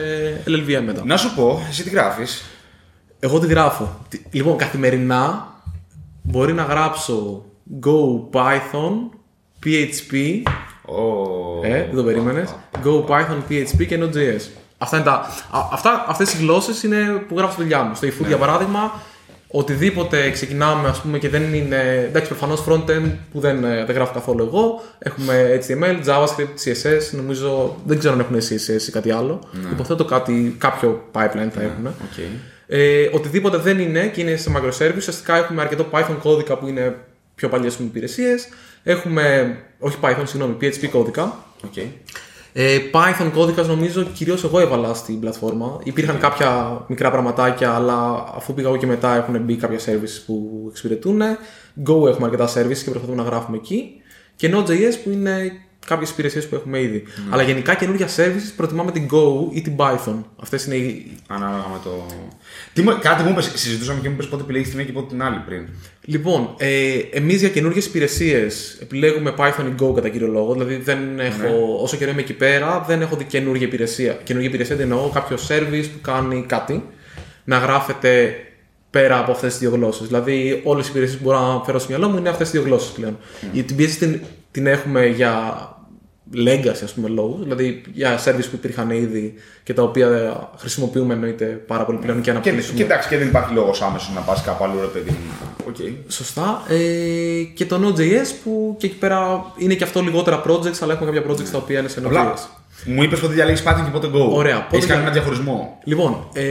LLVM 0.46 0.82
μετά. 0.84 1.02
Να 1.04 1.16
σου 1.16 1.34
πω, 1.34 1.60
εσύ 1.68 1.82
τι 1.82 1.90
γράφεις; 1.90 2.44
Εγώ 3.20 3.38
τη 3.38 3.46
γράφω. 3.46 3.98
Τι- 4.08 4.22
Λοιπόν, 4.30 4.56
καθημερινά 4.56 5.48
μπορεί 6.22 6.52
να 6.52 6.62
γράψω 6.62 7.44
Go, 7.80 8.30
Python, 8.32 8.92
PHP, 9.64 10.42
Ο... 10.86 11.66
Ε, 11.66 11.70
δεν 11.70 11.94
το 11.94 12.04
περίμενες. 12.04 12.54
Go, 12.84 13.04
Python, 13.08 13.38
PHP 13.50 13.86
και 13.86 13.98
Node.js. 14.00 14.40
Αυτά 14.78 14.96
είναι 14.96 15.04
τα. 15.04 15.12
α- 15.50 15.68
Αυτά, 15.72 16.04
αυτές 16.08 16.34
οι 16.34 16.36
γλώσσες 16.36 16.82
είναι 16.82 17.24
που 17.28 17.36
γράφω 17.36 17.52
στη 17.52 17.62
δουλειά 17.62 17.82
μου. 17.82 17.94
Στο 17.94 18.06
eFood 18.08 18.26
για 18.26 18.36
παράδειγμα, 18.36 18.92
οτιδήποτε 19.56 20.30
ξεκινάμε 20.30 20.88
ας 20.88 21.00
πούμε 21.00 21.18
και 21.18 21.28
δεν 21.28 21.54
είναι. 21.54 22.04
Εντάξει, 22.08 22.28
προφανώς 22.28 22.64
frontend 22.68 23.10
που 23.32 23.40
δεν, 23.40 23.64
ε, 23.64 23.84
δεν 23.84 23.94
γράφω 23.94 24.12
καθόλου 24.12 24.44
εγώ. 24.44 24.82
Έχουμε 24.98 25.60
HTML, 25.66 26.06
JavaScript, 26.06 26.56
CSS. 26.64 27.10
Νομίζω 27.10 27.76
δεν 27.86 27.98
ξέρω 27.98 28.14
αν 28.14 28.20
έχουν 28.20 28.36
CSS 28.36 28.88
ή 28.88 28.90
κάτι 28.90 29.10
άλλο. 29.10 29.40
Υποθέτω 29.72 30.04
κάτι, 30.04 30.56
κάποιο 30.58 31.08
pipeline 31.12 31.50
θα 31.50 31.62
έχουν. 31.62 31.86
Οκ. 31.86 32.18
Ε, 32.66 33.08
οτιδήποτε 33.12 33.56
δεν 33.56 33.78
είναι 33.78 34.06
και 34.06 34.20
είναι 34.20 34.36
σε 34.36 34.52
microservice, 34.56 34.96
ουσιαστικά 34.96 35.36
έχουμε 35.36 35.60
αρκετό 35.62 35.86
Python 35.90 36.16
κώδικα 36.22 36.58
που 36.58 36.66
είναι 36.66 36.96
πιο 37.34 37.48
παλιές 37.48 37.78
υπηρεσίες. 37.78 38.48
Έχουμε, 38.82 39.56
όχι 39.78 39.96
Python, 40.00 40.22
συγγνώμη, 40.24 40.56
PHP 40.60 40.86
κώδικα. 40.90 41.44
Οκ. 41.64 41.74
Ε, 42.56 42.78
Python 42.92 43.30
κώδικας 43.32 43.68
νομίζω 43.68 44.02
κυρίως 44.02 44.44
εγώ 44.44 44.60
έβαλα 44.60 44.94
στην 44.94 45.20
πλατφόρμα. 45.20 45.80
Υπήρχαν 45.82 46.18
κάποια 46.18 46.84
μικρά 46.88 47.10
πραγματάκια, 47.10 47.70
αλλά 47.70 48.28
αφού 48.36 48.54
πήγα 48.54 48.68
εγώ 48.68 48.76
και 48.76 48.86
μετά 48.86 49.16
έχουν 49.16 49.38
μπει 49.38 49.56
κάποια 49.56 49.78
services 49.78 50.22
που 50.26 50.66
εξυπηρετούν. 50.70 51.20
Go 51.86 52.08
έχουμε 52.08 52.26
αρκετά 52.26 52.48
services 52.48 52.78
και 52.84 52.90
προσπαθούμε 52.90 53.22
να 53.22 53.22
γράφουμε 53.22 53.56
εκεί. 53.56 53.92
Και 54.36 54.50
Node.js 54.54 54.94
που 55.04 55.10
είναι 55.10 55.52
κάποιες 55.86 56.10
υπηρεσίες 56.10 56.48
που 56.48 56.54
έχουμε 56.54 56.80
ήδη. 56.80 57.02
Αλλά 57.30 57.42
γενικά 57.42 57.74
καινούργια 57.74 58.08
services 58.16 58.52
προτιμάμε 58.56 58.90
την 58.90 59.08
Go 59.12 59.54
ή 59.54 59.60
την 59.60 59.74
Python. 59.76 60.16
Αυτές 60.42 60.64
είναι 60.64 60.74
οι. 60.74 61.10
Ανάλογα 61.26 61.66
με 61.72 61.78
το. 61.84 62.06
Τι 62.72 62.82
μου, 62.82 62.98
κάτι 63.00 63.22
μου 63.22 63.30
είπες, 63.30 63.52
συζητούσαμε 63.54 64.00
και 64.00 64.08
μου 64.08 64.14
είπες 64.14 64.26
πότε 64.26 64.42
επιλέγεις 64.42 64.70
τη 64.70 64.76
μία 64.76 64.84
και 64.84 64.92
πότε 64.92 65.06
την 65.08 65.22
άλλη 65.22 65.42
πριν. 65.46 65.68
Λοιπόν, 66.04 66.54
ε, 66.56 66.98
εμείς 67.10 67.40
για 67.40 67.48
καινούργιες 67.48 67.86
υπηρεσίες 67.86 68.78
επιλέγουμε 68.80 69.34
Python 69.38 69.64
ή 69.68 69.74
Go 69.82 69.94
κατά 69.94 70.08
κύριο 70.08 70.26
λόγο. 70.26 70.52
Δηλαδή, 70.52 70.76
δεν 70.76 71.20
έχω, 71.20 71.78
όσο 71.82 71.96
καιρό 71.96 72.10
είμαι 72.10 72.20
εκεί 72.20 72.32
πέρα, 72.32 72.84
δεν 72.86 73.00
έχω 73.00 73.16
δει 73.16 73.24
καινούργια 73.24 73.66
υπηρεσία. 73.66 74.12
Καινούργια 74.24 74.50
υπηρεσία 74.50 74.76
δεν 74.76 74.90
εννοώ 74.90 75.08
κάποιο 75.08 75.36
service 75.48 75.86
που 75.92 76.00
κάνει 76.00 76.44
κάτι 76.48 76.84
να 77.44 77.58
γράφεται 77.58 78.34
πέρα 78.90 79.18
από 79.18 79.32
αυτές 79.32 79.50
τις 79.50 79.60
δύο 79.60 79.70
γλώσσες. 79.70 80.06
Δηλαδή, 80.06 80.60
όλες 80.64 80.86
οι 80.86 80.90
υπηρεσίες 80.90 81.18
που 81.18 81.24
μπορώ 81.24 81.40
να 81.40 81.64
φέρω 81.64 81.78
στο 81.78 81.88
μυαλό 81.88 82.08
μου 82.08 82.18
είναι 82.18 82.28
αυτές 82.28 82.50
τις 82.50 82.60
δύο 82.60 82.68
γλώσσες 82.68 82.90
πλέον. 82.90 83.18
Η 83.52 83.62
την 83.62 83.76
PHP 83.76 83.98
την, 83.98 84.20
την 84.50 84.66
έχουμε 84.66 85.06
για 85.06 85.68
legacy, 86.34 86.80
ας 86.84 86.92
πούμε, 86.94 87.08
λόγους, 87.08 87.42
δηλαδή 87.42 87.82
για 87.92 88.18
service 88.24 88.44
που 88.50 88.54
υπήρχαν 88.56 88.90
ήδη 88.90 89.34
και 89.62 89.74
τα 89.74 89.82
οποία 89.82 90.38
χρησιμοποιούμε 90.56 91.14
εννοείται 91.14 91.44
πάρα 91.44 91.84
πολύ 91.84 91.98
πλέον 91.98 92.16
και 92.16 92.22
Και, 92.24 92.30
αναπτύσσουμε. 92.30 92.76
και 92.78 92.82
εντάξει, 92.84 93.08
και 93.08 93.18
δεν 93.18 93.26
υπάρχει 93.28 93.54
λόγος 93.54 93.82
άμεσος 93.82 94.10
να 94.14 94.20
πας 94.20 94.42
κάπου 94.42 94.64
αλλού, 94.64 94.80
ρε 94.80 94.86
παιδί 94.86 95.10
μου. 95.10 95.16
Οκ. 95.68 95.76
Σωστά. 96.08 96.62
Ε, 96.68 97.42
και 97.54 97.66
το 97.66 97.76
Node.js 97.86 98.26
που 98.44 98.76
και 98.78 98.86
εκεί 98.86 98.96
πέρα 98.96 99.44
είναι 99.58 99.74
και 99.74 99.84
αυτό 99.84 100.00
λιγότερα 100.00 100.42
projects, 100.46 100.78
αλλά 100.80 100.92
έχουμε 100.92 101.10
κάποια 101.12 101.30
projects 101.30 101.48
τα 101.52 101.58
οποία 101.58 101.78
είναι 101.78 101.88
σε 101.88 102.00
Απλά, 102.04 102.34
Node.js. 102.34 102.40
μου 102.86 103.02
είπες 103.02 103.20
πότε 103.20 103.32
διαλέγεις 103.32 103.62
Python 103.66 103.82
και 103.84 103.90
πότε 103.92 104.06
Go. 104.14 104.28
Ωραία, 104.32 104.62
πότε 104.62 104.76
Έχεις 104.76 104.88
κάνει 104.88 105.00
δια- 105.00 105.10
ένα 105.10 105.10
διαχωρισμό. 105.10 105.78
Λοιπόν, 105.84 106.28
ε, 106.32 106.42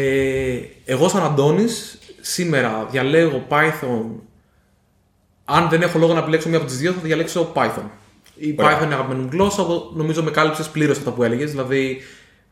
εγώ 0.85 1.07
σαν 1.09 1.23
Αντώνης 1.23 1.97
σήμερα 2.21 2.87
διαλέγω 2.91 3.45
Python. 3.49 4.05
Αν 5.45 5.69
δεν 5.69 5.81
έχω 5.81 5.99
λόγο 5.99 6.13
να 6.13 6.19
επιλέξω 6.19 6.49
μία 6.49 6.57
από 6.57 6.67
τις 6.67 6.77
δύο, 6.77 6.91
θα 6.91 6.99
διαλέξω 7.03 7.51
Python. 7.55 7.83
Η 8.35 8.55
Ωραία. 8.59 8.79
Python 8.79 8.83
είναι 8.83 8.93
αγαπημένη 8.93 9.21
μου 9.21 9.29
γλώσσα, 9.31 9.61
εγώ 9.61 9.91
νομίζω 9.95 10.23
με 10.23 10.31
κάλυψες 10.31 10.67
πλήρως 10.69 10.97
αυτά 10.97 11.11
που 11.11 11.23
έλεγες. 11.23 11.51
Δηλαδή, 11.51 12.01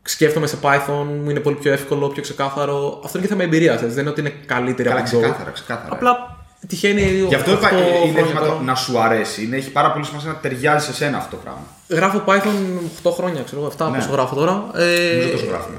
σκέφτομαι 0.02 0.46
σε 0.46 0.56
Python, 0.62 1.06
μου 1.22 1.30
είναι 1.30 1.40
πολύ 1.40 1.56
πιο 1.56 1.72
εύκολο, 1.72 2.08
πιο 2.08 2.22
ξεκάθαρο. 2.22 3.00
Αυτό 3.04 3.18
είναι 3.18 3.26
και 3.26 3.32
θέμα 3.32 3.44
εμπειρίας. 3.44 3.80
Δεν 3.80 3.90
είναι 3.98 4.10
ότι 4.10 4.20
είναι 4.20 4.32
καλύτερη 4.46 4.88
Καλά, 4.88 5.00
από 5.00 5.08
την 5.10 5.18
Go. 5.18 5.22
ξεκάθαρα, 5.22 5.50
ξεκάθαρα. 5.50 5.92
Απλά 5.94 6.36
τυχαίνει. 6.66 7.02
Γι' 7.28 7.34
αυτό 7.34 7.50
είπα, 7.50 7.66
οκτώ 7.68 7.76
ε, 7.76 7.80
είναι 8.06 8.12
χρόνια 8.12 8.24
θέμα 8.24 8.40
τώρα. 8.40 8.52
το 8.56 8.62
να 8.62 8.74
σου 8.74 8.98
αρέσει. 9.00 9.44
Είναι, 9.44 9.56
έχει 9.56 9.70
πάρα 9.70 9.92
πολύ 9.92 10.04
σημασία 10.04 10.30
να 10.30 10.36
ταιριάζει 10.36 10.84
σε 10.86 10.92
σένα 10.94 11.16
αυτό 11.16 11.36
το 11.36 11.42
πράγμα. 11.42 11.62
Γράφω 11.88 12.22
Python 12.26 13.08
8 13.08 13.12
χρόνια, 13.14 13.42
ξέρω 13.42 13.60
εγώ, 13.60 13.72
7 13.78 13.90
Ναι. 13.90 13.96
πόσο 13.96 14.10
γράφω 14.10 14.34
τώρα. 14.34 14.70
Ε, 14.74 15.12
Νομίζω 15.16 15.30
τόσο 15.30 15.46
γράφουμε. 15.46 15.76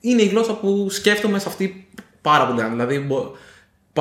είναι 0.00 0.22
η 0.22 0.26
γλώσσα 0.26 0.52
που 0.54 0.86
σκέφτομαι 0.90 1.38
σε 1.38 1.48
αυτή 1.48 1.88
πάρα 2.22 2.46
πολύ. 2.46 2.62
Δηλαδή, 2.70 2.98
μπο- 2.98 3.30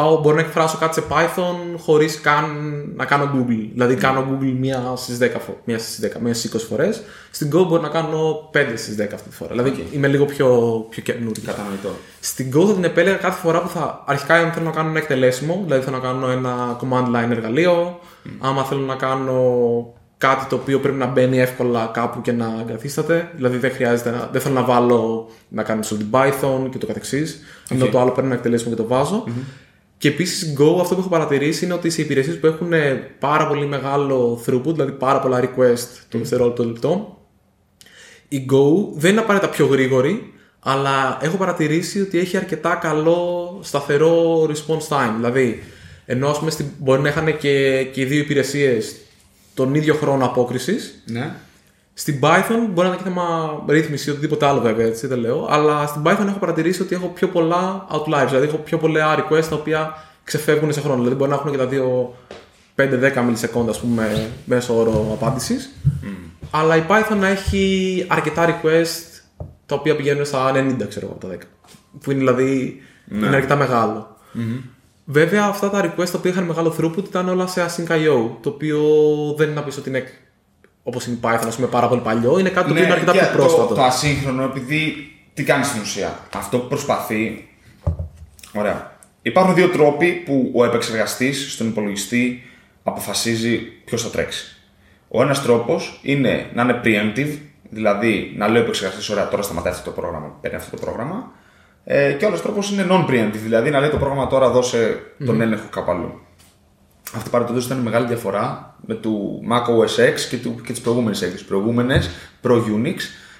πάω, 0.02 0.20
μπορώ 0.20 0.36
να 0.36 0.42
εκφράσω 0.42 0.78
κάτι 0.78 0.94
σε 0.94 1.04
Python 1.10 1.56
χωρίς 1.80 2.22
καν 2.22 2.46
να 2.96 3.06
κάνω 3.06 3.32
Google. 3.36 3.70
Δηλαδή, 3.74 3.94
Ναι. 3.94 4.00
κάνω 4.00 4.26
Google 4.30 4.56
μία 4.60 4.94
στις 4.96 5.18
10, 5.18 5.40
φο- 5.40 5.58
μία 5.64 5.80
στις 5.80 6.00
10, 6.00 6.20
μία 6.20 6.34
στις 6.34 6.46
20 6.54 6.66
φορές. 6.70 7.02
Στην 7.32 7.50
Go 7.54 7.66
μπορώ 7.68 7.82
να 7.82 7.88
κάνω 7.88 8.50
5 8.52 8.78
στις 8.78 8.96
10 8.96 9.16
αυτή 9.16 9.30
τη 9.30 9.36
φορά. 9.36 9.50
Δηλαδή, 9.52 9.88
είμαι 9.92 10.08
λίγο 10.08 10.26
πιο, 10.26 10.48
πιο 10.90 11.02
καινούργιος. 11.02 11.46
Κατανοητό. 11.46 11.90
Στην 12.20 12.52
Go 12.56 12.68
θα 12.68 12.74
την 12.74 12.84
επέλεγα 12.84 13.16
κάθε 13.16 13.40
φορά 13.40 13.62
που 13.62 13.68
θα. 13.68 14.04
Αρχικά, 14.06 14.34
αν 14.34 14.52
θέλω 14.52 14.66
να 14.66 14.72
κάνω 14.72 14.90
ένα 14.90 14.98
εκτελέσιμο, 15.00 15.62
δηλαδή 15.66 15.84
θέλω 15.84 15.96
να 15.98 16.02
κάνω 16.04 16.30
ένα 16.30 16.80
command 16.82 17.06
line 17.16 17.32
εργαλείο. 17.32 18.00
Άμα 18.40 18.64
θέλω 18.64 18.82
να 18.82 18.96
κάνω 18.96 19.42
κάτι 20.18 20.46
το 20.46 20.56
οποίο 20.56 20.80
πρέπει 20.80 20.98
να 20.98 21.06
μπαίνει 21.06 21.40
εύκολα 21.40 21.90
κάπου 21.94 22.22
και 22.22 22.32
να 22.32 22.66
εγκαθίσταται. 22.68 23.32
Δηλαδή 23.36 23.58
δεν 23.58 23.72
χρειάζεται 23.72 24.10
να, 24.12 24.30
δεν 24.32 24.42
θέλω 24.42 24.54
να 24.54 24.64
βάλω 24.64 25.28
να 25.50 25.64
κάνω 25.64 25.82
στο 25.82 25.96
Python 26.12 26.68
και 26.72 26.78
το 26.78 26.86
καθεξής. 26.86 27.40
Ενώ 27.70 27.86
το 27.86 28.00
άλλο 28.00 28.12
παίρνω 28.12 28.30
ένα 28.30 28.38
εκτελέσιμο 28.38 28.76
και 28.76 28.82
το 28.82 28.88
βαζω 28.88 29.24
Και 29.98 30.08
επίσης 30.08 30.54
Go 30.60 30.78
αυτό 30.82 30.94
που 30.96 31.00
έχω 31.00 31.10
παρατηρήσει 31.10 31.66
είναι 31.66 31.74
ότι 31.74 31.90
σε 31.90 32.02
υπηρεσίες 32.02 32.40
που 32.40 32.46
έχουν 32.48 32.72
πάρα 33.20 33.48
πολύ 33.48 33.66
μεγάλο 33.66 34.44
throughput, 34.46 34.74
δηλαδή 34.74 34.92
πάρα 34.92 35.20
πολλά 35.20 35.40
request 35.44 35.88
το 36.10 36.18
δευτερόλεπτο 36.18 36.64
λεπτό, 36.66 37.18
η 38.28 38.46
Go 38.52 38.92
δεν 38.96 39.12
είναι 39.12 39.20
απαραίτητα 39.20 39.52
πιο 39.52 39.66
γρήγορη, 39.66 40.34
αλλά 40.60 41.18
έχω 41.22 41.38
παρατηρήσει 41.38 42.02
ότι 42.02 42.20
έχει 42.20 42.38
αρκετά 42.38 42.76
καλό 42.76 43.60
σταθερό 43.64 44.42
response 44.44 44.88
time. 44.98 45.12
Δηλαδή, 45.16 45.64
ενώ 46.06 46.30
ας 46.30 46.40
πούμε, 46.40 46.52
στην- 46.52 46.66
μπορεί 46.78 47.02
να 47.02 47.10
είχαν 47.10 47.26
και, 47.38 47.84
και 47.94 48.02
οι 48.02 48.06
δύο 48.06 48.20
υπηρεσίες 48.20 48.96
τον 49.54 49.76
ίδιο 49.76 49.94
χρόνο 49.96 50.26
απόκρισης, 50.26 51.04
Ναι. 51.06 51.36
Στην 52.00 52.20
Python 52.22 52.68
μπορεί 52.70 52.88
να 52.88 52.94
είναι 52.94 52.96
και 52.96 53.04
θέμα 53.04 53.26
ρύθμιση 53.68 54.10
ή 54.10 54.12
οτιδήποτε 54.12 54.46
άλλο 54.46 54.62
βέβαια, 54.62 54.86
έτσι 54.86 55.08
δεν 55.08 55.20
λέω. 55.20 55.48
Αλλά 55.50 55.88
στην 55.88 56.02
Python 56.06 56.26
έχω 56.28 56.40
παρατηρήσει 56.40 56.82
ότι 56.82 56.96
έχω 56.96 57.08
πιο 57.08 57.28
πολλά 57.28 57.88
outliers, 57.92 58.28
δηλαδή 58.28 58.48
έχω 58.48 58.58
πιο 58.58 58.78
πολλά 58.78 59.16
requests 59.20 59.46
τα 59.50 59.56
οποία 59.56 60.04
ξεφεύγουν 60.24 60.74
σε 60.74 60.82
χρόνο. 60.82 60.98
Δηλαδή 60.98 61.16
μπορεί 61.16 61.30
να 61.30 61.36
έχουν 61.36 61.52
και 61.52 61.58
τα 61.58 61.66
δύο 61.66 62.16
5-10 62.76 63.22
μιλισεκόντα, 63.26 63.70
ας 63.70 63.80
πούμε, 63.80 64.30
μέσω 64.46 64.80
όρο 64.80 65.18
απάντησης. 65.22 65.70
Αλλά 66.52 66.76
η 66.76 66.84
Python 66.88 67.22
έχει 67.22 68.06
αρκετά 68.08 68.46
request 68.46 69.22
τα 69.66 69.76
οποία 69.76 69.96
πηγαίνουν 69.96 70.26
στα 70.26 70.52
90, 70.52 70.88
ξέρω 70.88 71.06
εγώ, 71.06 71.16
από 71.16 71.28
τα 71.28 71.34
10. 71.34 71.38
Που 72.02 72.12
είναι 72.12 72.20
δηλαδή 72.20 72.82
είναι 73.12 73.28
αρκετά 73.36 73.56
μεγάλο. 73.56 74.18
Βέβαια, 75.06 75.44
αυτά 75.44 75.70
τα 75.70 75.82
request 75.86 76.10
τα 76.10 76.18
οποία 76.18 76.32
είχαν 76.32 76.44
μεγάλο 76.44 76.76
throughput 76.80 77.04
ήταν 77.04 77.30
όλα 77.30 77.48
σε 77.48 77.66
async 77.66 77.92
IO, 77.92 78.30
το 78.42 78.50
οποίο 78.50 78.82
δεν 79.38 79.48
είναι 79.48 79.56
να 79.56 79.64
πεις 79.64 79.78
ότι 79.78 79.90
είναι 79.90 80.04
όπως 80.88 81.06
είναι 81.06 81.16
η 81.16 81.20
Python, 81.24 81.48
ας 81.48 81.56
πούμε, 81.56 81.68
πάρα 81.68 81.88
πολύ 81.88 82.02
παλιό. 82.02 82.40
Είναι 82.40 82.50
κάτι 82.50 82.68
το 82.68 82.72
οποίο 82.72 82.84
είναι 82.84 82.94
αρκετά 82.94 83.14
Ναι, 83.14 83.20
και 83.20 83.26
πιο 83.26 83.38
πρόσφατο. 83.38 83.68
Το, 83.68 83.74
το 83.74 83.84
ασύγχρονο, 83.84 84.44
επειδή 84.44 85.12
τι 85.34 85.44
κάνει 85.44 85.64
στην 85.64 85.82
ουσία; 85.82 86.20
Αυτό 86.36 86.60
που 86.60 86.68
προσπαθεί. 86.68 87.48
Ωραία. 88.54 88.92
Υπάρχουν 89.22 89.54
δύο 89.54 89.70
τρόποι 89.70 90.12
που 90.12 90.52
ο 90.56 90.66
επεξεργαστής 90.66 91.54
στον 91.54 91.68
υπολογιστή 91.68 92.44
αποφασίζει 92.84 93.58
ποιος 93.58 94.04
θα 94.04 94.10
τρέξει. 94.10 94.58
Ο 95.08 95.22
ένας 95.22 95.42
τρόπος 95.42 96.00
είναι 96.02 96.50
να 96.54 96.62
είναι 96.62 96.82
preemptive, 96.84 97.38
δηλαδή 97.70 98.34
να 98.38 98.48
λέει 98.48 98.62
ο 98.62 98.64
επεξεργαστής: 98.64 99.10
Ωραία, 99.10 99.28
τώρα 99.28 99.42
σταματάει 99.42 99.74
αυτό 99.74 99.90
το 99.90 100.02
πρόγραμμα, 100.02 100.38
παίρνει 100.42 100.58
αυτό 100.58 100.76
το 100.76 100.82
πρόγραμμα. 100.82 101.32
Ε, 101.84 102.12
και 102.12 102.26
ο 102.26 102.28
άλλος 102.28 102.42
τρόπος 102.42 102.72
είναι 102.72 102.86
non-preemptive, 102.90 103.42
δηλαδή 103.44 103.70
να 103.70 103.80
λέει 103.80 103.90
το 103.90 103.98
πρόγραμμα 103.98 104.28
τώρα 104.28 104.50
δώσε 104.50 105.02
τον 105.26 105.42
έλεγχο 105.42 105.68
κάπου 105.70 105.92
αλλού. 105.92 106.22
Αυτή 107.16 107.30
παραδόντω 107.30 107.60
ήταν 107.60 107.80
η 107.80 107.82
μεγάλη 107.82 108.08
διαφορά 108.08 108.76
με 108.86 108.94
του 108.94 109.42
Mac 109.52 109.62
OS 109.64 110.14
X 110.14 110.20
και, 110.30 110.38
του, 110.38 110.62
και 110.66 110.72
τις 110.72 110.82
προηγούμενες 110.82 111.22
εκδόσεις. 111.22 111.46
προηγούμενες 111.46 112.10
προ 112.42 112.66
Unix 112.68 112.96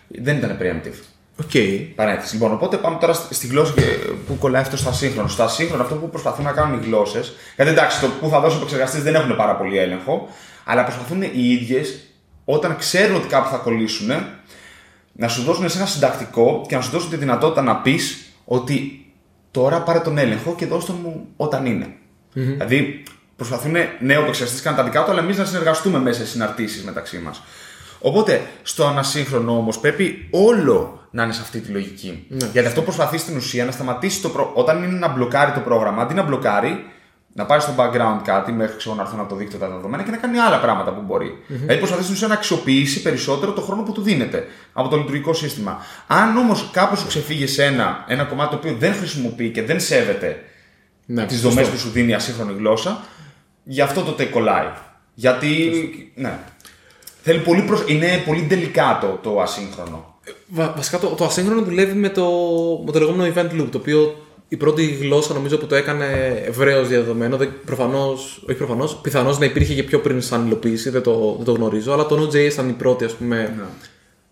δεν 0.08 0.38
ήταν 0.38 0.58
preemptive. 0.62 1.04
OK. 1.42 1.52
Παρένθεση. 1.96 2.34
Λοιπόν, 2.36 2.52
οπότε 2.54 2.78
πάμε 2.78 2.98
τώρα 3.00 3.14
στη 3.14 3.48
γλώσσα 3.48 3.74
και- 3.74 3.82
που 4.28 4.38
κολλάει 4.38 4.62
αυτό 4.62 4.78
στο 4.78 4.90
ασύγχρονο. 4.90 5.28
Στο 5.28 5.44
ασύγχρονο, 5.44 5.84
αυτό 5.84 5.96
που 5.96 6.10
προσπαθούν 6.10 6.46
να 6.46 6.52
κάνουν 6.52 6.80
οι 6.82 6.86
γλώσσες. 6.86 7.34
Γιατί 7.56 7.72
εντάξει, 7.72 8.00
το 8.02 8.08
που 8.22 8.30
θα 8.30 8.40
δώσω 8.40 8.58
επεξεργαστές 8.58 9.04
δεν 9.04 9.16
έχουν 9.16 9.36
πάρα 9.36 9.56
πολύ 9.56 9.78
έλεγχο, 9.78 10.28
αλλά 10.64 10.84
προσπαθούν 10.84 11.22
οι 11.22 11.32
ίδιες 11.52 12.00
όταν 12.46 12.78
ξέρουν 12.78 13.16
ότι 13.16 13.28
κάπου 13.28 13.50
θα 13.50 13.58
κολλήσουν 13.58 14.10
να 15.14 15.28
σου 15.28 15.42
δώσουν 15.44 15.70
σε 15.70 15.78
ένα 15.78 15.88
συντακτικό 15.88 16.66
και 16.68 16.76
να 16.76 16.82
σου 16.82 16.92
δώσουν 16.92 17.10
τη 17.10 17.16
δυνατότητα 17.16 17.62
να 17.62 17.76
πεις 17.76 18.26
ότι 18.46 19.06
τώρα 19.52 19.82
πάρε 19.82 20.00
τον 20.00 20.18
έλεγχο 20.18 20.56
και 20.56 20.66
δώσ' 20.66 20.86
τον 20.86 20.96
μου 21.04 21.28
όταν 21.36 21.66
είναι. 21.66 21.88
Δηλαδή 22.34 23.04
προσπαθούν 23.38 23.76
νέο 24.00 24.22
επεξεργαστής 24.22 24.62
κάνουν 24.62 24.80
τα 24.80 24.86
δικά 24.86 25.04
του, 25.04 25.12
αλλά 25.12 25.20
εμείς 25.22 25.38
να 25.38 25.46
συνεργαστούμε 25.46 26.00
μέσα 26.00 26.20
σε 26.20 26.26
συναρτήσεις 26.26 26.84
μεταξύ 26.84 27.18
μας. 27.18 27.42
Οπότε 28.00 28.42
στο 28.62 28.88
ανασύγχρονο 28.88 29.58
όμως 29.58 29.80
πρέπει 29.80 30.28
όλο 30.32 31.08
να 31.12 31.24
είναι 31.24 31.34
σε 31.34 31.42
αυτή 31.42 31.60
τη 31.60 31.72
λογική. 31.72 32.26
Γιατί 32.52 32.68
αυτό 32.68 32.82
προσπαθεί 32.82 33.18
στην 33.18 33.38
ουσία 33.38 33.66
να 33.66 33.72
σταματήσει 33.72 34.22
το 34.22 34.30
προ... 34.30 34.52
όταν 34.54 34.84
είναι 34.84 34.98
να 35.00 35.08
μπλοκάρει 35.08 35.52
το 35.52 35.60
πρόγραμμα, 35.60 36.02
αντί 36.02 36.14
να 36.14 36.24
μπλοκάρει, 36.24 36.86
να 37.34 37.46
πάρει 37.46 37.62
στο 37.62 37.74
background 37.78 38.20
κάτι 38.24 38.52
μέχρι 38.52 38.78
ξέρω, 38.78 38.96
να 38.96 39.02
έρθουν 39.02 39.20
από 39.20 39.30
το 39.30 39.36
δίκτυο 39.36 39.60
τα 39.60 39.68
δεδομένα 39.68 40.04
και 40.04 40.12
να 40.12 40.18
κάνει 40.18 40.38
άλλα 40.40 40.60
πράγματα 40.60 40.92
που 40.92 41.02
μπορεί. 41.02 41.44
Δηλαδή 41.48 41.78
προσπαθεί 41.78 42.02
στην 42.04 42.16
ουσία 42.16 42.28
να 42.28 42.34
αξιοποιήσει 42.34 43.02
περισσότερο 43.02 43.52
το 43.52 43.62
χρόνο 43.62 43.82
που 43.84 43.92
του 43.92 44.02
δίνεται 44.02 44.48
από 44.74 44.90
το 44.90 44.98
λειτουργικό 44.98 45.34
σύστημα. 45.34 45.78
Αν 46.08 46.38
όμως 46.38 46.70
κάπου 46.72 46.96
σου 46.98 47.08
ξεφύγει 47.08 47.48
σε 47.48 47.64
ένα, 47.64 48.04
ένα 48.08 48.24
κομμάτι 48.24 48.50
το 48.50 48.56
οποίο 48.56 48.76
δεν 48.80 48.94
χρησιμοποιεί 48.94 49.50
και 49.50 49.64
δεν 49.64 49.80
σέβεται 49.80 50.44
Ναι, 51.06 51.26
τις 51.26 51.40
σωστό. 51.40 51.50
δομέ 51.50 51.68
που 51.68 51.78
σου 51.78 51.90
δίνει 51.90 52.12
η 52.12 52.14
ασύγχρονη 52.14 52.54
γλώσσα, 52.58 53.00
γι' 53.68 53.82
αυτό 53.82 54.02
τότε 54.02 54.26
κολλάει. 54.26 54.68
Γιατί. 55.14 56.12
Ναι. 56.16 56.40
Θέλει 57.22 57.40
πολύ 57.40 57.62
προσ... 57.62 57.84
Είναι 57.88 58.24
πολύ 58.26 58.48
delicate 58.52 59.18
το 59.22 59.42
ασύγχρονο. 59.42 60.16
Βα- 60.48 60.74
βασικά 60.76 61.00
το, 61.00 61.08
το 61.08 61.26
ασύγχρονο 61.26 61.62
δουλεύει 61.62 61.94
με 61.94 62.10
το, 62.10 62.26
με 62.86 62.92
το 62.92 63.00
λεγόμενο 63.00 63.34
event 63.36 63.62
loop, 63.62 63.68
το 63.72 63.78
οποίο 63.78 64.26
η 64.48 64.56
πρώτη 64.58 64.86
γλώσσα 64.86 65.34
νομίζω 65.34 65.58
που 65.58 65.66
το 65.66 65.76
έκανε 65.76 66.06
ευρέως 66.46 66.88
διαδεδομένο. 66.88 67.38
Δεν, 67.38 67.50
προφανώς, 67.66 68.44
όχι 68.50 68.58
προφανώς, 68.58 68.96
πιθανώς 68.96 69.40
να 69.40 69.46
υπήρχε 69.46 69.74
και 69.74 69.84
πιο 69.84 70.00
πριν 70.00 70.22
σαν 70.22 70.46
υλοποίηση, 70.46 70.90
δεν 70.90 71.02
το, 71.02 71.34
δεν 71.36 71.46
το 71.46 71.52
γνωρίζω, 71.52 71.94
αλλά 71.94 72.06
το 72.06 72.22
Node.js 72.22 72.52
ήταν 72.52 72.70
η 72.70 72.74
πρώτη 72.74 73.06
ας 73.06 73.14
πούμε 73.14 73.54
Ναι. 73.58 73.64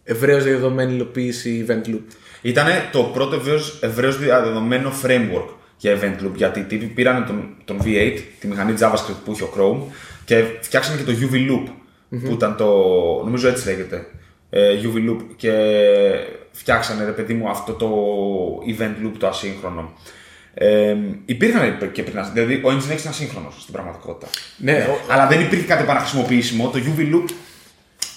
ευρέως 0.03 0.43
διαδεδομένη 0.43 0.93
υλοποίηση 0.93 1.65
event 1.67 1.89
loop. 1.89 2.01
Ήταν 2.41 2.67
το 2.91 3.03
πρώτο 3.03 3.41
ευρέως 3.79 4.19
διαδεδομένο 4.19 4.91
framework 5.03 5.47
για 5.77 5.99
event 5.99 6.23
loop. 6.25 6.33
Γιατί 6.35 6.59
οι 6.59 6.63
τύποι 6.63 6.85
πήραν 6.85 7.25
τον, 7.25 7.55
τον 7.65 7.77
V8, 7.83 8.19
τη 8.39 8.47
μηχανή 8.47 8.73
JavaScript 8.79 9.19
που 9.25 9.31
είχε 9.31 9.43
ο 9.43 9.49
Chrome, 9.57 9.93
και 10.25 10.43
φτιάξανε 10.61 11.01
και 11.01 11.11
το 11.11 11.17
UV 11.21 11.33
loop. 11.51 11.69
Που 12.09 12.31
ήταν 12.31 12.55
το. 12.55 12.65
Νομίζω 13.23 13.47
έτσι 13.47 13.67
λέγεται. 13.67 14.05
ε, 14.49 14.79
UV 14.83 15.09
loop. 15.09 15.17
Και 15.35 15.51
φτιάξανε, 16.51 17.05
ρε 17.05 17.11
παιδί 17.11 17.33
μου, 17.33 17.49
αυτό 17.49 17.73
το 17.73 17.87
event 18.77 19.05
loop 19.05 19.11
το 19.17 19.27
ασύγχρονο. 19.27 19.93
Ε, 20.53 20.95
υπήρχαν 21.25 21.91
και 21.91 22.03
πριν. 22.03 22.23
Δηλαδή, 22.33 22.53
ο 22.53 22.69
Nginx 22.69 22.83
ήταν 22.99 23.07
ασύγχρονο 23.07 23.51
στην 23.59 23.73
πραγματικότητα. 23.73 24.27
Ναι, 24.57 24.87
ο- 24.89 25.11
Αλλά 25.13 25.27
δεν 25.27 25.41
υπήρχε 25.41 25.65
κάτι 25.65 25.83
επαναχρησιμοποιήσιμο. 25.83 26.69
Το 26.69 26.79
UV 26.85 26.99
loop 26.99 27.29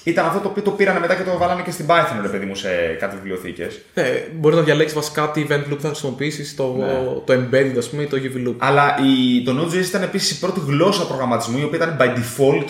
ήταν 0.05 0.27
αυτό 0.27 0.39
το 0.41 0.49
οποίο 0.49 0.63
το 0.63 0.71
πήρανε 0.71 1.01
μετά 1.01 1.15
και 1.15 1.23
το 1.23 1.39
βάλανε 1.39 1.63
και 1.63 1.71
στην 1.71 1.85
Python, 1.89 2.19
ρε 2.23 2.29
παιδί 2.29 2.47
μου, 2.47 2.55
σε 2.55 2.69
κάτι 2.99 3.17
βιβλιοθήκες. 3.17 3.81
ναι, 3.95 4.03
μπορεί 4.35 4.55
να 4.55 4.63
διαλέξεις 4.63 4.97
βασικά 4.97 5.31
τι 5.31 5.47
event 5.49 5.73
loop 5.73 5.79
θα 5.79 5.89
χρησιμοποιήσεις, 5.89 6.55
το, 6.57 6.75
Ναι. 6.79 6.87
το 7.25 7.33
embedded 7.33 7.75
ας 7.79 7.89
πούμε 7.91 8.03
ή 8.03 8.07
το 8.07 8.17
UV 8.17 8.49
loop. 8.49 8.55
Αλλά 8.59 8.97
η, 9.03 9.43
το 9.43 9.53
Node.js 9.63 9.85
ήταν 9.87 10.03
επίσης 10.03 10.31
η 10.31 10.39
πρώτη 10.39 10.61
γλώσσα 10.67 11.07
προγραμματισμού 11.07 11.59
η 11.59 11.63
οποία 11.65 11.79
ήταν 11.79 11.97
by 12.01 12.05
default 12.05 12.65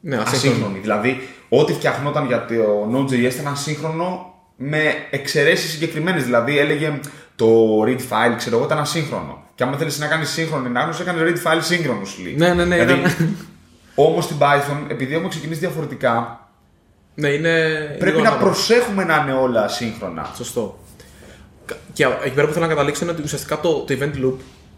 Ναι, 0.00 0.16
ασύγχρονο. 0.16 0.26
ασύγχρονη. 0.54 0.78
Δηλαδή, 0.78 1.28
ό,τι 1.48 1.72
φτιαχνόταν 1.72 2.26
για 2.26 2.44
το 2.44 2.54
Node.js 2.94 3.32
ήταν 3.40 3.46
ασύγχρονο 3.52 4.34
με 4.56 4.80
εξαιρέσεις 5.10 5.70
συγκεκριμένες. 5.70 6.24
Δηλαδή, 6.24 6.58
έλεγε 6.58 7.00
το 7.36 7.46
read 7.86 7.98
file, 8.10 8.34
ξέρω 8.36 8.56
εγώ, 8.56 8.64
ήταν 8.64 8.78
ασύγχρονο. 8.78 9.42
Και 9.54 9.62
άμα 9.62 9.76
θέλεις 9.76 9.98
να 9.98 10.06
κάνεις 10.06 10.28
σύγχρονη 10.28 10.66
ανάγνωση, 10.66 11.02
έκανες 11.02 11.22
read 11.32 11.46
file 11.48 11.58
σύγχρονος 11.60 12.08
σου 12.08 12.22
λέει. 12.22 12.34
Ναι, 12.36 12.54
ναι, 12.54 12.64
ναι, 12.64 12.74
Δηλαδή, 12.76 12.92
ήταν- 13.00 13.36
Όμως 13.94 14.24
στην 14.24 14.36
Python, 14.38 14.76
επειδή 14.90 15.12
έχουμε 15.14 15.28
ξεκινήσει 15.28 15.60
διαφορετικά, 15.60 16.47
Ναι, 17.20 17.28
είναι. 17.28 17.50
πρέπει 17.98 18.04
λίγο 18.04 18.22
να 18.22 18.28
ανάλογο. 18.28 18.50
προσέχουμε 18.50 19.04
να 19.04 19.16
είναι 19.16 19.32
όλα 19.32 19.64
ασύγχρονα. 19.64 20.30
Σωστό. 20.36 20.78
Κα- 21.66 21.76
Και 21.92 22.06
εκεί 22.24 22.34
πέρα 22.34 22.46
που 22.46 22.52
θέλω 22.52 22.64
να 22.64 22.70
καταλήξω 22.70 23.04
είναι 23.04 23.12
ότι 23.12 23.22
ουσιαστικά 23.22 23.60
το, 23.60 23.72
το 23.78 23.96
event 24.00 24.24
loop 24.24 24.32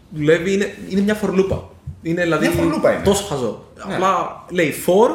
δουλεύει, 0.09 0.53
είναι, 0.53 0.75
είναι 0.89 1.01
μια 1.01 1.13
φορλούπα. 1.15 1.69
Είναι 2.01 2.21
δηλαδή 2.21 2.47
Μια 2.47 2.55
φορλούπα 2.57 2.91
είναι. 2.93 3.03
τόσο 3.03 3.23
χαζό. 3.25 3.63
Ναι. 3.87 3.93
Απλά 3.93 4.43
λέει 4.49 4.73
for 4.85 5.09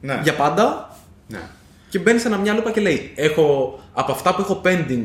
Ναι. 0.00 0.20
για 0.22 0.34
πάντα 0.34 0.96
Ναι. 1.28 1.40
και 1.88 1.98
μπαίνει 1.98 2.18
σε 2.18 2.26
ένα 2.26 2.36
μια 2.36 2.52
λούπα 2.52 2.70
και 2.70 2.80
λέει 2.80 3.12
έχω, 3.14 3.78
από 3.92 4.12
αυτά 4.12 4.34
που 4.34 4.40
έχω 4.40 4.60
pending 4.64 5.04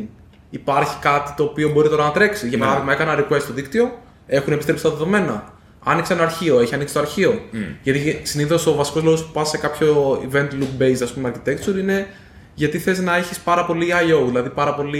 υπάρχει 0.50 0.96
κάτι 1.02 1.34
το 1.38 1.44
οποίο 1.44 1.70
μπορεί 1.70 1.90
τώρα 1.90 2.04
να 2.04 2.12
τρέξει. 2.12 2.48
Για 2.48 2.58
Ναι. 2.58 2.64
παράδειγμα 2.64 2.94
έκανα 2.94 3.20
request 3.20 3.42
στο 3.42 3.54
δίκτυο, 3.54 4.00
έχουν 4.28 4.54
επιστρέψει 4.54 4.84
τα 4.84 4.90
δεδομένα. 4.90 5.54
Άνοιξε 5.84 6.14
ένα 6.14 6.24
αρχείο, 6.24 6.60
έχει 6.60 6.74
ανοίξει 6.74 6.94
το 6.94 7.00
αρχείο. 7.00 7.42
Γιατί 7.84 8.20
συνήθως 8.24 8.66
ο 8.66 8.76
βασικός 8.76 9.04
λόγος 9.04 9.24
που 9.26 9.32
πας 9.32 9.50
σε 9.50 9.58
κάποιο 9.58 10.22
event 10.32 10.48
loop 10.48 10.82
based 10.84 11.02
ας 11.04 11.12
πούμε, 11.14 11.32
architecture 11.36 11.78
είναι 11.80 12.08
γιατί 12.54 12.80
θες 12.80 13.00
να 13.00 13.16
έχεις 13.16 13.40
πάρα 13.40 13.66
πολύ 13.66 13.88
I.O., 13.90 14.26
δηλαδή 14.28 14.50
πάρα 14.50 14.74
πολύ 14.76 14.98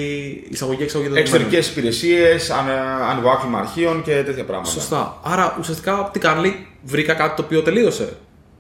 εισαγωγή-εξαγωγή 0.50 1.10
δεδομένων. 1.10 1.18
Εξωτερικές 1.18 1.70
υπηρεσίες, 1.70 2.50
ανοιγοάκλημα 3.10 3.60
αρχείων 3.60 4.04
και 4.04 4.24
τέτοια 4.24 4.46
πράγματα. 4.46 4.70
Σωστά. 4.70 5.20
Άρα 5.24 5.56
ουσιαστικά 5.60 6.10
τι 6.14 6.20
κάνει, 6.20 6.42
λέει, 6.42 6.68
βρήκα 6.84 7.14
κάτι 7.14 7.36
το 7.36 7.42
οποίο 7.42 7.62
τελείωσε. 7.62 8.10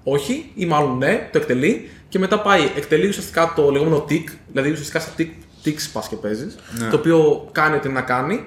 Όχι, 0.04 0.52
ή 0.56 0.66
μάλλον 0.66 0.98
ναι, 0.98 1.30
το 1.32 1.38
εκτελεί 1.38 1.90
και 2.10 2.20
μετά 2.20 2.40
πάει, 2.40 2.62
εκτελεί 2.76 3.08
ουσιαστικά 3.08 3.54
το 3.56 3.72
λεγόμενο 3.72 4.06
tick, 4.10 4.24
δηλαδή 4.52 4.72
ουσιαστικά 4.72 5.00
σε 5.00 5.10
tick, 5.18 5.28
ticks 5.66 5.90
πας 5.94 6.08
και 6.08 6.16
παίζεις, 6.16 6.56
Ναι. 6.80 6.90
το 6.90 6.96
οποίο 6.96 7.50
κάνει 7.52 7.76
ό,τι 7.76 7.90
να 7.90 8.02
κάνει. 8.02 8.46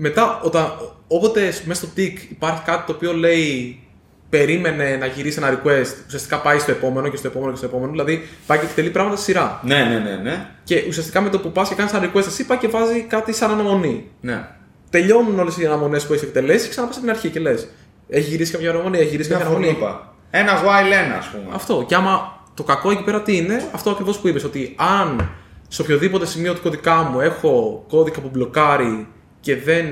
Μετά, 0.00 0.40
όταν, 0.42 0.72
όποτε 1.08 1.52
μέσα 1.64 1.80
στο 1.80 1.88
tick 1.96 2.12
υπάρχει 2.30 2.62
κάτι 2.64 2.86
το 2.86 2.92
οποίο 2.92 3.12
λέει 3.12 3.80
περίμενε 4.28 4.96
να 4.96 5.06
γυρίσει 5.06 5.38
ένα 5.42 5.50
request, 5.52 5.86
ουσιαστικά 6.06 6.40
πάει 6.40 6.58
στο 6.58 6.70
επόμενο 6.70 7.08
και 7.08 7.16
στο 7.16 7.26
επόμενο 7.26 7.50
και 7.50 7.56
στο 7.56 7.66
επόμενο, 7.66 7.90
δηλαδή 7.90 8.28
πάει 8.46 8.58
και 8.58 8.64
εκτελεί 8.64 8.90
πράγματα 8.90 9.16
στη 9.16 9.24
σειρά. 9.24 9.60
Ναι, 9.64 9.76
ναι, 9.76 9.98
ναι, 9.98 10.16
ναι. 10.16 10.46
Και 10.64 10.84
ουσιαστικά 10.88 11.20
με 11.20 11.28
το 11.28 11.38
που 11.38 11.52
πας 11.52 11.68
και 11.68 11.74
κάνεις 11.74 11.92
ένα 11.92 12.10
request, 12.10 12.26
εσύ 12.26 12.46
πάει 12.46 12.58
και 12.58 12.68
βάζει 12.68 13.00
κάτι 13.00 13.32
σαν 13.32 13.50
αναμονή 13.50 14.10
ναι. 14.20 14.48
τελειώνουν 14.90 15.38
όλες 15.38 15.58
οι 15.58 15.66
αναμονές 15.66 16.06
που 16.06 16.12
έχει 16.12 16.24
εκτελέσει, 16.24 16.68
ξαναπάς 16.68 16.96
από 16.96 17.04
την 17.04 17.14
αρχή 17.14 17.28
και 17.28 17.40
λες: 17.40 17.68
Έχει 18.08 18.30
γυρίσει 18.30 18.52
κάποια 18.52 18.70
αναμονή, 18.70 18.98
έχει 18.98 19.08
γυρίσει 19.08 19.28
Μια 19.28 19.38
κάποια 19.38 19.54
αναμονή. 19.54 19.74
φορλούπα. 19.74 20.14
Ένας 20.30 20.60
while 20.60 21.14
1, 21.14 21.18
ας 21.18 21.28
πούμε. 21.28 21.54
Αυτό. 21.54 21.84
Και 21.88 21.94
άμα 21.94 22.42
το 22.54 22.62
κακό 22.62 22.90
εκεί 22.90 23.02
πέρα 23.02 23.22
τι 23.22 23.36
είναι, 23.36 23.68
αυτό 23.72 23.90
ακριβώς 23.90 24.18
που 24.18 24.28
είπες, 24.28 24.44
ότι 24.44 24.74
αν 24.76 25.30
σε 25.68 25.82
οποιοδήποτε 25.82 26.26
σημείο 26.26 26.54
του 26.54 26.60
κωδικά 26.60 27.02
μου 27.02 27.20
έχω 27.20 27.84
κώδικα 27.88 28.20
που 28.20 28.28
μπλοκάρει 28.32 29.08
και 29.40 29.56
δεν 29.56 29.86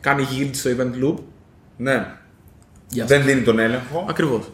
κάνει 0.00 0.26
yield 0.32 0.50
στο 0.52 0.70
event 0.70 1.04
loop. 1.04 1.16
Ναι. 1.76 2.06
Γεια 2.88 3.04
Δεν 3.04 3.24
δίνει 3.24 3.42
τον 3.42 3.58
έλεγχο. 3.58 4.06
Ακριβώς. 4.08 4.50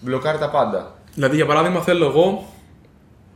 Μπλοκάρει 0.00 0.38
τα 0.38 0.50
πάντα. 0.50 0.98
Δηλαδή, 1.14 1.36
για 1.36 1.46
παράδειγμα, 1.46 1.80
θέλω 1.80 2.06
εγώ 2.06 2.52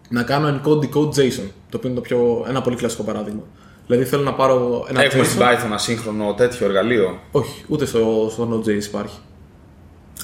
να 0.09 0.23
κάνω 0.23 0.49
encode 0.49 0.79
decode 0.79 1.09
JSON. 1.15 1.51
Το 1.69 1.77
οποίο 1.77 1.91
είναι 1.91 1.95
το 1.95 2.01
πιο, 2.01 2.45
ένα 2.49 2.63
πολύ 2.63 2.77
κλασικό 2.77 3.03
παράδειγμα. 3.03 3.43
Δηλαδή, 3.87 4.05
θέλω 4.05 4.23
να 4.23 4.35
πάρω 4.35 4.87
ένα 4.89 5.03
Έχουμε 5.03 5.23
JSON. 5.23 5.27
στην 5.27 5.41
Python 5.41 5.73
ασύγχρονο 5.73 6.35
τέτοιο 6.35 6.67
εργαλείο. 6.67 7.21
Όχι, 7.31 7.65
ούτε 7.69 7.87
στο, 7.87 8.29
στο 8.33 8.49
Node.js 8.53 8.85
υπάρχει. 8.85 9.19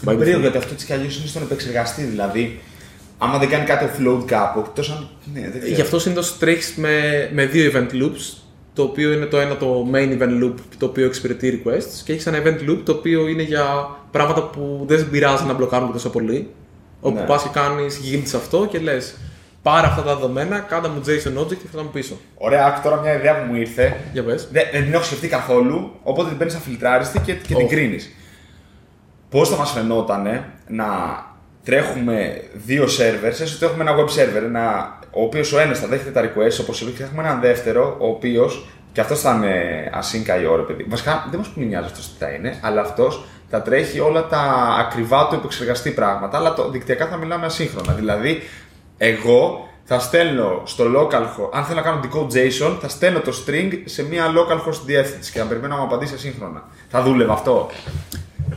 Είναι 0.06 0.14
περίεργο 0.14 0.40
γιατί 0.40 0.56
αυτό 0.56 0.72
έτσι 0.72 0.86
κι 0.86 0.92
αλλιώς 0.92 1.18
είναι 1.18 1.26
στον 1.26 1.42
επεξεργαστή. 1.42 2.02
Δηλαδή, 2.02 2.60
άμα 3.18 3.38
δεν 3.38 3.48
κάνει 3.48 3.64
κάτι 3.64 3.84
offload 3.84 4.22
κάπου, 4.26 4.60
εκτός 4.60 4.90
αν. 4.90 5.08
Ναι, 5.32 5.40
δεν 5.40 5.60
ξέρω. 5.60 5.74
Γι' 5.74 5.80
αυτό 5.80 5.98
συνήθως 5.98 6.38
τρέχεις 6.38 6.74
με, 6.76 7.28
με 7.32 7.46
δύο 7.46 7.70
event 7.74 8.02
loops. 8.02 8.43
Το 8.74 8.82
οποίο 8.82 9.12
είναι 9.12 9.24
το 9.26 9.38
ένα 9.40 9.56
το 9.56 9.88
main 9.92 10.18
event 10.22 10.42
loop 10.44 10.54
το 10.78 10.86
οποίο 10.86 11.06
εξυπηρετεί 11.06 11.62
requests 11.64 12.00
και 12.04 12.12
έχει 12.12 12.28
ένα 12.28 12.38
event 12.42 12.70
loop 12.70 12.78
το 12.84 12.92
οποίο 12.92 13.26
είναι 13.28 13.42
για 13.42 13.88
πράγματα 14.10 14.42
που 14.42 14.84
δεν 14.86 14.98
σε 14.98 15.04
πειράζει 15.04 15.44
να 15.44 15.52
μπλοκάρουν 15.52 15.92
τόσο 15.92 16.10
πολύ. 16.10 16.50
Όπου 17.00 17.18
Ναι. 17.18 17.24
πας 17.26 17.42
και 17.42 17.48
κάνεις 17.52 18.00
yield 18.10 18.22
σε 18.24 18.36
αυτό 18.36 18.66
και 18.70 18.78
λες: 18.78 19.14
Πάρε 19.62 19.86
αυτά 19.86 20.02
τα 20.02 20.14
δεδομένα, 20.14 20.58
κάντα 20.58 20.88
μου 20.88 21.00
JSON 21.06 21.40
object 21.40 21.48
και 21.48 21.66
φέρτα 21.70 21.82
μου 21.82 21.90
πίσω. 21.92 22.14
Ωραία, 22.34 22.66
άκου 22.66 22.80
τώρα 22.82 23.00
μια 23.00 23.14
ιδέα 23.16 23.38
που 23.42 23.52
μου 23.52 23.60
ήρθε. 23.60 23.96
Για 24.12 24.22
πες. 24.24 24.48
Δεν, 24.52 24.62
δεν 24.72 24.82
την 24.84 24.92
έχω 24.94 25.02
σκεφτεί 25.02 25.28
καθόλου, 25.28 25.90
οπότε 26.02 26.28
την 26.28 26.38
παίρνεις 26.38 26.56
αφιλτράριστη 26.56 27.18
και, 27.18 27.32
και 27.34 27.54
την 27.54 27.64
Ω. 27.64 27.68
κρίνεις. 27.68 28.10
Πώς 29.30 29.48
θα 29.48 29.56
μας 29.56 29.70
φαινόταν 29.70 30.22
να 30.68 30.86
τρέχουμε 31.64 32.42
δύο 32.52 32.84
servers, 32.84 33.40
έστω 33.40 33.54
ότι 33.54 33.64
έχουμε 33.64 33.90
ένα 33.90 33.94
web 33.96 34.08
server, 34.08 34.42
ένα, 34.44 34.98
ο 35.10 35.22
οποίος 35.22 35.52
ο 35.52 35.58
ένας 35.58 35.78
θα 35.78 35.86
δέχεται 35.86 36.10
τα 36.10 36.22
requests 36.22 36.60
όπως 36.60 36.80
είπε, 36.80 36.90
και 36.90 36.96
θα 36.96 37.04
έχουμε 37.04 37.22
έναν 37.22 37.40
δεύτερο, 37.40 37.96
ο 37.98 38.06
οποίος 38.06 38.66
και 38.92 39.00
αυτός 39.00 39.20
θα 39.20 39.34
είναι 39.34 39.90
async 39.94 40.30
IO, 40.30 40.56
ρε 40.56 40.62
παιδί. 40.62 40.84
Βασικά 40.88 41.26
δεν 41.30 41.38
μας 41.38 41.48
πολύ 41.48 41.66
νοιάζει 41.66 41.86
αυτός 41.86 42.12
τι 42.12 42.24
θα 42.24 42.30
είναι, 42.30 42.58
αλλά 42.62 42.80
αυτός 42.80 43.24
θα 43.50 43.62
τρέχει 43.62 44.00
όλα 44.00 44.26
τα 44.26 44.40
ακριβά 44.78 45.28
του 45.28 45.34
επεξεργαστή 45.34 45.90
πράγματα, 45.90 46.38
αλλά 46.38 46.54
το 46.54 46.70
δικτυακά 46.70 47.06
θα 47.06 47.16
μιλάμε 47.16 47.46
ασύγχρονα. 47.46 47.92
Δηλαδή, 47.92 48.42
εγώ 48.98 49.68
θα 49.84 49.98
στέλνω 49.98 50.62
στο 50.64 50.84
localhost, 50.84 51.50
αν 51.52 51.64
θέλω 51.64 51.80
να 51.80 51.82
κάνω 51.82 52.00
decode 52.02 52.34
JSON, 52.34 52.76
θα 52.80 52.88
στέλνω 52.88 53.20
το 53.20 53.32
string 53.46 53.72
σε 53.84 54.02
μια 54.02 54.24
localhost 54.26 54.80
διεύθυνση 54.84 55.32
και 55.32 55.38
θα 55.38 55.44
περιμένω 55.44 55.74
να 55.74 55.80
μου 55.80 55.86
απαντήσει 55.86 56.14
ασύγχρονα. 56.14 56.62
Θα 56.88 57.02
δούλευε 57.02 57.32
αυτό; 57.32 57.70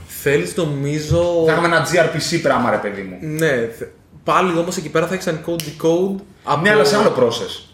Θέλεις 0.08 0.56
νομίζω. 0.56 1.44
Θα 1.46 1.52
έχουμε 1.52 1.68
ένα 1.68 1.86
gRPC 1.86 2.40
πράγμα, 2.42 2.70
ρε 2.70 2.78
παιδί 2.78 3.02
μου. 3.02 3.18
Ναι, 3.22 3.50
θε- 3.50 3.90
πάλι 4.24 4.58
όμως 4.60 4.78
εκεί 4.78 4.90
πέρα 4.90 5.08
θα 5.08 5.14
έχεις 5.14 5.28
encode 5.28 5.62
decode. 5.62 6.16
Από... 6.44 6.62
Ναι, 6.62 6.70
αλλά 6.70 6.84
σε 6.84 6.98
άλλο 6.98 7.14
process. 7.20 7.70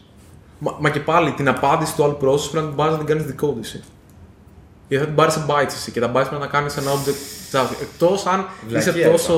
Μα, 0.59 0.77
μα 0.79 0.89
και 0.89 0.99
πάλι 0.99 1.31
την 1.31 1.47
απάντηση 1.47 1.95
του 1.95 2.03
άλλου 2.03 2.17
process 2.21 2.49
πρέπει 2.51 2.65
να 2.65 2.67
την 2.67 2.75
πάρεις 2.75 2.93
να 2.93 3.03
την 3.03 3.07
κάνεις 3.07 3.23
decode 3.23 3.59
εσύ. 3.61 3.83
Γιατί 4.87 5.03
θα 5.03 5.09
την 5.09 5.15
πάρεις 5.19 5.33
σε 5.33 5.45
bytes 5.47 5.73
εσύ 5.73 5.91
και 5.91 5.99
τα 5.99 6.07
bytes 6.09 6.13
πρέπει 6.13 6.33
να 6.33 6.39
τα 6.39 6.47
κάνεις 6.47 6.77
ένα 6.77 6.91
object 6.91 7.55
JavaScript. 7.55 7.81
Εκτός 7.81 8.25
αν 8.25 8.47
Βλακεία, 8.67 8.91
είσαι 8.91 9.09
τόσο 9.09 9.33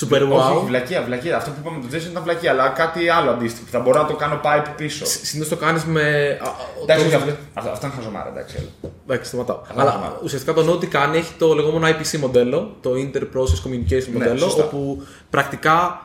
super 0.00 0.20
Όχι, 0.22 0.32
όχι, 0.32 0.58
wow. 0.62 0.66
βλακεία, 0.66 1.02
βλακεία. 1.02 1.36
Αυτό 1.36 1.50
που 1.50 1.56
είπαμε 1.60 1.76
με 1.78 1.82
τον 1.90 1.98
Jason 2.00 2.10
ήταν 2.10 2.22
βλακεία, 2.22 2.50
αλλά 2.50 2.68
κάτι 2.68 3.08
άλλο 3.08 3.30
αντίστοιχο. 3.30 3.66
Θα 3.70 3.80
μπορώ 3.80 4.02
να 4.02 4.06
το 4.08 4.14
κάνω 4.14 4.40
pipe 4.44 4.66
πίσω. 4.76 5.04
Συνήθως 5.06 5.48
το 5.48 5.56
κάνεις 5.64 5.84
με. 5.84 6.00
α, 6.42 6.48
α, 6.48 6.52
Εντάξει, 6.82 7.02
το- 7.02 7.06
όχι, 7.08 7.14
αυτό, 7.16 7.32
αυτό, 7.54 7.70
αυτό 7.70 7.86
είναι 7.86 7.94
χαζομάρα, 7.96 8.28
εντάξει. 8.28 8.54
έλα. 8.58 8.92
Εντάξει, 9.06 9.28
σταματάω. 9.28 9.60
Αλλά 9.72 9.80
Αλλά 9.82 9.90
σταματάω. 9.90 10.18
ουσιαστικά 10.22 10.52
το 10.52 10.72
Node 10.72 10.80
τι 10.80 10.86
κάνει 10.86 11.16
έχει 11.18 11.32
το 11.38 11.54
λεγόμενο 11.54 11.86
IPC 11.96 12.18
μοντέλο, 12.18 12.76
το 12.80 12.90
Inter-Process 12.90 13.66
Communication 13.68 14.06
Ναι, 14.06 14.12
μοντέλο, 14.18 14.38
σωστά. 14.38 14.64
όπου 14.64 15.02
πρακτικά 15.30 16.04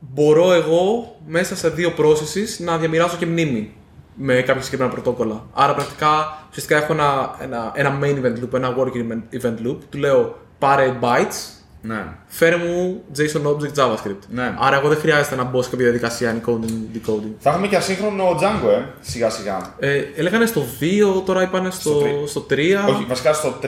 μπορώ 0.00 0.52
εγώ 0.52 1.14
μέσα 1.26 1.56
σε 1.56 1.68
δύο 1.68 1.92
processes 1.98 2.58
να 2.64 2.78
διαμοιράσω 2.78 3.16
και 3.16 3.26
μνήμη 3.26 3.72
με 4.14 4.34
κάποια 4.34 4.62
συγκεκριμένα 4.62 4.92
πρωτόκολλα. 4.94 5.44
Άρα 5.54 5.74
πρακτικά 5.74 6.38
ουσιαστικά 6.50 6.82
έχω 6.82 6.92
ένα, 6.92 7.36
ένα, 7.40 7.72
ένα 7.74 7.98
main 8.02 8.14
event 8.24 8.42
loop, 8.44 8.52
ένα 8.54 8.74
working 8.78 9.36
event 9.42 9.66
loop, 9.66 9.76
του 9.90 9.98
λέω 9.98 10.38
πάρε 10.58 10.98
bytes, 11.00 11.63
Ναι. 11.86 12.04
φέρε 12.26 12.56
μου 12.56 13.02
JSON 13.16 13.42
object 13.46 13.74
JavaScript. 13.84 14.18
Ναι. 14.28 14.54
Άρα 14.58 14.76
εγώ 14.76 14.88
δεν 14.88 14.98
χρειάζεται 14.98 15.34
να 15.36 15.44
μπω 15.44 15.62
σε 15.62 15.70
κάποια 15.70 15.84
διαδικασία 15.84 16.36
encoding, 16.40 16.96
decoding. 16.96 17.32
Θα 17.38 17.50
έχουμε 17.50 17.66
και 17.66 17.76
ασύγχρονο 17.76 18.30
Django, 18.40 18.68
ε, 18.70 18.82
σιγά 19.00 19.30
σιγά. 19.30 19.74
Ε, 19.78 20.02
λέγανε 20.16 20.46
στο 20.46 20.62
2, 20.80 21.22
τώρα 21.24 21.42
είπανε 21.42 21.70
στο, 21.70 21.90
Στο 22.26 22.40
τρία. 22.40 22.78
στο 22.78 22.86
3. 22.88 22.92
Όχι, 22.94 23.04
βασικά 23.08 23.32
στο 23.32 23.54
3. 23.62 23.66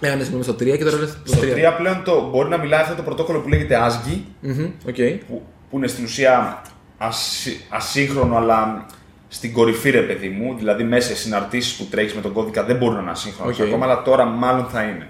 Λέγανε 0.00 0.20
συγγνώμη 0.22 0.44
στο 0.44 0.52
3 0.52 0.56
και 0.76 0.84
τώρα 0.84 0.96
λένε 0.96 1.06
στο 1.24 1.36
Στο 1.36 1.38
3. 1.42 1.54
3 1.54 1.74
πλέον 1.78 2.02
το, 2.04 2.28
μπορεί 2.30 2.48
να 2.48 2.56
μιλάει 2.58 2.80
αυτό 2.80 2.94
το 2.94 3.02
πρωτόκολλο 3.02 3.38
που 3.40 3.48
λέγεται 3.48 3.76
ASGI, 3.88 4.18
Μμμ, 4.40 4.64
οκ. 4.88 4.94
που, 5.28 5.42
που 5.70 5.76
είναι 5.76 5.86
στην 5.86 6.04
ουσία 6.04 6.62
ασύ- 6.98 7.60
ασύγχρονο, 7.68 8.36
αλλά 8.36 8.86
στην 9.28 9.52
κορυφή, 9.52 9.90
ρε 9.90 10.00
παιδί 10.00 10.28
μου. 10.28 10.54
Δηλαδή, 10.58 10.84
μέσα 10.84 11.08
σε 11.08 11.16
συναρτήσεις 11.16 11.72
που 11.74 11.84
τρέχεις 11.84 12.14
με 12.14 12.20
τον 12.20 12.32
κώδικα 12.32 12.64
δεν 12.64 12.76
μπορούν 12.76 12.94
να 12.94 13.00
είναι 13.02 13.10
ασύγχρονος 13.10 13.58
Οκ. 13.58 13.66
ακόμα, 13.66 13.84
αλλά 13.84 14.02
τώρα 14.02 14.24
μάλλον 14.24 14.64
θα 14.66 14.82
είναι. 14.82 15.08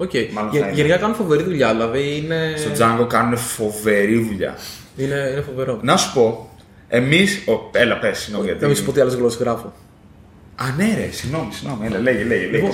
Οκ. 0.00 0.10
Μάλλον 0.32 0.50
Γε- 0.50 0.60
θα 0.62 0.66
είναι. 0.66 0.76
Γενικά 0.76 0.96
κάνουν 0.96 1.14
φοβερή 1.16 1.42
δουλειά, 1.42 1.70
δηλαδή 1.72 2.16
είναι. 2.16 2.54
Στο 2.56 2.70
Django 2.70 3.06
κάνουν 3.08 3.36
φοβερή 3.36 4.18
δουλειά. 4.18 4.54
Είναι, 4.96 5.28
είναι 5.32 5.40
φοβερό. 5.40 5.78
Να 5.82 5.96
σου 5.96 6.12
πω, 6.12 6.50
εμεί. 6.88 7.26
Έλα, 7.72 7.98
πες, 7.98 8.18
συγγνώμη 8.18 8.44
γιατί. 8.46 8.60
Να 8.60 8.66
μην 8.66 8.76
σου 8.76 8.84
πω 8.84 8.92
τι 8.92 9.00
άλλες 9.00 9.14
γλώσσες 9.14 9.40
γράφω. 9.40 9.72
Α, 10.56 10.64
ναι, 10.76 10.94
ρε, 10.96 11.08
συγγνώμη, 11.12 11.52
συγγνώμη. 11.52 11.86
Έλα, 11.86 11.98
λέγε, 11.98 12.24
λέγε. 12.24 12.46
λέγε. 12.46 12.56
Λοιπόν, 12.56 12.70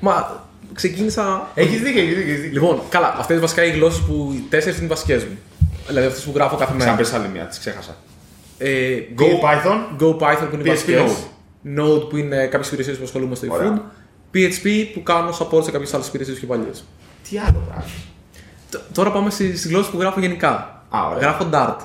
μα 0.00 0.44
ξεκίνησα. 0.74 1.50
Έχεις 1.54 1.80
δίκιο, 1.80 2.00
έχεις 2.02 2.14
δίκιο. 2.14 2.30
έχεις 2.32 2.42
δίκιο. 2.42 2.60
Λοιπόν, 2.60 2.80
καλά, 2.88 3.14
αυτές 3.18 3.40
βασικά 3.40 3.64
οι 3.64 3.70
γλώσσες 3.70 4.02
που 4.02 4.32
οι 4.36 4.44
τέσσερις 4.48 4.76
είναι 4.76 4.86
οι 4.86 4.88
βασικές 4.88 5.24
μου. 5.24 5.38
Δηλαδή 5.86 6.06
αυτές 6.06 6.22
που 6.24 6.32
γράφω 6.34 6.56
κάθε 6.56 6.72
μέρα. 6.72 6.84
Ξαναπες 6.84 7.12
άλλη 7.12 7.28
μία, 7.32 7.44
τη 7.44 7.58
ξέχασα. 7.58 7.96
Ε, 8.58 8.96
Go 9.18 9.22
Python. 9.24 10.02
Go 10.02 10.18
Python 10.18 10.46
που 10.50 10.54
είναι 10.54 10.62
οι 10.62 10.66
PHP 10.66 10.68
βασικές. 10.68 11.16
Node 11.76 12.08
που 12.08 12.16
είναι 12.16 12.46
κάποιες 12.46 12.66
υπηρεσίες 12.68 12.96
που 12.96 13.04
ασχολούμαι 13.04 13.34
στο 13.34 13.46
Ωραία. 13.50 13.74
eFood. 13.74 13.80
PHP 14.34 14.86
που 14.94 15.02
κάνω 15.02 15.30
support 15.38 15.64
σε 15.64 15.70
κάποιες 15.70 15.94
άλλες 15.94 16.06
υπηρεσίες 16.06 16.38
πιο 16.38 16.46
παλιές. 16.46 16.84
Τι 17.30 17.38
άλλο 17.38 17.62
πράγμα. 17.68 17.84
Τώρα 18.92 19.12
πάμε 19.12 19.30
στις 19.30 19.66
γλώσσες 19.66 19.92
που 19.92 20.00
γράφω 20.00 20.20
γενικά. 20.20 20.82
Α, 20.88 21.06
ωραία. 21.08 21.20
Γράφω 21.20 21.48
Dart. 21.52 21.76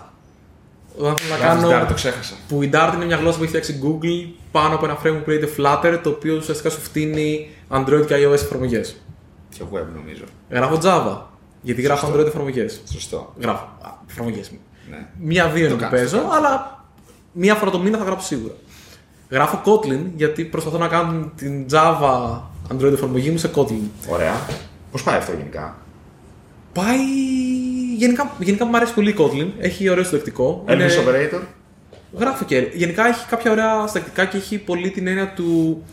Όταν 0.97 1.17
θέλω 1.17 1.29
να 1.29 1.37
Γράφεις 1.37 1.63
κάνω. 1.63 1.83
Dart, 1.83 1.87
το 1.87 1.93
ξέχασα. 1.93 2.33
Που 2.47 2.61
η 2.63 2.69
Dart 2.73 2.91
είναι 2.95 3.05
μια 3.05 3.15
γλώσσα 3.15 3.37
που 3.37 3.43
έχει 3.43 3.51
φτιάξει 3.51 3.79
Google 3.83 4.33
πάνω 4.51 4.75
από 4.75 4.85
ένα 4.85 4.97
framework 5.03 5.21
που 5.23 5.29
λέγεται 5.29 5.51
Flutter, 5.57 5.99
το 6.03 6.09
οποίο 6.09 6.35
ουσιαστικά 6.35 6.69
σου 6.69 6.79
φτύνει 6.79 7.49
Android 7.69 8.03
και 8.07 8.15
iOS 8.15 8.33
εφαρμογές. 8.33 8.95
Και 9.49 9.63
web 9.73 9.85
νομίζω. 9.95 10.23
Γράφω 10.49 10.79
Java, 10.83 11.17
γιατί 11.61 11.81
γράφω 11.81 12.05
Σωστό. 12.05 12.19
Android 12.19 12.25
εφαρμογές. 12.27 12.81
Σωστό. 12.91 13.33
Γράφω 13.39 13.67
εφαρμογές. 14.09 14.51
Ναι. 14.89 15.07
Μία-δύο 15.19 15.65
είναι 15.65 15.73
που 15.73 15.79
κάνεις, 15.79 15.99
παίζω, 15.99 16.17
το 16.17 16.27
κάνεις. 16.27 16.37
αλλά 16.37 16.85
μία 17.31 17.55
φορά 17.55 17.71
το 17.71 17.79
μήνα 17.79 17.97
θα 17.97 18.03
γράψω 18.03 18.27
σίγουρα. 18.27 18.53
Γράφω 19.31 19.61
Kotlin, 19.65 19.99
γιατί 20.15 20.43
προσπαθώ 20.43 20.77
να 20.77 20.87
κάνω 20.87 21.31
την 21.35 21.65
Java 21.71 22.39
Android 22.73 22.91
εφαρμογή 22.93 23.29
μου 23.29 23.37
σε 23.37 23.51
Kotlin. 23.55 23.89
Ωραία. 24.09 24.33
Πώς 24.91 25.03
πάει 25.03 25.17
αυτό 25.17 25.31
γενικά; 25.37 25.75
Πάει. 26.73 26.97
Γενικά, 27.97 28.31
γενικά 28.39 28.65
μου 28.65 28.75
αρέσει 28.75 28.93
πολύ 28.93 29.09
η 29.09 29.15
Kotlin. 29.17 29.47
Έχει 29.59 29.89
ωραίο 29.89 30.03
συντακτικό. 30.03 30.63
Elvis 30.67 30.71
Είναι- 30.73 30.87
Operator; 31.05 31.39
Γράφω 32.17 32.45
και. 32.45 32.67
Γενικά 32.73 33.07
έχει 33.07 33.25
κάποια 33.27 33.51
ωραία 33.51 33.87
συντακτικά 33.87 34.25
και 34.25 34.37
έχει 34.37 34.57
πολύ 34.57 34.89
την 34.91 35.07
έννοια 35.07 35.33
του. 35.33 35.83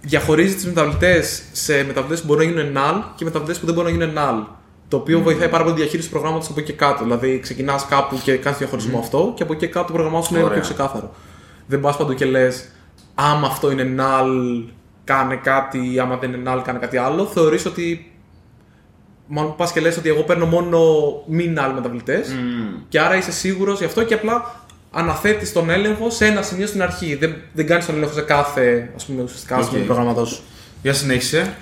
Διαχωρίζει 0.00 0.54
τις 0.54 0.66
μεταβλητές 0.66 1.42
σε 1.52 1.84
μεταβλητές 1.84 2.20
που 2.20 2.26
μπορούν 2.26 2.52
να 2.54 2.60
γίνουν 2.60 2.76
null 2.76 3.02
και 3.16 3.24
μεταβλητές 3.24 3.58
που 3.58 3.66
δεν 3.66 3.74
μπορούν 3.74 3.98
να 3.98 4.04
γίνουν 4.04 4.16
null. 4.18 4.46
Το 4.88 4.96
οποίο 4.96 5.20
βοηθάει 5.20 5.48
πάρα 5.48 5.62
πολύ 5.62 5.74
τη 5.74 5.80
διαχείριση 5.80 6.08
του 6.08 6.14
προγράμματος 6.14 6.48
από 6.50 6.60
εκεί 6.60 6.70
και 6.70 6.76
κάτω. 6.78 7.04
Δηλαδή, 7.04 7.38
ξεκινάς 7.38 7.86
κάπου 7.86 8.20
και 8.24 8.36
κάνεις 8.36 8.58
διαχωρισμό 8.58 8.98
αυτό 8.98 9.32
και 9.36 9.42
από 9.42 9.52
εκεί 9.52 9.66
και 9.66 9.72
κάτω 9.72 9.86
το 9.86 9.92
πρόγραμμά 9.92 10.22
σου 10.22 10.34
είναι 10.34 10.42
Ωραία. 10.42 10.52
πιο 10.52 10.62
ξεκάθαρο. 10.62 11.14
Δεν 11.68 11.80
πας 11.80 11.96
παντού 11.96 12.14
και 12.14 12.24
λες, 12.24 12.68
άμα 13.14 13.46
αυτό 13.46 13.70
είναι 13.70 13.94
null, 13.98 14.64
κάνε 15.04 15.36
κάτι, 15.36 15.98
άμα 15.98 16.16
δεν 16.16 16.32
είναι 16.32 16.50
null, 16.52 16.62
κάνε 16.64 16.78
κάτι 16.78 16.96
άλλο. 16.96 17.24
Θεωρείς 17.26 17.66
ότι. 17.66 18.12
Μάλλον 19.26 19.56
πας 19.56 19.72
και 19.72 19.80
λες 19.80 19.96
ότι 19.96 20.08
εγώ 20.08 20.22
παίρνω 20.22 20.46
μόνο 20.46 20.78
μη 21.26 21.54
null 21.56 21.70
μεταβλητές 21.74 22.28
και 22.88 23.00
άρα 23.00 23.16
είσαι 23.16 23.32
σίγουρος 23.32 23.78
γι' 23.78 23.84
αυτό 23.84 24.04
και 24.04 24.14
απλά 24.14 24.64
αναθέτεις 24.92 25.52
τον 25.52 25.70
έλεγχο 25.70 26.10
σε 26.10 26.26
ένα 26.26 26.42
σημείο 26.42 26.66
στην 26.66 26.82
αρχή. 26.82 27.14
Δεν, 27.14 27.34
δεν 27.52 27.66
κάνεις 27.66 27.86
τον 27.86 27.94
έλεγχο 27.94 28.14
σε 28.14 28.22
κάθε 28.22 28.90
ας 28.96 29.04
πούμε, 29.04 29.22
ουσιαστικά 29.22 29.56
OK. 29.56 29.70
okay. 29.72 29.82
προγράμματό 29.86 30.24
σου. 30.24 30.42
Για 30.82 30.92
συνέχισε. 30.92 31.54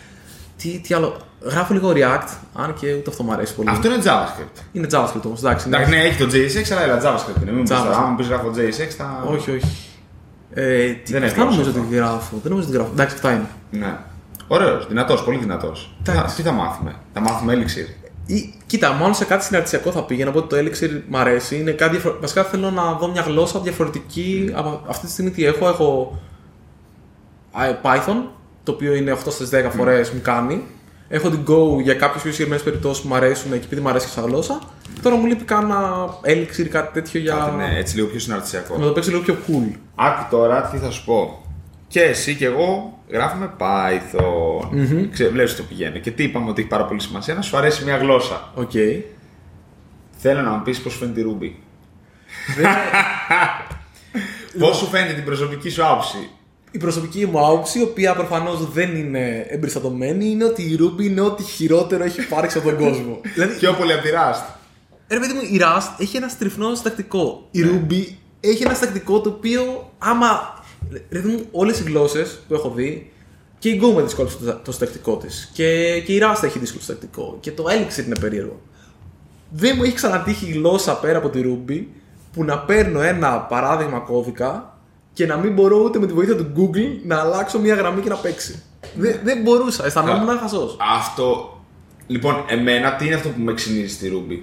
Τι, 0.57 0.81
τι 0.81 0.95
άλλο. 0.95 1.17
Γράφω 1.43 1.75
λίγο 1.75 1.93
React, 1.95 2.29
αν 2.55 2.75
και 2.81 2.95
ούτε 2.95 3.11
αυτό 3.11 3.23
μου 3.23 3.33
αρέσει 3.33 3.55
πολύ. 3.55 3.69
Αυτό 3.71 3.87
είναι 3.87 4.03
JavaScript. 4.05 4.61
Είναι 4.73 4.87
JavaScript 4.91 5.23
όμως, 5.25 5.39
εντάξει. 5.39 5.67
Εντάξει, 5.69 5.91
ναι, 5.91 5.97
έχει 6.03 6.19
το 6.19 6.31
JSX, 6.33 6.73
αλλά 6.73 6.83
έλα 6.83 7.01
JavaScript 7.03 7.43
είναι. 7.43 7.51
Μην 7.51 7.55
μου 7.55 7.63
πεις 7.63 7.71
τώρα, 7.71 7.91
JavaScript. 7.91 7.97
άμα 7.97 8.07
μου 8.07 8.17
πεις 8.17 8.27
γράφω 8.27 8.51
JSX, 8.57 8.91
θα. 8.97 9.25
Όχι, 9.31 9.51
όχι. 9.51 9.86
Ε, 10.59 10.93
τι, 10.93 11.13
Δεν 11.13 11.23
αυτά 11.25 11.35
είναι 11.41 11.51
νομίζω 11.51 11.63
γλώσσα 11.71 11.81
ότι 11.87 11.95
γράφω. 11.95 12.37
Δεν 12.43 12.51
νομίζω 12.51 12.69
ότι 12.69 12.77
γράφω. 12.77 12.91
Εντάξει, 12.93 13.15
αυτά 13.15 13.33
είναι. 13.33 13.47
Ναι. 13.71 13.97
Ωραίος, 14.49 14.87
δυνατός, 14.89 15.25
πολύ 15.25 15.39
δυνατός. 15.39 15.97
Εντάξει. 16.09 16.37
Τι 16.37 16.43
θα 16.43 16.53
μάθουμε; 16.53 16.95
Θα 17.13 17.21
μάθουμε 17.21 17.55
Elixir. 17.55 18.07
Ή, 18.27 18.55
κοίτα, 18.67 18.93
μόνο 18.93 19.13
σε 19.15 19.25
κάτι 19.25 19.45
συναρτησιακό 19.45 19.91
θα 19.91 20.03
πήγαινα, 20.05 20.31
οπότε 20.31 20.57
το 20.63 20.69
Elixir 20.71 21.01
μ' 21.09 21.17
αρέσει. 21.17 21.57
Είναι 21.57 21.71
κάτι 21.71 21.91
διαφορε- 21.91 22.21
Βασικά 22.21 22.45
θέλω 22.45 22.71
να 22.71 22.93
δω 22.93 23.09
μια 23.09 23.23
γλώσσα 23.23 23.61
διαφορετική. 23.61 24.51
Από 24.55 24.83
αυτή 24.89 25.07
τη 25.07 25.13
στιγμή 25.13 25.31
τι 25.31 25.45
έχω, 25.45 25.69
έχω 25.69 26.19
ε, 27.69 27.75
Python, 27.83 28.23
το 28.63 28.73
οποίο 28.73 28.95
είναι 28.95 29.13
8 29.13 29.17
στις 29.31 29.49
10 29.53 29.71
φορές 29.77 30.11
μου 30.11 30.21
κάνει. 30.23 30.63
Έχω 31.09 31.31
την 31.31 31.41
Go 31.47 31.83
για 31.83 31.95
κάποιες 31.95 32.23
πιο 32.23 32.31
συγκεκριμένες 32.31 32.65
περιπτώσεις 32.65 33.03
που 33.03 33.09
μου 33.09 33.15
αρέσουν 33.15 33.51
και 33.51 33.57
επειδή 33.57 33.81
μου 33.81 33.89
αρέσει 33.89 34.07
και 34.07 34.13
σαν 34.13 34.25
γλώσσα. 34.25 34.59
Τώρα 35.03 35.17
μου 35.17 35.27
λείπει 35.27 35.45
κάνα 35.45 36.09
Elixir 36.25 36.67
κάτι 36.71 36.93
τέτοιο 36.93 37.21
για 37.21 37.35
Κάτι, 37.35 37.57
ναι, 37.57 37.79
έτσι 37.79 37.97
λίγο 37.97 38.07
πιο 38.07 38.19
συναρτησιακό. 38.19 38.79
να 38.79 38.85
το 38.85 38.93
παίξει 38.93 39.11
λίγο 39.11 39.23
πιο 39.23 39.37
cool. 39.47 39.77
Άκου 39.95 40.27
τώρα 40.31 40.63
τι 40.63 40.77
θα 40.77 40.91
σου 40.91 41.05
πω. 41.05 41.41
Και 41.89 42.01
εσύ 42.01 42.35
και 42.35 42.45
εγώ 42.45 42.99
γράφουμε 43.11 43.53
Python. 43.59 44.75
Mm-hmm. 44.75 45.09
Ξέρεις, 45.13 45.57
το 45.57 45.63
πηγαίνει. 45.63 46.01
Και 46.01 46.11
τι 46.11 46.23
είπαμε 46.23 46.51
ότι 46.51 46.61
έχει 46.61 46.71
πάρα 46.71 46.85
πολύ 46.85 47.01
σημασία, 47.01 47.35
να 47.35 47.43
σου 47.43 47.57
αρέσει 47.57 47.85
μια 47.85 47.97
γλώσσα. 47.97 48.51
Οκ. 48.55 48.71
Θέλω 50.17 50.41
να 50.41 50.51
μου 50.51 50.63
πεις 50.63 50.81
πώς 50.81 50.97
φαίνεται 50.97 51.21
η 51.21 51.25
Ruby. 51.29 51.51
Πώς 54.59 54.77
σου 54.77 54.87
φαίνεται 54.87 55.13
την 55.13 55.25
προσωπική 55.25 55.71
σου 55.71 55.87
άποψη; 55.87 56.31
Η 56.77 56.79
προσωπική 56.79 57.27
μου 57.27 57.47
άποψη, 57.47 57.79
η 57.79 57.83
οποία 57.83 58.15
προφανώς 58.15 58.71
δεν 58.73 58.97
είναι 58.97 59.47
εμπεριστατωμένη, 59.49 60.31
είναι 60.31 60.45
ότι 60.45 60.63
η 60.63 60.79
Ruby 60.81 61.03
είναι 61.03 61.21
ό,τι 61.21 61.43
χειρότερο 61.43 62.05
έχει 62.05 62.21
υπάρξει 62.21 62.59
από 62.59 62.69
τον 62.69 62.79
κόσμο. 62.79 63.21
δηλαδή, 63.35 63.59
Πιο 63.59 63.73
πολύ 63.73 63.93
από 63.93 64.03
τη 64.03 64.09
Rust. 64.13 64.45
ρε 65.09 65.19
παιδί 65.19 65.33
μου, 65.33 65.41
η 65.41 65.61
Rust 65.63 65.95
έχει 65.99 66.17
ένα 66.17 66.29
στριφνό 66.29 66.75
συντακτικό. 66.75 67.49
Η 67.51 67.61
Ruby 67.65 68.05
έχει 68.41 68.63
ένα 68.63 68.75
συντακτικό 68.75 69.21
το 69.21 69.29
οποίο, 69.29 69.93
άμα. 69.99 70.65
Ρε 70.91 70.99
παιδί 71.09 71.29
μου, 71.29 71.47
όλες 71.51 71.81
οι 71.81 71.83
γλώσσες 71.83 72.41
που 72.49 72.55
έχω 72.55 72.71
δει, 72.71 73.13
και 73.59 73.69
η 73.69 73.81
Go 73.83 73.95
με 73.95 74.03
δυσκόλεψε 74.03 74.37
το, 74.37 74.61
το 74.65 74.73
συντακτικό 74.73 75.17
της. 75.17 75.51
Και, 75.53 76.01
και 76.01 76.13
η 76.13 76.21
Rust 76.23 76.43
έχει 76.43 76.59
δύσκολο 76.59 76.83
συντακτικό. 76.83 77.37
Και 77.41 77.53
το 77.53 77.65
Elixir 77.65 78.05
είναι 78.05 78.19
περίεργο. 78.21 78.61
Δεν 79.51 79.73
μου 79.77 79.83
έχει 79.83 79.95
ξανατύχει 79.95 80.53
γλώσσα 80.53 80.99
πέρα 80.99 81.19
από 81.19 81.29
τη 81.29 81.41
Ruby 81.45 81.85
που 82.33 82.45
να 82.45 82.59
παίρνω 82.59 83.01
ένα 83.01 83.41
παράδειγμα 83.41 83.99
κώδικα 83.99 84.76
και 85.17 85.27
να 85.27 85.37
μην 85.37 85.53
μπορώ 85.53 85.83
ούτε 85.85 85.99
με 85.99 86.07
τη 86.07 86.13
βοήθεια 86.13 86.37
του 86.37 86.53
Google 86.57 87.01
να 87.05 87.21
αλλάξω 87.21 87.59
μια 87.59 87.75
γραμμή 87.75 88.01
και 88.01 88.09
να 88.09 88.17
παίξει. 88.17 88.63
Δεν, 88.95 89.21
δεν 89.23 89.43
μπορούσα, 89.43 89.87
αισθανόμουν 89.87 90.39
χαζό. 90.39 90.77
Αυτό. 90.99 91.61
Λοιπόν, 92.07 92.45
εμένα 92.49 92.95
τι 92.95 93.07
είναι 93.07 93.15
αυτό 93.15 93.29
που 93.29 93.41
με 93.41 93.53
εξυνίζει 93.53 93.93
στη 93.93 94.13
Ruby. 94.15 94.39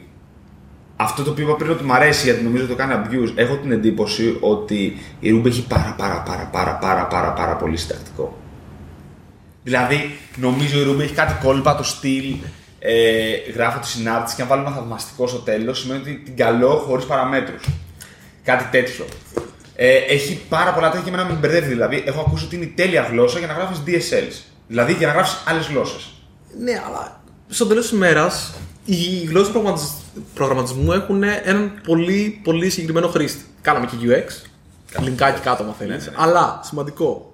Αυτό 0.96 1.24
το 1.24 1.32
οποίο 1.32 1.44
είπα 1.44 1.56
πριν 1.56 1.72
ότι 1.72 1.84
μου 1.84 1.94
αρέσει 1.94 2.26
γιατί 2.26 2.44
νομίζω 2.44 2.64
ότι 2.64 2.72
το 2.72 2.78
κάνει 2.78 2.94
abuse. 2.96 3.32
Έχω 3.36 3.56
την 3.56 3.72
εντύπωση 3.72 4.38
ότι 4.40 4.98
η 5.20 5.32
Ruby 5.32 5.46
έχει 5.46 5.68
πάρα 5.68 5.96
πάρα 5.98 6.22
πάρα 6.22 6.50
πάρα 6.52 6.76
πάρα 6.78 7.08
πάρα, 7.08 7.34
πάρα 7.34 7.56
πολύ 7.56 7.78
συντακτικό. 7.78 8.38
Δηλαδή, 9.64 10.18
νομίζω 10.36 10.80
η 10.80 10.84
Ruby 10.92 11.02
έχει 11.02 11.14
κάτι 11.14 11.46
κόλπα 11.46 11.76
το 11.76 11.84
στυλ. 11.84 12.36
Ε, 12.80 13.52
γράφω 13.54 13.80
τη 13.80 13.88
συνάρτηση 13.88 14.36
και 14.36 14.42
αν 14.42 14.48
βάλω 14.48 14.62
ένα 14.62 14.72
θαυμαστικό 14.72 15.28
στο 15.28 15.38
τέλος 15.38 15.80
σημαίνει 15.80 16.02
ότι 16.02 16.16
την 16.16 16.36
καλώ 16.36 16.70
χωρίς 16.70 17.06
παραμέτρους. 17.06 17.68
Κάτι 18.44 18.64
τέτοιο. 18.72 19.06
Ε, 19.86 19.96
έχει 19.96 20.42
πάρα 20.50 20.74
πολλά 20.74 20.90
τέτοια 20.90 21.04
και 21.04 21.10
εμένα 21.10 21.30
με 21.30 21.38
μπερδεύει. 21.40 21.68
Δηλαδή, 21.68 22.04
έχω 22.06 22.20
ακούσει 22.20 22.46
ότι 22.46 22.56
είναι 22.56 22.66
η 22.66 22.74
τέλεια 22.76 23.02
γλώσσα 23.02 23.38
για 23.40 23.48
να 23.48 23.54
γράφεις 23.54 23.82
DSLs. 23.88 24.42
Δηλαδή 24.68 24.94
για 24.94 25.08
να 25.08 25.14
γράψει 25.14 25.36
άλλες 25.48 25.68
γλώσσες. 25.68 26.14
Ναι, 26.60 26.82
αλλά 26.88 27.22
στο 27.48 27.66
τέλος 27.66 27.84
της 27.84 27.92
ημέρα 27.92 28.32
οι 28.86 29.26
γλώσσες 29.26 29.54
προγραμματισμού 30.34 30.92
έχουν 30.92 31.24
έναν 31.24 31.82
πολύ, 31.88 32.42
πολύ 32.44 32.70
συγκεκριμένο 32.70 33.08
χρήστη. 33.08 33.46
Κάναμε 33.62 33.86
και 33.86 33.96
UX. 34.02 34.50
Λινκάκι 35.02 35.42
κάτω, 35.42 35.64
αν 35.64 35.74
θέλεις. 35.78 35.92
Ναι, 35.92 36.12
ναι, 36.12 36.18
ναι. 36.18 36.24
Αλλά 36.24 36.60
σημαντικό. 36.64 37.34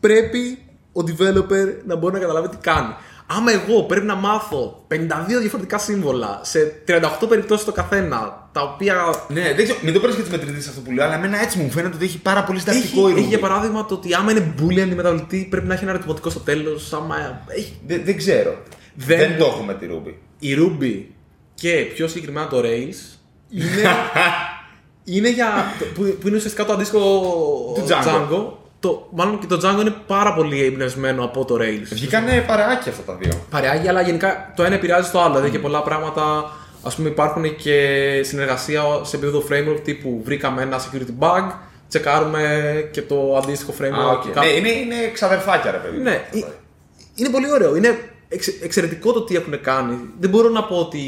Πρέπει 0.00 0.58
ο 0.92 1.00
developer 1.06 1.74
να 1.86 1.96
μπορεί 1.96 2.14
να 2.14 2.20
καταλάβει 2.20 2.48
τι 2.48 2.56
κάνει. 2.56 2.94
Άμα 3.26 3.52
εγώ 3.52 3.82
πρέπει 3.82 4.06
να 4.06 4.14
μάθω 4.14 4.84
52 4.88 4.94
διαφορετικά 5.40 5.78
σύμβολα 5.78 6.40
σε 6.42 6.82
38 6.86 7.00
περιπτώσεις 7.28 7.64
το 7.64 7.72
καθένα, 7.72 8.43
τα 8.54 8.62
οποία. 8.62 8.94
Ναι, 9.28 9.42
δεν 9.56 9.64
ξέρω, 9.64 9.78
μην 9.82 9.92
το 9.92 9.98
παίρνεις 10.00 10.16
και 10.16 10.22
τις 10.22 10.30
μετρητές 10.30 10.68
αυτό 10.68 10.80
που 10.80 10.90
λέω, 10.92 11.04
αλλά 11.04 11.14
εμένα 11.14 11.40
έτσι 11.42 11.58
μου 11.58 11.70
φαίνεται 11.70 11.94
ότι 11.96 12.04
έχει 12.04 12.18
πάρα 12.18 12.44
πολύ 12.44 12.58
συντακτικό 12.58 13.06
Έχει, 13.08 13.16
η 13.16 13.18
έχει 13.18 13.28
για 13.28 13.38
Ruby. 13.38 13.40
παράδειγμα 13.40 13.84
το 13.86 13.94
ότι 13.94 14.14
άμα 14.14 14.30
είναι 14.30 14.54
boolean 14.60 14.80
αντιμεταβλητή 14.80 15.46
πρέπει 15.50 15.66
να 15.66 15.74
έχει 15.74 15.82
ένα 15.84 15.92
αριθμητικό 15.92 16.30
στο 16.30 16.40
τέλος. 16.40 16.92
Άμα... 16.92 17.42
Έχει... 17.46 17.72
Δεν, 17.86 18.00
δεν 18.04 18.16
ξέρω. 18.16 18.56
Δεν- 18.94 19.18
Δεν... 19.18 19.38
το 19.38 19.44
έχω 19.44 19.62
με 19.62 19.74
τη 19.74 19.86
Ruby. 19.90 20.12
Η 20.38 20.56
Ruby 20.58 21.02
και 21.54 21.70
πιο 21.94 22.08
συγκεκριμένα 22.08 22.46
το 22.48 22.58
Rails 22.60 23.18
είναι, 23.50 23.82
είναι 25.16 25.30
για. 25.30 25.46
που, 25.94 26.16
που 26.20 26.26
είναι 26.28 26.36
ουσιαστικά 26.36 26.64
το 26.64 26.72
αντίστοιχο 26.72 27.00
Του 27.74 27.84
Django. 27.88 28.52
Το, 28.80 29.08
μάλλον 29.12 29.38
και 29.38 29.46
το 29.46 29.56
Django 29.62 29.80
είναι 29.80 29.94
πάρα 30.06 30.34
πολύ 30.34 30.64
εμπνευσμένο 30.64 31.24
από 31.24 31.44
το 31.44 31.54
Rails. 31.60 31.86
Βγήκανε 31.92 32.44
παρεάκι 32.46 32.88
αυτά 32.88 33.02
τα 33.02 33.14
δύο. 33.14 33.32
Παρεάγει, 33.50 33.88
αλλά 33.88 34.00
γενικά 34.00 34.52
το 34.56 34.62
ένα 34.62 34.74
επηρεάζει 34.74 35.10
το 35.10 35.20
άλλο. 35.22 35.32
Δηλαδή 35.34 35.50
και 35.50 35.58
πολλά 35.58 35.82
πράγματα. 35.82 36.50
Ας 36.84 36.94
πούμε, 36.96 37.08
υπάρχουν 37.08 37.56
και 37.56 37.78
συνεργασία 38.24 38.82
σε 39.02 39.16
επίπεδο 39.16 39.42
framework 39.50 39.80
τύπου 39.84 40.20
βρήκαμε 40.24 40.62
ένα 40.62 40.78
security 40.80 41.18
bug, 41.24 41.52
τσεκάρουμε 41.88 42.88
και 42.90 43.02
το 43.02 43.36
αντίστοιχο 43.36 43.72
framework. 43.80 44.04
Α, 44.06 44.10
οκ. 44.10 44.22
κάπου- 44.22 44.40
Ναι, 44.40 44.46
είναι, 44.48 44.68
είναι 44.70 44.94
ξαδερφάκια, 45.12 45.70
ρε 45.70 45.76
παιδί. 45.78 45.98
ναι, 45.98 46.10
ε- 46.10 46.44
είναι 47.14 47.28
πολύ 47.30 47.52
ωραίο. 47.52 47.76
Είναι 47.76 47.98
εξ- 48.28 48.62
εξαιρετικό 48.62 49.12
το 49.12 49.22
τι 49.22 49.36
έχουν 49.36 49.60
κάνει. 49.60 49.98
Δεν 50.20 50.30
μπορώ 50.30 50.48
να 50.48 50.64
πω 50.64 50.76
ότι 50.76 51.00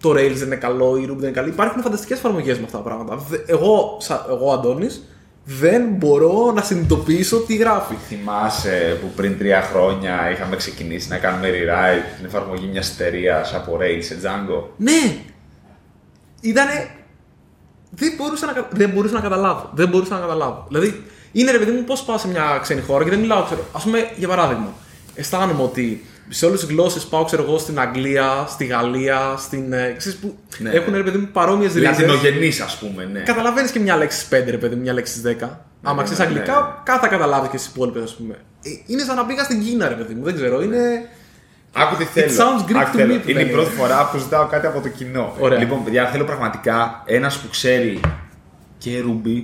το 0.00 0.10
Rails 0.10 0.32
δεν 0.34 0.46
είναι 0.46 0.56
καλό, 0.56 0.96
η 0.96 1.02
Ruby 1.04 1.06
δεν 1.16 1.18
είναι 1.28 1.30
καλή. 1.30 1.48
Υπάρχουν 1.48 1.82
φανταστικές 1.82 2.18
εφαρμογές 2.18 2.58
με 2.58 2.64
αυτά 2.64 2.76
τα 2.76 2.82
πράγματα. 2.82 3.16
Δε- 3.16 3.38
Εγώ, 3.46 3.96
σα- 4.00 4.26
εγώ 4.30 4.52
Αντώνης, 4.52 5.13
δεν 5.44 5.82
μπορώ 5.88 6.52
να 6.52 6.62
συνειδητοποιήσω 6.62 7.36
τι 7.40 7.56
γράφει. 7.56 7.94
Θυμάσαι 8.08 8.98
που 9.00 9.06
πριν 9.16 9.38
τρία 9.38 9.62
χρόνια 9.62 10.30
είχαμε 10.30 10.56
ξεκινήσει 10.56 11.08
να 11.08 11.18
κάνουμε 11.18 11.48
rewrite 11.48 12.16
την 12.16 12.24
εφαρμογή 12.26 12.66
μιας 12.66 12.90
εταιρείας 12.90 13.54
από 13.54 13.78
Rails 13.80 14.02
σε 14.02 14.18
Django; 14.22 14.62
Ναι! 14.76 15.16
Ήτανε. 16.40 16.88
Δεν 17.96 18.12
μπορούσα, 18.16 18.46
να, 18.46 18.52
κα- 18.52 18.68
δεν 18.72 18.90
μπορούσα 18.90 19.14
να 19.14 19.20
καταλάβω. 19.20 19.70
Δεν 19.74 19.88
μπορούσα 19.88 20.14
να 20.14 20.20
καταλάβω. 20.20 20.64
Δηλαδή, 20.68 21.04
είναι 21.32 21.50
ρε 21.50 21.58
παιδί 21.58 21.70
μου, 21.70 21.84
πώς 21.84 22.02
πάω 22.02 22.18
σε 22.18 22.28
μια 22.28 22.58
ξένη 22.62 22.80
χώρα 22.80 23.04
και 23.04 23.10
δεν 23.10 23.18
μιλάω, 23.18 23.42
ξέρω. 23.44 23.64
Α 23.72 23.78
πούμε, 23.78 24.10
για 24.16 24.28
παράδειγμα, 24.28 24.72
αισθάνομαι 25.14 25.62
ότι 25.62 26.04
σε 26.28 26.46
όλες 26.46 26.60
τις 26.60 26.68
γλώσσες 26.68 27.04
πάω, 27.04 27.24
ξέρω 27.24 27.42
εγώ, 27.42 27.58
στην 27.58 27.80
Αγγλία, 27.80 28.44
στη 28.48 28.64
Γαλλία, 28.64 29.34
στην. 29.38 29.72
ε, 29.72 29.94
ξέρεις, 29.98 30.18
που 30.18 30.36
Ναι, 30.58 30.70
έχουν 30.70 30.90
ναι. 30.92 30.96
ρε 30.96 31.02
παιδί 31.02 31.18
μου 31.18 31.28
παρόμοιες 31.32 31.72
ρίζες. 31.74 31.90
Λατινογενή, 31.90 32.48
ας 32.64 32.78
πούμε, 32.78 33.04
ναι. 33.12 33.20
Καταλαβαίνεις 33.20 33.70
και 33.70 33.78
μια 33.78 33.96
λέξη 33.96 34.18
στι 34.20 34.36
5, 34.42 34.50
ρε 34.50 34.56
παιδί 34.56 34.74
μου, 34.74 34.80
μια 34.80 34.92
λέξη 34.92 35.12
στι 35.18 35.36
10. 35.40 35.48
Άμα 35.82 35.96
ναι, 35.96 36.02
ξέρεις 36.02 36.18
ναι, 36.18 36.24
αγγλικά, 36.24 36.52
ναι. 36.60 36.66
κάθε 36.84 37.00
θα 37.00 37.08
καταλάβεις 37.08 37.50
και 37.50 37.56
στι 37.56 37.68
υπόλοιπε, 37.74 38.02
ας 38.02 38.14
πούμε. 38.14 38.34
Ε, 38.62 38.68
Είναι 38.86 39.02
σαν 39.02 39.16
να 39.16 39.24
πήγα 39.24 39.42
στην 39.44 39.62
Κίνα, 39.64 39.88
ρε 39.88 39.94
παιδί 39.94 40.14
μου, 40.14 40.24
δεν 40.24 40.34
ξέρω. 40.34 40.62
Είναι. 40.62 41.08
Άκου 41.76 41.96
τι 41.96 42.04
θέλω. 42.04 42.32
sounds 42.32 42.70
Greek 42.70 42.76
Άκου 42.76 42.90
to 42.92 42.96
θέλω. 42.96 43.14
me 43.14 43.20
που 43.22 43.30
Είναι 43.30 43.40
η 43.40 43.44
δεν 43.44 43.52
πρώτη 43.52 43.70
είναι. 43.70 43.78
φορά 43.80 44.08
που 44.12 44.18
ζητάω 44.18 44.46
κάτι 44.46 44.66
από 44.66 44.80
το 44.80 44.88
κοινό. 44.88 45.34
Ωραία. 45.38 45.58
Λοιπόν, 45.58 45.84
παιδιά, 45.84 46.06
θέλω 46.06 46.24
πραγματικά 46.24 47.02
ένας 47.06 47.38
που 47.38 47.48
ξέρει 47.48 48.00
και 48.78 49.02
Ruby 49.06 49.42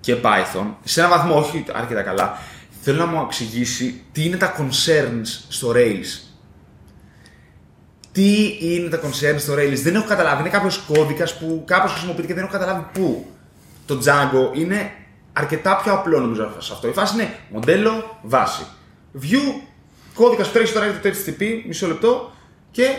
και 0.00 0.16
Python, 0.22 0.66
σε 0.84 1.00
έναν 1.00 1.12
βαθμό 1.12 1.36
όχι 1.38 1.64
αρκετά 1.72 2.02
καλά, 2.02 2.38
θέλω 2.84 2.98
να 2.98 3.06
μου 3.06 3.22
εξηγήσει 3.26 4.02
τι 4.12 4.24
είναι 4.24 4.36
τα 4.36 4.56
concerns 4.56 5.26
στο 5.48 5.72
Rails. 5.74 6.30
Τι 8.12 8.56
είναι 8.60 8.88
τα 8.88 9.00
concerns 9.00 9.38
στο 9.38 9.54
Rails. 9.54 9.78
Δεν 9.82 9.94
έχω 9.94 10.06
καταλάβει. 10.06 10.40
Είναι 10.40 10.50
κάποιος 10.50 10.78
κώδικας 10.78 11.38
που 11.38 11.62
κάπως 11.66 11.90
χρησιμοποιείται 11.90 12.26
και 12.26 12.34
δεν 12.34 12.42
έχω 12.42 12.52
καταλάβει 12.52 12.86
πού. 12.92 13.26
Το 13.86 13.98
Django 14.04 14.56
είναι 14.58 14.92
αρκετά 15.32 15.76
πιο 15.76 15.92
απλό 15.92 16.20
νομίζω 16.20 16.56
σε 16.58 16.72
αυτό. 16.72 16.88
Η 16.88 16.92
φάση 16.92 17.14
είναι 17.14 17.38
μοντέλο, 17.50 18.18
βάση. 18.22 18.66
View, 19.22 19.60
κώδικας 20.14 20.46
που 20.46 20.52
τρέχει 20.52 20.72
τώρα 20.72 20.86
για 20.86 21.00
το 21.00 21.08
HTTP, 21.08 21.62
μισό 21.66 21.86
λεπτό 21.86 22.32
και 22.70 22.98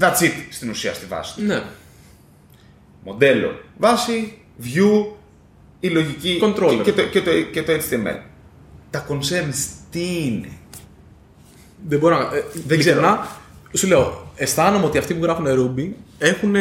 that's 0.00 0.20
it 0.20 0.32
στην 0.50 0.70
ουσία 0.70 0.94
στη 0.94 1.06
βάση. 1.06 1.34
του. 1.34 1.42
Ναι. 1.42 1.62
Μοντέλο, 3.04 3.60
βάση, 3.78 4.38
view, 4.62 5.12
η 5.84 5.88
λογική 5.88 6.40
Controller. 6.42 6.80
και, 6.84 6.90
και, 6.90 6.92
το, 6.92 7.02
και, 7.02 7.20
το, 7.22 7.30
και 7.52 7.62
το 7.62 7.72
HTML. 7.72 8.18
Τα 8.90 9.06
concerns 9.08 9.54
τι 9.90 10.00
είναι; 10.26 10.48
Δεν 11.88 11.98
μπορώ 11.98 12.18
να. 12.18 12.36
ε, 12.36 12.44
Δεν 12.66 12.80
ειλικρινά, 12.80 13.26
Σου 13.72 13.86
λέω, 13.86 14.32
αισθάνομαι 14.34 14.84
ότι 14.84 14.98
αυτοί 14.98 15.14
που 15.14 15.24
γράφουν 15.24 15.46
Ruby 15.48 15.88
έχουν 16.18 16.54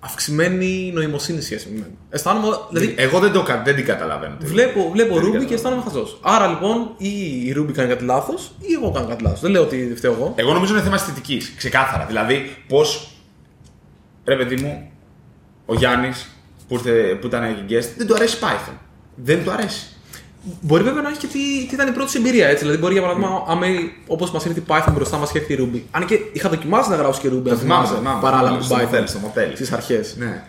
αυξημένη 0.00 0.90
νοημοσύνη 0.94 1.40
σχέση 1.40 1.68
με 1.68 1.74
μένα. 1.74 1.90
Αισθάνομαι. 2.10 2.56
Δηλαδή, 2.70 2.94
Εγώ 2.98 3.18
δεν, 3.18 3.32
το, 3.32 3.42
κα- 3.42 3.62
δεν 3.64 3.74
την 3.74 3.84
καταλαβαίνω. 3.84 4.36
βλέπω, 4.40 4.90
βλέπω 4.90 5.08
Δεν 5.08 5.14
Ruby 5.14 5.16
καταλαβαίνω. 5.16 5.44
και 5.44 5.54
αισθάνομαι 5.54 5.82
χαζός. 5.82 6.18
Άρα 6.22 6.46
λοιπόν, 6.46 6.90
ή 6.98 7.08
η 7.46 7.54
Ruby 7.58 7.72
κάνει 7.72 7.88
κάτι 7.88 8.04
λάθος, 8.04 8.52
ή 8.60 8.72
εγώ 8.72 8.90
κάνω 8.90 9.06
κάτι 9.06 9.22
λάθος. 9.22 9.40
Δεν 9.40 9.50
λέω 9.50 9.62
ότι 9.62 9.92
φταίω 9.96 10.12
εγώ. 10.12 10.32
Εγώ 10.36 10.52
νομίζω 10.52 10.72
είναι 10.72 10.82
θέμα 10.82 10.94
αισθητικής. 10.94 11.52
Ξεκάθαρα. 11.56 12.04
Δηλαδή, 12.06 12.56
πώ. 12.68 12.80
Ρε 14.24 14.36
παιδί 14.36 14.56
μου, 14.62 14.90
ο 15.66 15.74
Γιάννης 15.74 16.31
που, 16.72 16.78
ήρθε- 16.86 17.14
που 17.20 17.26
ήταν 17.26 17.42
εκεί 17.42 17.64
guest, 17.68 17.88
δεν 17.96 18.06
του 18.06 18.14
αρέσει 18.14 18.36
Python. 18.40 18.72
Δεν 19.14 19.44
του 19.44 19.50
αρέσει. 19.50 19.86
Μπορεί 20.60 20.82
βέβαια 20.82 21.02
να 21.02 21.08
έχει 21.08 21.18
και 21.18 21.26
τι, 21.26 21.66
τι 21.68 21.74
ήταν 21.74 21.88
η 21.88 21.90
πρώτη 21.90 22.10
σου 22.10 22.18
εμπειρία 22.18 22.46
έτσι. 22.48 22.62
Δηλαδή, 22.64 22.80
μπορεί 22.80 22.92
για 22.92 23.02
παράδειγμα, 23.02 23.44
άμα 23.46 23.66
όπως 24.06 24.30
μας 24.30 24.44
ήρθε 24.44 24.60
η 24.60 24.64
Python 24.68 24.92
μπροστά 24.94 25.16
μας 25.16 25.30
και 25.32 25.38
έρθει 25.38 25.52
η 25.52 25.58
Ruby. 25.74 25.80
Αν 25.90 26.04
και 26.06 26.18
είχα 26.32 26.48
δοκιμάσει 26.48 26.90
να 26.90 26.96
γράψω 26.96 27.20
και 27.20 27.28
Ruby, 27.28 27.50
αν 27.50 27.56
θυμάμαι, 27.58 27.58
θυμάσαι, 27.86 27.94
θυμάμαι, 27.94 28.20
παράλληλα 28.20 28.50
με 28.56 28.62
θυμάμαι, 28.62 28.82
την 28.86 28.88
στο 28.88 28.88
Python. 28.88 28.92
μοντέλ, 28.92 29.08
στο 29.08 29.18
μοντέλ. 29.18 29.54
Στις 29.54 29.72
αρχές. 29.72 30.16
Ναι. 30.18 30.42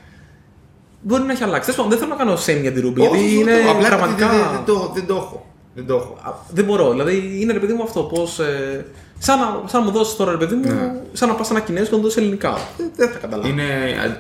Μπορεί 1.01 1.24
να 1.24 1.32
έχει 1.32 1.43
αλλάξει. 1.43 1.69
Τέλος 1.69 1.76
πάντων, 1.76 1.91
δεν 1.91 1.99
θέλω 1.99 2.11
να 2.11 2.17
κάνω 2.24 2.34
shame 2.45 2.61
για 2.61 2.71
την 2.71 2.89
Ruby, 2.89 2.95
γιατί 2.99 3.17
Όχι, 3.17 3.36
είναι 3.36 3.61
το- 3.65 3.71
απλά 3.71 3.88
πραγματικά. 3.88 4.30
Δεν, 4.30 4.38
δεν, 4.39 4.49
δεν, 4.51 4.63
το, 4.65 4.91
δεν 4.93 5.05
το 5.05 5.15
έχω. 5.15 5.45
Δεν 5.76 5.86
το 5.86 5.95
έχω. 5.95 6.17
Α, 6.21 6.32
Δεν 6.49 6.65
μπορώ. 6.65 6.91
Δηλαδή 6.91 7.38
είναι 7.39 7.53
ρε 7.53 7.59
παιδί 7.59 7.74
μου 7.74 7.84
αυτό. 7.84 8.01
Πώς, 8.03 8.39
ε, 8.39 8.86
σαν, 9.24 9.39
να, 9.39 9.61
σαν 9.65 9.80
να 9.84 9.86
μου 9.86 9.91
δώσεις 9.97 10.15
τώρα 10.15 10.32
ρε 10.32 10.38
παιδί 10.38 10.55
μου, 10.55 10.67
Ναι. 10.67 10.93
σαν 11.13 11.28
να 11.30 11.36
πας 11.36 11.49
ένα 11.49 11.59
κινέζικο 11.59 11.89
και 11.89 11.95
να 11.95 11.97
μου 11.97 12.03
δώσεις 12.03 12.17
ελληνικά. 12.21 12.57
Δεν, 12.78 12.91
δεν 12.95 13.09
θα 13.09 13.17
καταλάβω. 13.17 13.47
Είναι, 13.49 13.63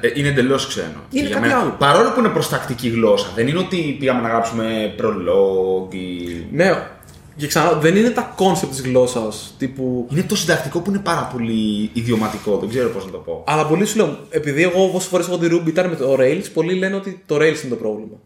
ε, 0.01 0.11
είναι 0.13 0.27
εντελώς 0.27 0.67
ξένο. 0.67 0.87
Είναι 1.11 1.27
Για 1.27 1.35
κάτι 1.35 1.47
μένα. 1.47 1.59
άλλο. 1.59 1.75
Παρόλο 1.77 2.11
που 2.11 2.19
είναι 2.19 2.29
προστακτική 2.29 2.89
γλώσσα, 2.89 3.27
δεν 3.35 3.47
είναι 3.47 3.59
ότι 3.59 3.95
πήγαμε 3.99 4.21
να 4.21 4.27
γράψουμε 4.29 4.95
prolog 5.01 5.93
ή. 5.93 6.45
Ναι, 6.51 6.87
και 7.35 7.47
ξανά, 7.47 7.71
δεν 7.73 7.95
είναι 7.95 8.09
τα 8.09 8.35
concept 8.37 8.67
της 8.69 8.81
γλώσσας 8.81 9.55
τύπου. 9.57 10.07
Είναι 10.11 10.23
το 10.23 10.35
συντακτικό 10.35 10.79
που 10.79 10.89
είναι 10.89 10.99
πάρα 10.99 11.29
πολύ 11.33 11.89
ιδιωματικό. 11.93 12.57
Δεν 12.57 12.69
ξέρω 12.69 12.89
πώς 12.89 13.05
να 13.05 13.11
το 13.11 13.17
πω. 13.17 13.43
Αλλά 13.47 13.65
πολλοί 13.65 13.85
σου 13.85 13.97
λέω, 13.97 14.17
επειδή 14.29 14.63
εγώ 14.63 14.91
όσες 14.93 15.09
φορές 15.09 15.27
έχω 15.27 15.37
τη 15.37 15.47
Ruby 15.51 15.67
ήταν 15.67 15.89
με 15.89 15.95
το 15.95 16.15
Rails, 16.19 16.43
πολλοί 16.53 16.73
λένε 16.73 16.95
ότι 16.95 17.23
το 17.25 17.35
Rails 17.35 17.41
είναι 17.41 17.69
το 17.69 17.75
πρόβλημα. 17.75 18.17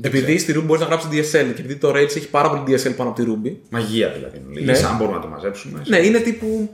Επειδή 0.00 0.38
στη 0.38 0.54
Ruby 0.56 0.62
μπορείς 0.64 0.82
να 0.82 0.88
γράψεις 0.88 1.08
DSL 1.10 1.52
και 1.54 1.60
επειδή 1.62 1.76
το 1.76 1.90
Rails 1.90 2.16
έχει 2.16 2.28
πάρα 2.28 2.50
πολύ 2.50 2.62
DSL 2.66 2.94
πάνω 2.96 3.10
από 3.10 3.22
τη 3.22 3.30
Ruby. 3.30 3.56
Μαγεία 3.70 4.08
δηλαδή. 4.10 4.42
Ναι. 4.48 4.60
Ναι. 4.60 4.74
Σαν 4.74 4.96
μπορούμε 4.96 5.16
να 5.16 5.22
το 5.22 5.28
μαζέψουμε. 5.28 5.82
Ναι, 5.86 5.98
είναι 5.98 6.18
τύπου 6.18 6.70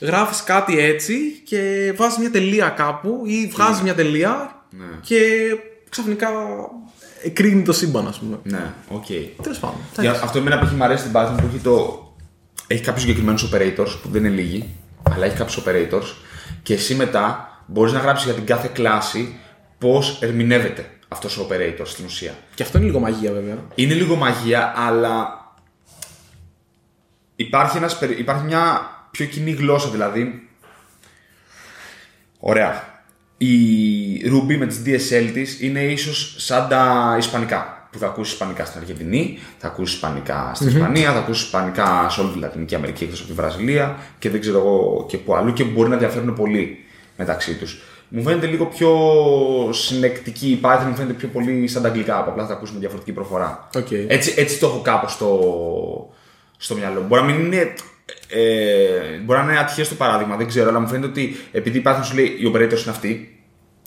γράφεις 0.00 0.42
κάτι 0.42 0.78
έτσι 0.78 1.14
και 1.44 1.92
βάζεις 1.96 2.18
μια 2.18 2.30
τελεία 2.30 2.68
κάπου 2.68 3.22
ή 3.26 3.46
βγάζεις 3.52 3.82
μια 3.82 3.94
τελεία 3.94 4.62
Ναι. 4.70 4.84
και 5.00 5.18
ξαφνικά 5.88 6.28
εκρήγνυται 7.22 7.62
το 7.62 7.72
σύμπαν, 7.72 8.06
ας 8.06 8.18
πούμε. 8.18 8.38
Ναι, 8.42 8.72
οκ. 8.88 9.06
Τέλος 9.42 9.58
πάντων. 9.58 9.76
Για 10.00 10.10
αυτό 10.10 10.38
εμένα 10.38 10.58
που 10.58 10.64
έχει 10.64 10.74
μ' 10.74 10.82
αρέσει 10.82 11.00
στην 11.00 11.12
Python 11.16 11.34
που 11.36 11.46
έχει 11.52 11.62
το. 11.62 12.02
Έχει 12.66 12.82
κάποιους 12.82 13.02
συγκεκριμένους 13.02 13.50
operators 13.52 13.98
που 14.02 14.08
δεν 14.10 14.24
είναι 14.24 14.34
λίγοι, 14.34 14.68
αλλά 15.14 15.24
έχει 15.26 15.36
κάποιους 15.36 15.62
operators 15.64 16.14
και 16.62 16.74
εσύ 16.74 16.94
μετά 16.94 17.48
μπορείς 17.66 17.92
να 17.92 17.98
γράψεις 17.98 18.24
για 18.26 18.34
την 18.34 18.44
κάθε 18.46 18.70
κλάση 18.72 19.36
πώς 19.78 20.18
ερμηνεύεται 20.22 20.86
αυτός 21.08 21.38
ο 21.38 21.46
operator 21.50 21.82
στην 21.84 22.04
ουσία. 22.04 22.34
Και 22.54 22.62
αυτό 22.62 22.78
είναι 22.78 22.86
λίγο 22.86 22.98
μαγεία, 22.98 23.32
βέβαια. 23.32 23.56
Είναι 23.74 23.94
λίγο 23.94 24.16
μαγεία, 24.16 24.72
αλλά 24.76 25.28
υπάρχει, 27.36 27.76
ένας, 27.76 27.98
περι- 27.98 28.18
υπάρχει 28.18 28.44
μια 28.44 28.80
πιο 29.10 29.26
κοινή 29.26 29.50
γλώσσα 29.50 29.88
δηλαδή. 29.90 30.48
Ωραία. 32.38 32.96
Η 33.36 33.52
Ruby 34.24 34.56
με 34.58 34.66
τις 34.66 34.82
DSL 34.86 35.30
της 35.32 35.60
είναι 35.60 35.80
ίσως 35.84 36.34
σαν 36.38 36.68
τα 36.68 37.14
Ισπανικά. 37.18 37.72
Που 37.92 37.98
θα 37.98 38.06
ακούσεις 38.06 38.32
Ισπανικά 38.32 38.64
στην 38.64 38.80
Αργεντινή, 38.80 39.38
θα 39.58 39.66
ακούσεις 39.66 39.94
Ισπανικά 39.94 40.52
στην 40.54 40.68
Ισπανία, 40.68 41.12
θα 41.12 41.18
ακούσεις 41.18 41.42
Ισπανικά 41.44 42.06
σε 42.10 42.20
όλη 42.20 42.32
τη 42.32 42.38
Λατινική 42.38 42.74
Αμερική 42.74 43.04
εκτός 43.04 43.18
από 43.18 43.28
τη 43.28 43.34
Βραζιλία 43.34 43.96
και 44.18 44.30
δεν 44.30 44.40
ξέρω 44.40 44.58
εγώ 44.58 45.06
και 45.08 45.16
που 45.18 45.34
αλλού 45.34 45.52
και 45.52 45.64
μπορεί 45.64 45.88
να 45.88 45.96
διαφέρουν 45.96 46.34
πολύ 46.34 46.84
μεταξύ 47.16 47.54
τους. 47.54 47.78
Μου 48.08 48.22
φαίνεται 48.22 48.46
λίγο 48.46 48.66
πιο 48.66 48.90
συνεκτική 49.72 50.48
η 50.48 50.60
Python, 50.62 50.84
μου 50.88 50.94
φαίνεται 50.94 51.12
πιο 51.12 51.28
πολύ 51.28 51.68
σαν 51.68 51.82
τα 51.82 51.88
αγγλικά, 51.88 52.24
που 52.24 52.30
απλά 52.30 52.46
θα 52.46 52.52
ακούσουμε 52.52 52.78
διαφορετική 52.78 53.12
προφορά. 53.12 53.68
Οκ. 53.76 53.90
Έτσι, 53.90 54.34
έτσι 54.36 54.58
το 54.58 54.66
έχω 54.66 54.80
κάπως 54.80 55.12
στο, 55.12 55.40
στο 56.56 56.74
μυαλό 56.74 57.00
μου. 57.00 57.06
Μπορεί 57.06 57.22
να 57.22 57.28
μην 57.28 57.44
είναι. 57.44 57.72
Ε, 58.28 59.18
μπορεί 59.24 59.38
να 59.38 59.44
είναι 59.44 59.58
ατυχές 59.58 59.88
το 59.88 59.94
παράδειγμα, 59.94 60.36
δεν 60.36 60.46
ξέρω, 60.46 60.68
αλλά 60.68 60.80
μου 60.80 60.88
φαίνεται 60.88 61.06
ότι 61.06 61.36
επειδή 61.52 61.78
η 61.78 61.82
Python 61.86 62.00
σου 62.04 62.14
λέει 62.14 62.24
οι 62.24 62.52
operators 62.54 62.82
είναι 62.82 62.90
αυτοί, 62.90 63.42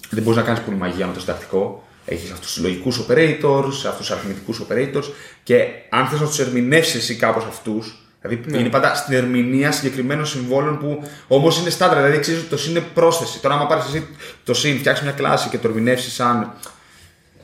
δεν 0.09 0.24
μπορείς 0.24 0.39
να 0.39 0.45
κάνεις 0.45 0.61
πολύ 0.61 0.78
μαγεία 0.78 1.07
με 1.07 1.13
το 1.13 1.19
συντακτικό. 1.19 1.88
Έχεις 2.05 2.32
αυτούς 2.32 2.53
τους 2.53 2.63
λογικούς 2.63 3.05
operators, 3.05 3.65
αυτούς 3.65 3.97
τους 3.97 4.11
αριθμητικούς 4.11 4.61
operators 4.67 5.03
και 5.43 5.65
αν 5.89 6.07
θες 6.07 6.19
να 6.19 6.28
τους 6.28 6.39
ερμηνεύσεις 6.39 6.95
εσύ 6.95 7.15
κάπως 7.15 7.45
αυτούς, 7.45 8.11
δηλαδή 8.22 8.51
Ναι. 8.51 8.57
είναι 8.57 8.69
πάντα 8.69 8.95
στην 8.95 9.13
ερμηνεία 9.13 9.72
συγκεκριμένων 9.72 10.26
συμβόλων 10.26 10.78
που 10.80 11.03
όμως 11.28 11.59
είναι 11.59 11.69
στάνταρ, 11.69 11.97
δηλαδή 11.97 12.19
ξέρεις 12.19 12.39
ότι 12.39 12.49
το 12.49 12.57
συν 12.57 12.72
είναι 12.72 12.86
πρόσθεση. 12.93 13.39
Τώρα, 13.39 13.53
άμα 13.55 13.65
πάρεις 13.67 13.86
εσύ 13.86 14.07
το 14.43 14.53
συν, 14.53 14.78
φτιάξεις 14.78 15.03
μια 15.05 15.13
κλάση 15.13 15.49
και 15.49 15.57
το 15.57 15.67
ερμηνεύσεις 15.67 16.13
σαν, 16.13 16.53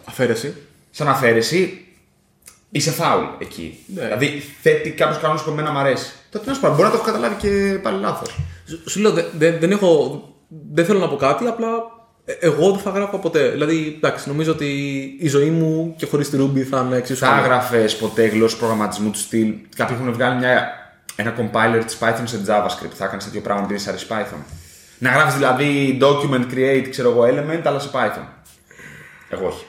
Αφαίρεση. 0.06 0.56
σαν 0.92 1.08
αφαίρεση, 1.08 1.86
είσαι 2.70 2.92
φάουλ 2.92 3.24
εκεί. 3.40 3.80
Ναι. 3.96 4.02
Δηλαδή 4.04 4.44
θέτει 4.62 4.90
κάποιους 4.92 5.22
κανόνες 5.22 5.42
που 5.42 5.50
εμένα 5.50 5.72
μου 5.72 5.78
αρέσει. 5.78 6.12
Τότε 6.30 6.46
να 6.50 6.54
σου 6.54 6.60
πω, 6.62 6.70
μπορεί 6.70 6.82
να 6.82 6.90
το 6.90 6.96
έχω 6.96 7.06
καταλάβει 7.06 7.36
και 7.36 7.80
πάλι 7.82 8.00
λάθος. 8.02 8.36
Σου- 8.68 8.90
Σου 8.90 9.00
λέω, 9.00 9.12
δεν, 9.12 9.26
δεν, 9.38 9.60
δεν 9.60 9.72
έχω. 9.72 10.22
Δεν 10.72 10.86
θέλω 10.86 11.00
να 11.00 11.08
πω 11.10 11.16
κάτι, 11.16 11.46
απλά 11.48 11.68
ε, 11.68 11.72
εγώ 12.40 12.72
δεν 12.72 12.80
θα 12.80 12.90
γράφω 12.90 13.18
ποτέ. 13.18 13.50
Δηλαδή, 13.50 13.94
εντάξει, 13.98 14.30
νομίζω 14.30 14.52
ότι 14.52 14.66
η 15.20 15.28
ζωή 15.28 15.50
μου 15.50 15.94
και 15.98 16.06
χωρίς 16.06 16.30
τη 16.30 16.38
Ruby 16.42 16.60
θα 16.60 16.84
είναι 16.86 16.98
εξίσου. 16.98 17.20
Θα 17.20 17.28
καλή. 17.28 17.42
έγραφε 17.42 17.90
ποτέ 18.00 18.26
γλώσσα 18.26 18.58
προγραμματισμού 18.58 19.10
του 19.10 19.18
στυλ. 19.18 19.54
Κάποιοι 19.76 19.98
έχουν 20.00 20.14
βγάλει 20.14 20.40
μια, 20.40 20.68
ένα 21.16 21.36
compiler 21.38 21.82
της 21.86 21.98
Python 22.02 22.22
σε 22.24 22.42
JavaScript. 22.48 22.94
Θα 22.94 23.06
έκανε 23.06 23.22
τέτοιο 23.22 23.42
πράγμα 23.42 23.64
επειδή 23.64 23.80
σε 23.80 23.90
αρέσει 23.90 24.06
Python. 24.10 24.38
Να 25.00 25.10
γράφεις 25.12 25.34
δηλαδή 25.34 25.98
document 26.02 26.54
create, 26.54 26.88
ξέρω 26.90 27.10
εγώ, 27.10 27.24
element, 27.24 27.62
αλλά 27.64 27.80
σε 27.80 27.90
Python. 27.94 28.26
Εγώ 29.30 29.48
όχι. 29.48 29.66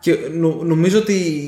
Και 0.00 0.16
νο- 0.32 0.60
νομίζω 0.62 0.98
ότι. 0.98 1.42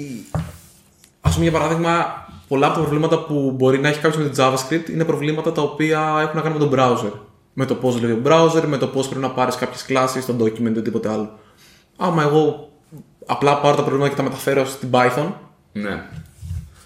Α 1.21 1.31
πούμε, 1.31 1.43
για 1.43 1.53
παράδειγμα, 1.53 2.07
πολλά 2.49 2.67
από 2.67 2.75
τα 2.75 2.81
προβλήματα 2.81 3.25
που 3.25 3.53
μπορεί 3.57 3.79
να 3.79 3.89
έχει 3.89 4.01
κάποιος 4.01 4.23
με 4.23 4.29
το 4.29 4.43
JavaScript 4.45 4.91
είναι 4.91 5.05
προβλήματα 5.05 5.53
τα 5.53 5.63
οποία 5.63 5.99
έχουν 6.21 6.37
να 6.37 6.41
κάνουν 6.43 6.59
με 6.59 6.67
τον 6.67 6.79
browser. 6.79 7.13
Με 7.61 7.67
το 7.67 7.75
πώς 7.75 7.95
δουλεύει 7.95 8.13
ο 8.13 8.23
browser, 8.25 8.63
με 8.67 8.77
το 8.77 8.87
πώς 8.87 9.09
πρέπει 9.09 9.21
να 9.23 9.31
πάρεις 9.31 9.55
κάποιες 9.55 9.83
κλάσεις 9.83 10.23
στο 10.23 10.37
document 10.41 10.61
ή 10.61 10.67
οτιδήποτε 10.69 11.09
άλλο. 11.11 11.39
Άμα 11.97 12.23
εγώ 12.23 12.69
απλά 13.27 13.61
πάρω 13.61 13.77
τα 13.77 13.83
προβλήματα 13.83 14.11
και 14.11 14.17
τα 14.17 14.23
μεταφέρω 14.23 14.65
στην 14.65 14.89
Python, 14.93 15.33
Ναι. 15.73 16.03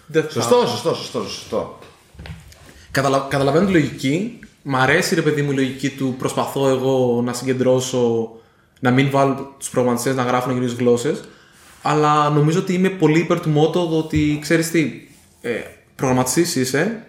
δεν 0.07 0.23
θα. 0.23 0.31
Σωστό, 0.31 0.67
σωστό, 0.67 0.95
σωστό, 0.95 1.23
σωστό. 1.23 1.79
Καταλα... 2.91 3.27
Καταλαβαίνω 3.31 3.67
τη 3.67 3.73
λογική. 3.73 4.39
Μ' 4.63 4.77
αρέσει 4.77 5.15
ρε 5.15 5.23
παιδί 5.23 5.43
μου 5.43 5.51
η 5.51 5.55
λογική 5.55 5.91
του 5.91 6.15
προσπαθώ 6.19 6.69
εγώ 6.69 7.23
να 7.25 7.33
συγκεντρώσω, 7.33 8.31
να 8.81 8.91
μην 8.91 9.11
βάλω 9.11 9.55
τους 9.59 9.71
προγραμματιστές 9.71 10.15
να 10.15 10.23
γράφουν 10.23 10.53
γύρω 10.63 10.75
γλώσσες. 10.79 11.21
Αλλά 11.83 12.31
νομίζω 12.31 12.59
ότι 12.59 12.73
είμαι 12.73 12.89
πολύ 12.89 13.19
υπέρ 13.19 13.41
του 13.41 13.51
μότο 13.51 13.87
το 13.87 13.99
ότι 13.99 14.39
ξέρεις 14.43 14.71
τι, 14.71 15.09
ε, 15.41 15.61
προγραμματιστής 15.97 16.57
είσαι, 16.57 17.07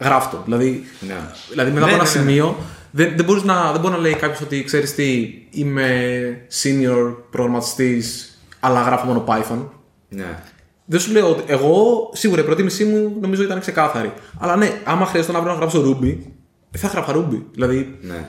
γράφτο. 0.00 0.40
Δηλαδή, 0.44 0.84
Ναι. 1.00 1.16
δηλαδή 1.50 1.70
μετά 1.70 1.86
Ναι, 1.86 1.92
από 1.92 2.02
ένα 2.02 2.10
ναι, 2.10 2.18
ναι. 2.18 2.24
σημείο 2.26 2.56
δεν, 2.90 3.12
δεν, 3.16 3.24
μπορείς 3.24 3.42
να, 3.42 3.72
δεν 3.72 3.80
μπορεί 3.80 3.94
να 3.94 4.00
λέει 4.00 4.14
κάποιος 4.14 4.40
ότι 4.40 4.64
ξέρεις 4.64 4.94
τι, 4.94 5.34
είμαι 5.50 6.46
senior 6.62 7.14
προγραμματιστής, 7.30 8.38
αλλά 8.60 8.82
γράφω 8.82 9.06
μόνο 9.06 9.24
Python. 9.28 9.66
Ναι. 10.08 10.38
Δεν 10.84 11.00
σου 11.00 11.12
λέω 11.12 11.30
ότι 11.30 11.42
εγώ 11.46 12.10
σίγουρα 12.12 12.40
η 12.40 12.44
προτίμησή 12.44 12.84
μου 12.84 13.16
νομίζω 13.20 13.42
ήταν 13.42 13.60
ξεκάθαρη. 13.60 14.12
Αλλά 14.38 14.56
ναι, 14.56 14.80
άμα 14.84 15.06
χρειαστεί 15.06 15.32
αύριο 15.36 15.52
να 15.52 15.58
γράψω 15.58 15.82
Ruby, 16.00 16.16
θα 16.78 16.86
έγραφα 16.86 17.12
Ruby. 17.16 17.42
Δηλαδή 17.52 17.98
ναι. 18.00 18.28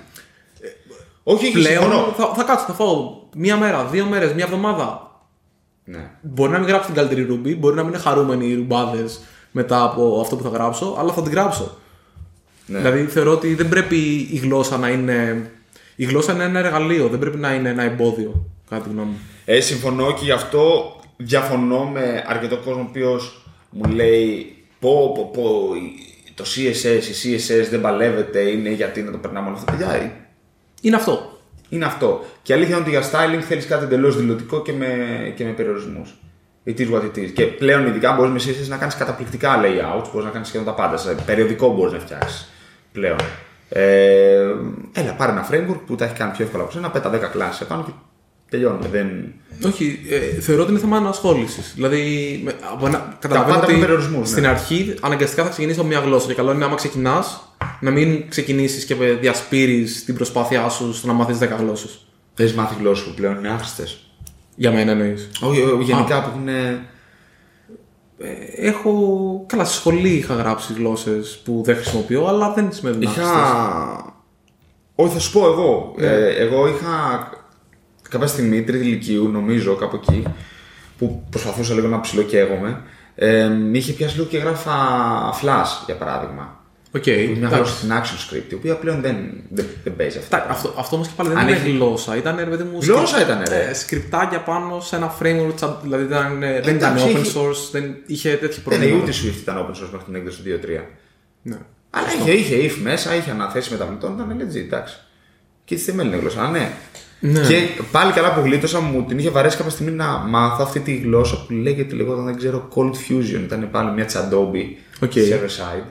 Όχι, 1.23 1.45
όχι, 1.45 1.53
πλέον 1.53 1.83
συμφωνώ. 1.83 2.13
θα, 2.17 2.33
θα 2.35 2.43
κάτσω, 2.43 2.65
θα 2.65 2.73
φάω 2.73 3.11
μία 3.35 3.57
μέρα, 3.57 3.85
δύο 3.85 4.05
μέρες, 4.05 4.33
μία 4.33 4.43
εβδομάδα. 4.43 5.11
Ναι. 5.83 6.09
Μπορεί 6.21 6.51
να 6.51 6.59
μην 6.59 6.67
γράψω 6.67 6.85
την 6.85 6.95
καλύτερη 6.95 7.27
Ruby, 7.29 7.57
μπορεί 7.59 7.75
να 7.75 7.83
μην 7.83 7.93
είναι 7.93 8.01
χαρούμενοι 8.01 8.47
οι 8.47 8.55
ρουμπάδε 8.55 9.05
μετά 9.53 9.83
από 9.83 10.19
αυτό 10.21 10.35
που 10.35 10.43
θα 10.43 10.49
γράψω, 10.49 10.95
αλλά 10.99 11.13
θα 11.13 11.21
την 11.21 11.31
γράψω. 11.31 11.77
Ναι. 12.65 12.77
Δηλαδή 12.77 13.05
θεωρώ 13.05 13.31
ότι 13.31 13.55
δεν 13.55 13.69
πρέπει 13.69 14.27
η 14.31 14.39
γλώσσα 14.43 14.77
να 14.77 14.89
είναι. 14.89 15.49
Η 15.95 16.05
γλώσσα 16.05 16.33
είναι 16.33 16.43
ένα 16.43 16.59
εργαλείο, 16.59 17.07
δεν 17.07 17.19
πρέπει 17.19 17.37
να 17.37 17.53
είναι 17.53 17.69
ένα 17.69 17.83
εμπόδιο, 17.83 18.45
κατά 18.69 18.83
τη 18.83 18.89
γνώμη 18.89 19.09
μου. 19.09 19.19
Ε, 19.45 19.59
συμφωνώ 19.59 20.13
και 20.13 20.23
γι' 20.23 20.31
αυτό 20.31 20.95
διαφωνώ 21.17 21.85
με 21.85 22.23
αρκετό 22.27 22.57
κόσμο 22.57 22.81
ο 22.81 22.85
οποίος 22.89 23.45
μου 23.69 23.91
λέει 23.91 24.55
πω, 24.79 25.11
πω, 25.15 25.31
πω, 25.33 25.69
το 26.33 26.43
CSS, 26.43 27.03
η 27.23 27.35
CSS 27.35 27.67
δεν 27.69 27.81
παλεύεται, 27.81 28.39
είναι 28.39 28.69
γιατί 28.69 29.01
να 29.01 29.11
το 29.11 29.17
περνάμε 29.17 29.47
όλα 29.47 29.57
αυτά. 29.57 29.71
Παιδιά, 29.71 30.11
Είναι 30.81 30.95
αυτό. 30.95 31.39
είναι 31.69 31.85
αυτό. 31.85 32.23
Και 32.41 32.51
η 32.51 32.55
αλήθεια 32.55 32.75
είναι 32.75 32.83
ότι 32.83 32.89
για 32.89 33.09
styling 33.11 33.41
θέλεις 33.41 33.65
κάτι 33.65 33.83
εντελώς 33.83 34.17
δηλωτικό 34.17 34.61
και 34.61 34.73
με, 34.73 34.87
και 35.35 35.43
με 35.43 35.51
περιορισμούς. 35.51 36.15
It 36.65 36.79
is 36.79 36.89
what 36.91 37.01
it 37.01 37.17
is. 37.17 37.31
Και 37.33 37.45
πλέον, 37.45 37.87
ειδικά, 37.87 38.13
μπορείς 38.13 38.31
μες 38.31 38.47
CSS 38.47 38.67
να 38.67 38.77
κάνεις 38.77 38.95
καταπληκτικά 38.95 39.61
layouts, 39.61 40.07
μπορείς 40.11 40.25
να 40.25 40.31
κάνεις 40.31 40.47
σχεδόν 40.47 40.65
τα 40.65 40.73
πάντα. 40.73 40.97
Σε 40.97 41.15
περιοδικό 41.25 41.73
μπορείς 41.73 41.93
να 41.93 41.99
φτιάξεις 41.99 42.49
πλέον. 42.91 43.17
Ε, 43.69 44.55
έλα, 44.93 45.13
πάρε 45.17 45.31
ένα 45.31 45.49
framework 45.51 45.79
που 45.85 45.95
τα 45.95 46.05
έχει 46.05 46.13
κάνει 46.13 46.31
πιο 46.31 46.45
εύκολα 46.45 46.63
από 46.63 46.71
σένα, 46.71 46.89
πέτα 46.89 47.11
10 47.13 47.31
κλάσει 47.31 47.59
επάνω 47.63 47.83
και 47.83 47.91
τελειώνουμε. 48.49 48.87
Δεν... 48.87 49.33
Όχι, 49.65 49.99
ε, 50.09 50.39
θεωρώ 50.41 50.61
ότι 50.61 50.71
είναι 50.71 50.79
θέμα 50.79 50.97
ανασχόλησης. 50.97 51.73
Δηλαδή, 51.75 52.41
με, 52.43 52.53
από 52.71 52.87
ένα, 52.87 53.17
καταλαβαίνω 53.19 53.55
πάντα 53.55 53.67
με 53.67 53.73
ότι 53.73 53.81
περιορισμούς, 53.81 54.19
ναι. 54.19 54.25
στην 54.25 54.47
αρχή 54.47 54.95
αναγκαστικά 55.01 55.43
θα 55.43 55.49
ξεκινήσεις 55.49 55.79
από 55.79 55.89
μια 55.89 55.99
γλώσσα. 55.99 56.27
Και 56.27 56.33
καλό 56.33 56.51
είναι 56.53 56.65
άμα 56.65 56.75
ξεκινάς 56.75 57.55
να 57.79 57.91
μην 57.91 58.29
ξεκινήσεις 58.29 58.85
και 58.85 58.95
διασπείρεις 58.95 60.05
την 60.05 60.15
προσπάθειά 60.15 60.69
σου 60.69 60.93
στο 60.93 61.07
να 61.07 61.13
μάθεις 61.13 61.37
10 61.37 61.47
γλώσσες. 61.59 62.05
Θες 62.33 62.53
μάθεις 62.53 62.77
γλώσσε 62.77 63.03
που 63.03 63.13
πλέον 63.13 63.37
είναι 63.37 63.49
άχρηστες. 63.49 64.02
Για 64.55 64.71
μένα 64.71 64.91
εννοείς. 64.91 65.29
Όχι, 65.41 65.61
όχι, 65.61 65.83
γενικά 65.83 66.21
που 66.23 66.29
έχουν. 66.29 66.47
Έχω. 68.55 69.45
Καλά, 69.47 69.65
στη 69.65 69.75
σχολή 69.75 70.09
είχα 70.09 70.33
γράψει 70.33 70.73
γλώσσες 70.73 71.41
που 71.43 71.61
δεν 71.65 71.75
χρησιμοποιώ, 71.75 72.25
αλλά 72.25 72.53
δεν 72.53 72.71
σημαίνει 72.71 73.05
να 73.05 73.11
Είχα. 73.11 74.15
Όχι, 74.95 75.13
θα 75.13 75.19
σου 75.19 75.31
πω 75.31 75.45
εγώ. 75.45 75.95
Ε, 75.97 76.27
εγώ 76.27 76.67
είχα 76.67 77.29
κάποια 78.09 78.27
στιγμή, 78.27 78.63
τρίτη 78.63 78.85
ηλικίου, 78.85 79.27
νομίζω, 79.27 79.75
κάπου 79.75 79.95
εκεί, 79.95 80.23
που 80.97 81.23
προσπαθούσα 81.29 81.73
λίγο 81.73 81.87
να 81.87 81.99
ψιλοκαίγομαι. 81.99 82.81
Ε, 83.15 83.47
με 83.47 83.77
είχε 83.77 83.93
πιάσει 83.93 84.15
λίγο 84.15 84.27
και 84.27 84.37
γράφα 84.37 84.73
flash, 85.41 85.85
για 85.85 85.95
παράδειγμα. 85.95 86.62
Οκ, 86.95 87.05
Μια 87.05 87.13
εντάξει. 87.15 87.55
γλώσσα 87.55 87.75
στην 87.75 87.91
action 87.91 88.33
script, 88.35 88.51
η 88.51 88.53
οποία 88.55 88.75
πλέον 88.75 89.01
δεν, 89.01 89.15
δεν, 89.49 89.65
δεν 89.83 89.95
παίζει 89.95 90.17
αυτό. 90.17 90.35
Εντάξει, 90.35 90.51
Αυτό, 90.53 90.73
αυτό 90.77 90.95
όμως 90.95 91.07
και 91.07 91.13
πάλι 91.17 91.29
δεν 91.29 91.37
Αν 91.37 91.47
είναι 91.47 91.57
έχει- 91.57 91.69
γλώσσα. 91.71 92.15
Ήταν 92.17 92.35
ρε 92.37 92.43
παιδί 92.45 92.63
μου. 92.63 92.77
Γλώσσα 92.81 93.07
σκρι- 93.07 93.23
ήταν, 93.27 93.43
ρε. 93.49 93.69
ε, 93.69 93.73
σκριπτάκια 93.73 94.39
πάνω 94.43 94.79
σε 94.79 94.95
ένα 94.95 95.13
framework. 95.21 95.51
τσα- 95.55 95.79
Δηλαδή 95.83 96.03
ήταν, 96.03 96.43
ε, 96.43 96.61
δεν 96.61 96.75
ήταν 96.75 96.95
Εντάξει, 96.95 97.15
open 97.17 97.19
είχε- 97.25 97.39
source, 97.39 97.69
δεν 97.71 97.95
είχε 98.05 98.29
τέτοια 98.29 98.47
Δεν 98.49 98.63
προβλήματα. 98.63 98.93
είναι 98.93 99.01
ούτε 99.03 99.11
η 99.11 99.13
Swift 99.23 99.41
ήταν 99.41 99.57
open 99.57 99.71
source 99.71 99.89
μέχρι 99.91 100.05
την 100.05 100.15
έκδοση 100.15 100.37
του 100.37 100.43
2.3. 100.43 100.83
Ναι. 101.41 101.57
Αλλά 101.89 102.07
είχε, 102.19 102.31
είχε 102.31 102.55
if 102.71 102.77
μέσα, 102.83 103.15
είχε 103.15 103.31
αναθέσει 103.31 103.71
μεταβλητών, 103.71 104.13
ήταν 104.13 104.37
legit, 104.41 104.55
εντάξει. 104.55 104.95
Και 105.65 105.75
τη 105.75 105.91
είναι 105.91 106.17
γλώσσα, 106.17 106.41
α, 106.43 106.49
ναι. 106.49 106.71
Ναι. 107.19 107.39
Και 107.47 107.55
πάλι 107.91 108.11
καλά 108.11 108.33
που 108.33 108.41
γλίτωσα, 108.41 108.79
μου 108.79 109.05
την 109.05 109.19
είχε 109.19 109.29
βαρέσει 109.29 109.57
κάποια 109.57 109.71
στιγμή 109.71 109.91
να 109.91 110.05
μάθω 110.17 110.63
αυτή 110.63 110.79
τη 110.79 110.95
γλώσσα 110.95 111.45
που 111.47 111.53
λέγεται 111.53 111.95
λεγόταν, 111.95 112.25
δεν 112.25 112.37
ξέρω, 112.37 112.67
ColdFusion. 112.75 113.41
Ήταν 113.43 113.67
πάλι 113.71 113.91
μια 113.91 114.05
τσαντόμπι 114.05 114.77
OK. 115.03 115.11
server 115.15 115.49
side. 115.59 115.83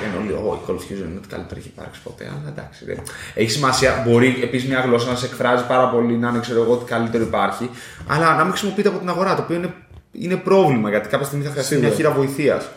Και 0.00 0.06
λένε 0.06 0.16
όλοι, 0.22 0.32
Ω, 0.48 0.54
η 0.54 0.60
ColdFusion 0.66 1.06
είναι 1.08 1.16
ό,τι 1.18 1.28
καλύτερο 1.28 1.60
έχει 1.60 1.68
υπάρξει 1.76 2.00
ποτέ. 2.02 2.24
Αλλά 2.24 2.48
εντάξει, 2.48 2.84
δεν. 2.84 2.98
Έχει 3.34 3.50
σημασία. 3.50 4.04
Μπορεί 4.06 4.38
επίσης 4.42 4.68
μια 4.68 4.80
γλώσσα 4.80 5.10
να 5.10 5.16
σε 5.16 5.26
εκφράζει 5.26 5.66
πάρα 5.66 5.88
πολύ, 5.88 6.12
να 6.16 6.28
είναι 6.28 6.38
ξέρω 6.38 6.62
εγώ 6.62 6.72
ό,τι 6.72 6.84
καλύτερο 6.84 7.22
υπάρχει, 7.24 7.70
αλλά 8.06 8.34
να 8.36 8.42
μην 8.42 8.50
χρησιμοποιείται 8.52 8.88
από 8.88 8.98
την 8.98 9.08
αγορά. 9.08 9.34
Το 9.36 9.42
οποίο 9.42 9.56
είναι, 9.56 9.74
είναι 10.12 10.36
πρόβλημα 10.36 10.88
γιατί 10.88 11.08
κάποια 11.08 11.26
στιγμή 11.26 11.44
θα 11.44 11.50
χρειαστεί 11.50 11.74
μια 11.76 11.90
Σίγουρα. 11.90 12.10
χείρα 12.10 12.20
βοηθείας. 12.24 12.68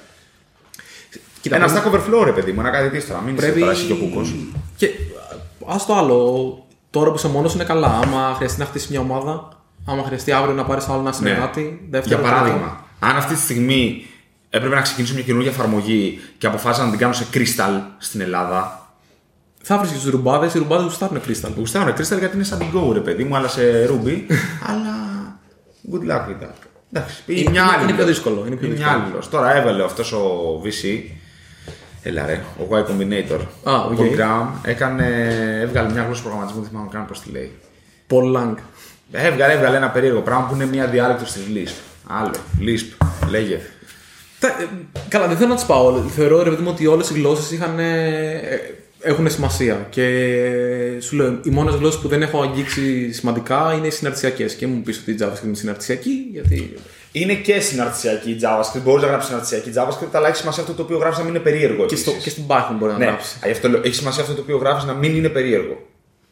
Κοίτα, 1.41 1.55
Ένα 1.55 1.65
πρέπει- 1.65 1.82
stack 1.86 1.89
overflow, 1.95 2.24
ρε 2.24 2.32
παιδί 2.32 2.51
μου, 2.51 2.59
ένα 2.59 2.69
κάτι 2.69 3.03
τώρα. 3.03 3.21
Μην 3.21 3.36
Πρέπει. 3.36 3.51
πρέπει... 3.51 3.59
τώρα 3.59 3.71
εσύ 3.71 3.86
και 3.86 3.93
ο 3.93 3.95
Κούκος. 3.95 4.36
Και 4.76 4.89
α 5.65 5.76
το 5.88 5.95
άλλο. 5.95 6.57
Τώρα 6.89 7.09
που 7.09 7.15
είσαι 7.15 7.28
μόνος 7.28 7.53
είναι 7.53 7.63
καλά. 7.63 7.99
Άμα 8.03 8.34
χρειαστεί 8.36 8.59
να 8.59 8.65
χτίσει 8.65 8.88
μια 8.91 8.99
ομάδα, 8.99 9.47
άμα 9.86 10.03
χρειαστεί 10.03 10.32
αύριο 10.32 10.53
να 10.55 10.63
πάρεις 10.65 10.88
άλλο 10.89 10.99
ένα 10.99 11.11
συνεργάτη, 11.11 11.61
Ναι. 11.61 11.67
Για 11.69 11.88
δεύτερο. 11.89 12.21
παράδειγμα, 12.21 12.86
αν 12.99 13.15
αυτή 13.15 13.34
τη 13.34 13.39
στιγμή 13.39 14.05
έπρεπε 14.55 14.75
να 14.75 14.81
ξεκινήσω 14.81 15.13
μια 15.13 15.23
καινούργια 15.23 15.51
εφαρμογή 15.51 16.19
και 16.37 16.47
αποφάσισα 16.47 16.83
να 16.85 16.89
την 16.89 16.99
κάνω 16.99 17.13
σε 17.13 17.25
Crystal 17.33 17.81
στην 17.97 18.21
Ελλάδα. 18.21 18.87
Θα 19.61 19.77
βρεις 19.77 19.91
τους 19.91 20.03
ρουμπάδες, 20.05 20.53
οι 20.53 20.57
ρουμπάδες 20.57 20.85
γουστάρουν 20.85 21.21
Crystal. 21.27 21.49
Γουστάρω 21.55 21.85
ρε 21.85 21.91
Crystal 21.91 22.19
γιατί 22.19 22.35
είναι 22.35 22.43
σαν 22.43 22.57
την 22.59 22.67
Go, 22.75 22.93
ρε 22.93 22.99
παιδί 22.99 23.23
μου, 23.23 23.35
αλλά 23.35 23.47
σε 23.47 23.61
Ruby. 23.89 24.21
αλλά 24.69 24.93
good 25.91 26.11
luck 26.11 26.27
with 26.29 26.43
that. 26.43 26.55
Εντάξει, 26.91 27.23
Είναι- 27.25 27.49
μια 27.49 27.61
είναι- 27.61 27.71
άλλη 27.71 27.83
είναι 27.83 27.85
πιο 27.85 27.95
γλώσσα. 27.95 28.05
δύσκολο, 28.05 28.43
είναι 28.47 28.55
πιο 28.55 28.67
μια 28.67 28.77
δύσκολο. 28.77 29.01
άλλη 29.01 29.11
γλώσσα. 29.11 29.29
Τώρα 29.29 29.55
έβαλε 29.55 29.83
αυτός 29.83 30.11
ο 30.13 30.61
VC. 30.63 30.99
Έλα 32.01 32.25
ρε, 32.25 32.41
ο 32.59 32.63
Y 32.69 32.81
Combinator. 32.91 33.39
Α, 33.63 33.75
οκ. 33.83 33.99
Ο 33.99 34.03
Graham 34.17 34.47
έκανε, 34.63 35.05
έβγαλε 35.61 35.91
μια 35.91 36.03
γλώσσα 36.03 36.21
προγραμματισμού, 36.21 36.61
δεν 36.61 36.69
θυμάμαι 36.69 36.89
καν 36.91 37.05
πώς 37.05 37.19
τη 37.21 37.29
λέει. 37.31 37.51
Paul 38.09 38.35
Lang. 38.37 38.55
Έβγαλε, 39.11 39.53
έβγαλε 39.53 39.77
ένα 39.77 39.89
περίεργο 39.89 40.19
πράγμα 40.21 40.45
που 40.47 40.55
είναι 40.55 40.65
μια 40.65 40.87
διάλεκτο 40.87 41.23
της 41.23 41.37
Lisp. 41.53 41.75
Άλλο, 42.07 42.31
Lisp, 42.59 43.05
λέγε. 43.29 43.59
Τα- 44.43 44.61
ε, 44.61 44.67
Καλά, 45.09 45.27
δεν 45.27 45.37
θέλω 45.37 45.49
να 45.49 45.55
τις 45.55 45.65
πάω. 45.65 46.01
Θεωρώ 46.01 46.43
ρε 46.43 46.49
παιδί 46.49 46.61
μου 46.61 46.69
ότι 46.71 46.87
όλες 46.87 47.09
οι 47.09 47.13
γλώσσες 47.13 47.59
έχουν 49.01 49.29
σημασία. 49.29 49.87
Και 49.89 50.05
σου 50.99 51.15
λέω, 51.15 51.39
οι 51.43 51.49
μόνες 51.49 51.75
γλώσσες 51.75 52.01
που 52.01 52.07
δεν 52.07 52.21
έχω 52.21 52.41
αγγίξει 52.41 53.11
σημαντικά 53.13 53.73
είναι 53.77 53.87
οι 53.87 53.91
συναρτησιακές. 53.91 54.55
Και 54.55 54.67
μου 54.67 54.81
πεις 54.81 54.99
ότι 54.99 55.11
η 55.11 55.17
JavaScript 55.21 55.45
είναι 55.45 55.55
συναρτησιακή, 55.55 56.27
γιατί. 56.31 56.73
Είναι 57.11 57.33
και 57.33 57.59
συναρτησιακή 57.59 58.29
η 58.31 58.37
JavaScript. 58.41 58.81
Μπορείς 58.83 59.01
να 59.01 59.07
γράψεις 59.07 59.29
συναρτησιακή 59.29 59.71
JavaScript, 59.75 60.11
αλλά 60.11 60.27
έχει 60.27 60.37
σημασία 60.37 60.63
αυτό 60.63 60.75
το 60.75 60.81
οποίο 60.81 60.97
γράφει 60.97 61.17
να 61.17 61.23
μην 61.23 61.33
είναι 61.35 61.43
περίεργο. 61.43 61.85
Και, 61.85 61.95
στο, 61.95 62.09
επίσης. 62.11 62.23
και 62.33 62.39
στην 62.39 62.43
Python 62.47 62.75
μπορεί 62.77 62.91
να 62.91 62.97
Ναι, 62.97 63.05
γράψεις. 63.05 63.39
γι' 63.45 63.51
αυτό 63.51 63.69
λέω, 63.69 63.81
έχει 63.83 63.95
σημασία 63.95 64.21
αυτό 64.21 64.35
το 64.35 64.41
οποίο 64.41 64.57
γράφεις 64.57 64.83
να 64.83 64.93
μην 64.93 65.15
είναι 65.15 65.29
περίεργο. 65.29 65.87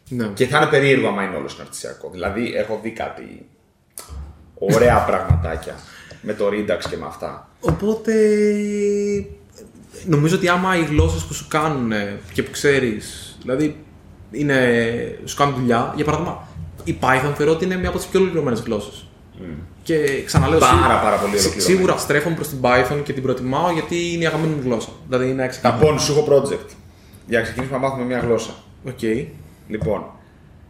Ναι. 0.09 0.27
Και 0.33 0.45
θα 0.47 0.57
είναι 0.57 0.65
περίεργο 0.65 1.07
άμα 1.07 1.23
είναι 1.23 1.35
όλο 1.35 1.47
συναρτησιακό. 1.47 2.09
Δηλαδή, 2.11 2.53
έχω 2.55 2.79
δει 2.83 2.89
κάτι 2.89 3.45
ωραία 4.59 4.97
πραγματάκια 5.09 5.75
με 6.21 6.33
το 6.33 6.47
Redux 6.47 6.79
και 6.89 6.97
με 6.97 7.05
αυτά. 7.07 7.49
Οπότε 7.61 8.13
νομίζω 10.05 10.35
ότι 10.35 10.47
άμα 10.47 10.77
οι 10.77 10.83
γλώσσες 10.83 11.23
που 11.23 11.33
σου 11.33 11.45
κάνουν 11.47 11.91
και 12.33 12.43
που 12.43 12.51
ξέρεις, 12.51 13.37
δηλαδή 13.41 13.75
είναι, 14.31 14.57
σου 15.25 15.35
κάνουν 15.35 15.55
δουλειά, 15.55 15.93
για 15.95 16.05
παράδειγμα, 16.05 16.47
η 16.83 16.97
Python 17.01 17.33
θεωρώ 17.35 17.51
ότι 17.51 17.65
είναι 17.65 17.77
μια 17.77 17.89
από 17.89 17.97
τις 17.97 18.07
πιο 18.07 18.19
ολοκληρωμένες 18.19 18.59
γλώσσες. 18.59 19.05
Και 19.83 20.23
ξαναλέω, 20.25 20.59
Πάρα, 20.59 20.71
σίγουρα- 20.73 20.99
πάρα 20.99 21.15
πολύ 21.17 21.37
σί- 21.37 21.45
ολοκληρωμένη. 21.45 21.77
Σίγουρα 21.77 21.97
στρέφομαι 21.97 22.35
προς 22.35 22.47
την 22.47 22.57
Python 22.61 23.01
και 23.03 23.13
την 23.13 23.23
προτιμάω 23.23 23.71
γιατί 23.71 24.11
είναι 24.13 24.23
η 24.23 24.25
αγαπημένη 24.25 24.53
μου 24.55 24.61
γλώσσα. 24.65 24.89
Δηλαδή 25.07 25.29
είναι 25.29 25.47
ξεκάθαρο. 25.47 25.81
Λοιπόν, 25.81 25.99
σου 25.99 26.11
έχω 26.11 26.25
project. 26.29 26.69
Για 27.27 27.37
να 27.37 27.43
ξεκινήσουμε 27.43 27.77
να 27.79 27.87
μάθουμε 27.87 28.05
μια 28.05 28.19
γλώσσα. 28.19 28.51
Οκ, 28.87 29.01
Λοιπόν, 29.67 30.03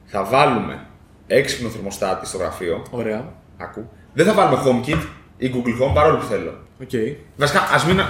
θα 0.05 0.23
βάλουμε 0.23 0.85
έξυπνο 1.27 1.69
θερμοστάτη 1.69 2.27
στο 2.27 2.37
γραφείο. 2.37 2.85
ωραία. 2.91 3.33
Άκου. 3.57 3.89
Δεν 4.13 4.25
θα 4.25 4.33
βάλουμε 4.33 4.61
HomeKit 4.65 5.01
ή 5.37 5.51
Google 5.53 5.83
Home 5.89 5.93
παρόλο 5.93 6.17
που 6.17 6.25
θέλω. 6.25 6.53
Οκ. 6.81 7.17
Βασικά, 7.37 7.69
ας 7.71 7.85
μην 7.85 8.01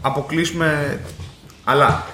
αποκλείσουμε. 0.00 1.00
Αλλά 1.64 2.04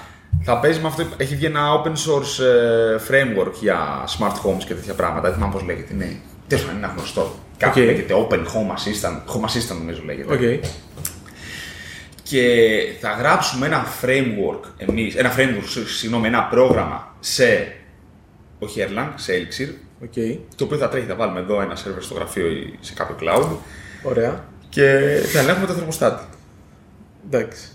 θα 0.43 0.59
παίζει 0.59 0.79
με 0.79 0.87
αυτό. 0.87 1.05
Έχει 1.17 1.35
βγει 1.35 1.45
ένα 1.45 1.83
open 1.83 1.87
source 1.91 2.43
ε, 2.43 2.97
framework 3.09 3.53
για 3.61 4.03
smart 4.17 4.33
homes 4.33 4.63
και 4.65 4.73
τέτοια 4.73 4.93
πράγματα. 4.93 5.21
Δεν 5.21 5.33
θυμάμαι 5.33 5.53
πώς 5.53 5.63
λέγεται. 5.63 5.93
Ναι. 5.93 6.17
Τέλος 6.47 6.63
πάντων, 6.63 6.77
είναι 6.77 6.85
ένα 6.85 6.95
γνωστό. 6.97 7.35
Κάπου 7.57 7.79
Οκ. 7.79 7.85
λέγεται 7.85 8.13
Open 8.29 8.39
Home 8.39 8.71
Assistant. 8.71 9.17
Home 9.35 9.45
Assistant 9.45 9.77
νομίζω 9.77 10.01
λέγεται. 10.05 10.33
Οκ. 10.33 10.65
Και 12.23 12.41
θα 13.01 13.11
γράψουμε 13.11 13.65
ένα 13.65 13.85
framework 14.01 14.59
εμείς, 14.77 15.15
ένα 15.15 15.35
framework, 15.37 15.83
συγγνώμη, 15.97 16.27
ένα 16.27 16.43
πρόγραμμα 16.43 17.15
σε, 17.19 17.75
όχι 18.59 18.85
Erlang, 18.87 19.09
σε 19.15 19.33
Elixir, 19.33 19.69
Οκ. 20.03 20.43
το 20.55 20.63
οποίο 20.63 20.77
θα 20.77 20.89
τρέχει, 20.89 21.05
θα 21.05 21.15
βάλουμε 21.15 21.39
εδώ 21.39 21.61
ένα 21.61 21.75
server 21.75 21.99
στο 21.99 22.13
γραφείο 22.13 22.47
ή 22.47 22.77
σε 22.79 22.93
κάποιο 22.93 23.15
cloud 23.21 23.47
Ωραία. 24.03 24.43
Και 24.75 24.83
θα 25.31 25.39
ελέγχουμε 25.39 25.65
το 25.67 25.73
θερμοστάτη. 25.73 26.23
Εντάξει. 27.25 27.67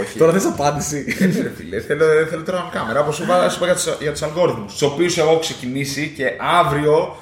Όχι. 0.00 0.18
Τώρα 0.18 0.32
θες 0.32 0.44
απάντηση. 0.44 1.16
Ε, 1.18 1.24
ρε 1.24 1.52
φίλε, 1.56 1.80
θέλω, 1.80 2.04
θέλω 2.30 2.42
τώρα 2.42 2.68
κάμερα, 2.72 3.00
όπως 3.00 3.16
σου 3.16 3.22
είπα, 3.22 3.48
σου 3.48 3.56
είπα 3.56 3.64
για 3.66 3.74
τους, 3.74 3.96
για 4.00 4.12
τους 4.12 4.22
αλγόριθμους, 4.22 4.72
τους 4.72 4.82
οποίους 4.82 5.18
εγώ 5.18 5.30
έχω 5.30 5.38
ξεκινήσει 5.38 6.12
και 6.16 6.24
αύριο 6.60 7.16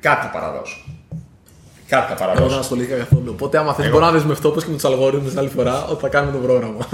κάτι 0.00 0.26
θα 0.26 0.30
παραδώσω. 0.30 0.84
Κάτι 1.88 2.06
θα 2.06 2.12
Εγώ 2.14 2.24
δεν 2.26 2.34
παραδώσω. 2.34 2.58
ασχολήθηκα 2.58 2.96
καθόλου. 2.96 3.30
Οπότε, 3.30 3.58
άμα 3.58 3.74
θες, 3.74 3.84
Εγώ. 3.84 3.94
μπορώ 3.94 4.04
να 4.06 4.12
δεσμευτώ 4.12 4.48
όπως 4.48 4.62
και 4.64 4.70
με 4.70 4.74
τους 4.76 4.84
αλγόριθμους 4.84 5.30
την 5.30 5.38
άλλη 5.38 5.48
φορά 5.48 5.84
όταν 5.84 5.98
θα 5.98 6.08
κάνουμε 6.08 6.32
το 6.32 6.38
πρόγραμμα. 6.46 6.86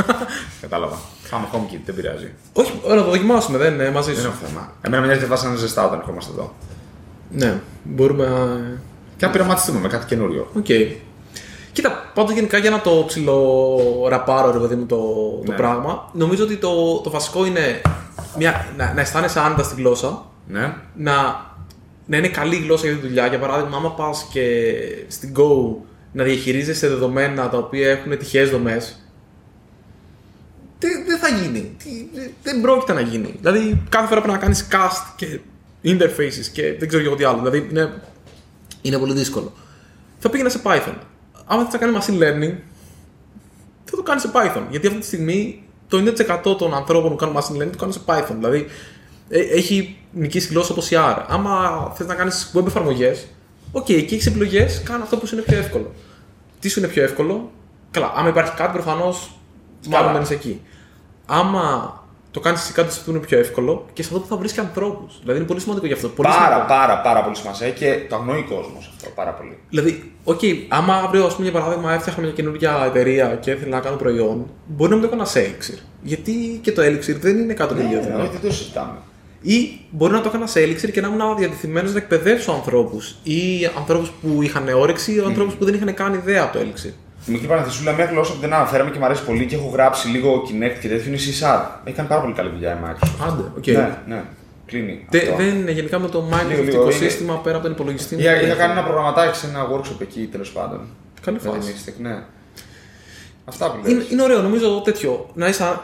Κατάλαβα. 0.61 0.96
Πάμε 1.30 1.46
HomeKit, 1.52 1.78
δεν 1.84 1.94
πειράζει. 1.94 2.32
Όχι, 2.52 2.80
να 2.88 2.94
το 2.94 3.04
δοκιμάσουμε, 3.04 3.59
δεν 3.59 3.74
είμαι 3.74 3.90
μαζί 3.90 4.12
Δεν 4.12 4.20
σου. 4.22 4.26
έχω 4.26 4.36
θέμα. 4.46 4.72
Εμένα 4.80 5.00
με 5.02 5.06
νοιάζει 5.09 5.22
ότι 5.22 5.30
θα 5.30 5.42
'ναι 5.42 5.57
ζεστά 5.56 5.84
όταν 5.86 5.98
ερχόμαστε 5.98 6.32
εδώ. 6.32 6.54
Ναι, 7.30 7.61
μπορούμε 7.82 8.26
να. 8.28 8.61
Και 9.18 9.26
να 9.26 9.32
πειραματιστούμε 9.32 9.80
με 9.80 9.88
κάτι 9.88 10.06
καινούριο. 10.06 10.50
Οκ. 10.56 10.66
Κοίτα, 11.72 12.10
πάντως 12.14 12.32
γενικά 12.34 12.58
για 12.58 12.70
να 12.70 12.80
το 12.80 13.04
ψιλοραπάρω 13.06 14.50
ρε 14.52 14.58
παιδί 14.58 14.74
μου 14.74 14.86
το, 14.86 14.96
το 15.44 15.50
Ναι. 15.50 15.56
πράγμα, 15.56 16.10
νομίζω 16.12 16.44
ότι 16.44 16.56
το, 16.56 17.00
το 17.00 17.10
βασικό 17.10 17.46
είναι 17.46 17.80
μια, 18.38 18.66
να, 18.76 18.92
να 18.94 19.00
αισθάνεσαι 19.00 19.40
άνετα 19.40 19.62
στη 19.62 19.74
γλώσσα, 19.74 20.26
Ναι. 20.48 20.74
να, 20.96 21.46
να 22.06 22.16
είναι 22.16 22.28
καλή 22.28 22.56
γλώσσα 22.56 22.86
για 22.86 22.96
τη 22.96 23.06
δουλειά. 23.06 23.26
Για 23.26 23.38
παράδειγμα, 23.38 23.76
άμα 23.76 23.90
πας 23.94 24.26
και 24.32 24.72
στην 25.08 25.32
Go 25.36 25.74
να 26.12 26.24
διαχειρίζεσαι 26.24 26.88
δεδομένα 26.88 27.48
τα 27.48 27.58
οποία 27.58 27.90
έχουν 27.90 28.18
τυχαίες 28.18 28.50
δομές, 28.50 29.02
δεν 30.78 30.90
δεν 31.06 31.18
θα 31.18 31.28
γίνει. 31.28 31.74
Τι- 31.78 32.08
δεν- 32.14 32.30
Δεν 32.42 32.60
πρόκειται 32.60 32.92
να 32.92 33.00
γίνει. 33.00 33.34
Δηλαδή, 33.40 33.82
κάθε 33.88 34.06
φορά 34.06 34.20
πρέπει 34.20 34.36
να 34.36 34.42
κάνεις 34.42 34.68
cast 34.72 35.12
και 35.16 35.40
interfaces 35.84 36.46
και 36.52 36.74
δεν 36.78 36.88
ξέρω 36.88 37.02
και 37.02 37.08
εγώ 37.08 37.16
τι 37.16 37.24
άλλο. 37.24 37.38
Δηλαδή, 37.38 37.66
είναι, 37.70 37.92
είναι 38.83 38.99
πολύ 38.99 39.12
δύσκολο. 39.12 39.53
Θα 40.18 40.31
πήγαινε 40.31 40.49
σε 40.49 40.61
Python. 40.64 40.95
Άμα 41.47 41.64
θες 41.64 41.72
να 41.72 41.79
κάνει 41.79 41.99
machine 42.01 42.22
learning, 42.22 42.55
θα 43.85 43.97
το 43.97 44.03
κάνεις 44.03 44.22
σε 44.22 44.31
Python. 44.33 44.62
Γιατί 44.70 44.87
αυτή 44.87 44.99
τη 44.99 45.07
στιγμή 45.07 45.62
το 45.89 45.99
90% 46.53 46.57
των 46.59 46.74
ανθρώπων 46.74 47.11
που 47.11 47.16
κάνουν 47.16 47.37
machine 47.37 47.62
learning 47.62 47.70
το 47.70 47.79
κάνουν 47.79 47.93
σε 47.93 48.01
Python. 48.07 48.35
Δηλαδή, 48.35 48.66
ε, 49.29 49.41
έχει 49.41 49.97
νικήσει 50.12 50.49
γλώσσα 50.49 50.72
όπως 50.72 50.91
η 50.91 50.97
R. 50.99 51.24
Άμα 51.29 51.93
θες 51.97 52.07
να 52.07 52.14
κάνεις 52.14 52.53
web 52.55 52.66
εφαρμογές, 52.66 53.26
οκ, 53.72 53.89
εκεί 53.89 54.14
έχεις 54.14 54.26
επιλογές, 54.26 54.83
κάνε 54.83 55.03
αυτό 55.03 55.16
που 55.16 55.26
σου 55.26 55.35
είναι 55.35 55.45
πιο 55.45 55.59
εύκολο. 55.59 55.95
Τι 56.61 56.68
σου 56.68 56.79
είναι 56.79 56.89
πιο 56.89 57.03
εύκολο, 57.03 57.51
καλά. 57.91 58.12
Άμα 58.16 58.29
υπάρχει 58.29 58.55
κάτι, 58.57 58.72
προφανώς 58.72 59.39
μάλλον 59.89 60.12
μένεις 60.12 60.31
εκεί. 60.31 60.61
Άμα 61.26 61.93
το 62.31 62.41
κάνεις 62.41 62.61
εσύ 62.61 62.72
κάτι 62.72 62.95
που 63.05 63.11
είναι 63.11 63.18
πιο 63.18 63.39
εύκολο 63.39 63.87
και 63.93 64.03
σε 64.03 64.09
αυτό 64.09 64.20
που 64.22 64.29
θα 64.29 64.37
βρεις 64.37 64.53
και 64.53 64.61
ανθρώπους. 64.61 65.18
Δηλαδή 65.20 65.39
είναι 65.39 65.49
πολύ 65.49 65.61
σημαντικό 65.61 65.87
γι' 65.87 65.93
αυτό. 65.93 66.09
Πολύ 66.09 66.29
Πάρα, 66.29 66.43
σημαντικό. 66.45 66.66
πάρα, 66.68 67.01
πάρα 67.01 67.22
πολύ 67.22 67.37
σημασία 67.37 67.70
και 67.70 67.99
το 68.09 68.16
αγνοεί 68.16 68.39
ο 68.39 68.55
κόσμος 68.55 68.93
αυτό 68.97 69.11
πάρα 69.14 69.31
πολύ. 69.31 69.59
Δηλαδή, 69.70 70.12
οκ, 70.24 70.41
άμα 70.68 70.95
αύριο, 70.95 71.24
ας 71.24 71.35
πούμε, 71.35 71.49
για 71.51 71.61
παράδειγμα, 71.61 71.93
έφτιαχνα 71.93 72.22
μια 72.22 72.33
καινούργια 72.33 72.83
εταιρεία 72.87 73.39
και 73.41 73.51
ήθελα 73.51 73.76
να 73.76 73.81
κάνω 73.83 73.97
προϊόν, 73.97 74.47
μπορεί 74.66 74.91
να 74.91 74.97
μην 74.97 75.09
το 75.09 75.14
έκανα 75.14 75.29
σε 75.29 75.41
Elixir. 75.47 75.79
Γιατί 76.03 76.59
και 76.62 76.72
το 76.72 76.83
Elixir 76.83 77.14
δεν 77.20 77.39
είναι 77.39 77.53
κάτι 77.53 77.74
τέλειο. 77.74 78.01
Ναι, 78.01 78.14
όχι, 78.14 78.31
δεν 78.33 78.41
το 78.41 78.53
συζητάμε. 78.53 78.99
Ή 79.43 79.81
μπορεί 79.91 80.12
να 80.12 80.20
το 80.20 80.29
έκανα 80.29 80.47
σε 80.47 80.61
Elixir 80.64 80.91
και 80.93 81.01
να 81.01 81.09
ήμουν 81.09 81.37
διατεθειμένος 81.36 81.90
να 81.91 81.97
εκπαιδεύσω 81.99 82.53
ανθρώπους. 82.53 83.16
Ή 83.22 83.66
ανθρώπους 83.76 84.11
που 84.22 84.43
είχαν 84.43 84.68
όρεξη 84.68 85.14
ή 85.14 85.18
ανθρώπους 85.26 85.55
που 85.55 85.64
δεν 85.64 85.74
είχαν 85.74 85.95
καν 85.95 86.14
ιδέα 86.14 86.43
από 86.43 86.59
το 86.59 86.64
Elixir. 86.64 86.93
Μικρή 87.31 87.47
παρενθεσούλα, 87.46 87.92
μια 87.93 88.05
γλώσσα 88.05 88.33
που 88.33 88.41
δεν 88.41 88.53
αναφέραμε 88.53 88.91
και 88.91 88.99
μου 88.99 89.05
αρέσει 89.05 89.24
πολύ 89.24 89.47
και 89.47 89.55
έχω 89.55 89.68
γράψει 89.68 90.09
λίγο 90.09 90.43
Kinect 90.43 90.76
και 90.81 90.89
τέτοιο 90.89 91.07
είναι 91.07 91.16
η 91.16 91.20
C-Sharp. 91.26 91.61
Έχει 91.85 91.97
κάνει 91.97 92.09
πάρα 92.09 92.20
πολύ 92.20 92.33
καλή 92.35 92.51
δουλειά 92.51 92.72
η 92.72 92.76
Microsoft. 92.85 93.26
Άντε, 93.29 93.43
οκ. 93.57 93.66
Ναι, 93.66 93.99
ναι. 94.07 94.22
Κλείνει. 94.66 95.07
Τε- 95.11 95.22
αυτό. 95.22 95.37
δεν 95.37 95.47
είναι 95.59 95.70
γενικά 95.70 95.99
με 95.99 96.09
το 96.09 96.18
Λίγο, 96.18 96.37
Microsoft 96.61 96.64
λίγο, 96.64 96.81
οικοσύστημα 96.81 97.35
πέρα 97.39 97.55
από 97.57 97.64
τον 97.64 97.74
υπολογιστή. 97.74 98.14
Είχα, 98.14 98.31
δεν 98.31 98.41
είχα 98.41 98.49
έχει. 98.51 98.59
κάνει 98.59 98.72
ένα 98.72 98.83
προγραμματάκι 98.83 99.37
σε 99.39 99.47
ένα 99.47 99.66
workshop 99.72 100.01
εκεί 100.01 100.29
τέλος 100.33 100.51
πάντων. 100.53 100.81
Καλή 101.20 101.39
Με 101.43 101.51
την 101.51 101.61
φάση. 101.62 101.74
Mixtec, 101.87 101.93
ναι. 102.03 102.22
Αυτά 103.45 103.70
που 103.70 103.89
Είναι, 103.89 103.99
λες. 103.99 104.11
είναι 104.11 104.22
ωραίο, 104.22 104.43
νομίζω 104.43 104.81
τέτοιο. 104.85 105.31
Να 105.35 105.49
είσαι. 105.49 105.81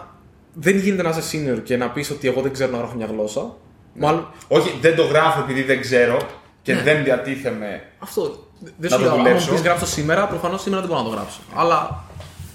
Δεν 0.55 0.77
γίνεται 0.77 1.03
να 1.03 1.09
είσαι 1.09 1.21
senior 1.33 1.59
και 1.65 1.77
να 1.77 1.91
πεις 1.91 2.11
ότι 2.11 2.29
εγώ 2.29 2.41
δεν 2.41 2.53
ξέρω 2.53 2.71
να 2.71 2.79
γράφω 2.79 2.97
μια 2.97 3.07
γλώσσα. 3.07 3.57
Μάλλον 3.95 4.27
Όχι, 4.49 4.79
δεν 4.81 4.97
το 4.97 5.03
γράφω 5.03 5.41
επειδή 5.41 5.63
δεν 5.63 5.81
ξέρω 5.81 6.17
και 6.63 6.75
Ναι. 6.75 6.83
δεν 6.83 7.05
διατίθεμαι. 7.05 7.83
Αυτό. 7.99 8.44
Δεν 8.65 8.75
Να 8.79 8.89
σου 8.89 8.95
το 8.97 9.01
λέω, 9.03 9.13
άμα 9.13 9.23
δουλέψω. 9.23 9.47
μου 9.51 9.53
πεις 9.57 9.65
γράψω 9.65 9.87
σήμερα, 9.87 10.27
προφανώς 10.27 10.63
σήμερα 10.63 10.81
δεν 10.83 10.91
μπορώ 10.91 11.03
να 11.03 11.09
το 11.09 11.15
γράψω. 11.15 11.39
Αλλά 11.55 12.05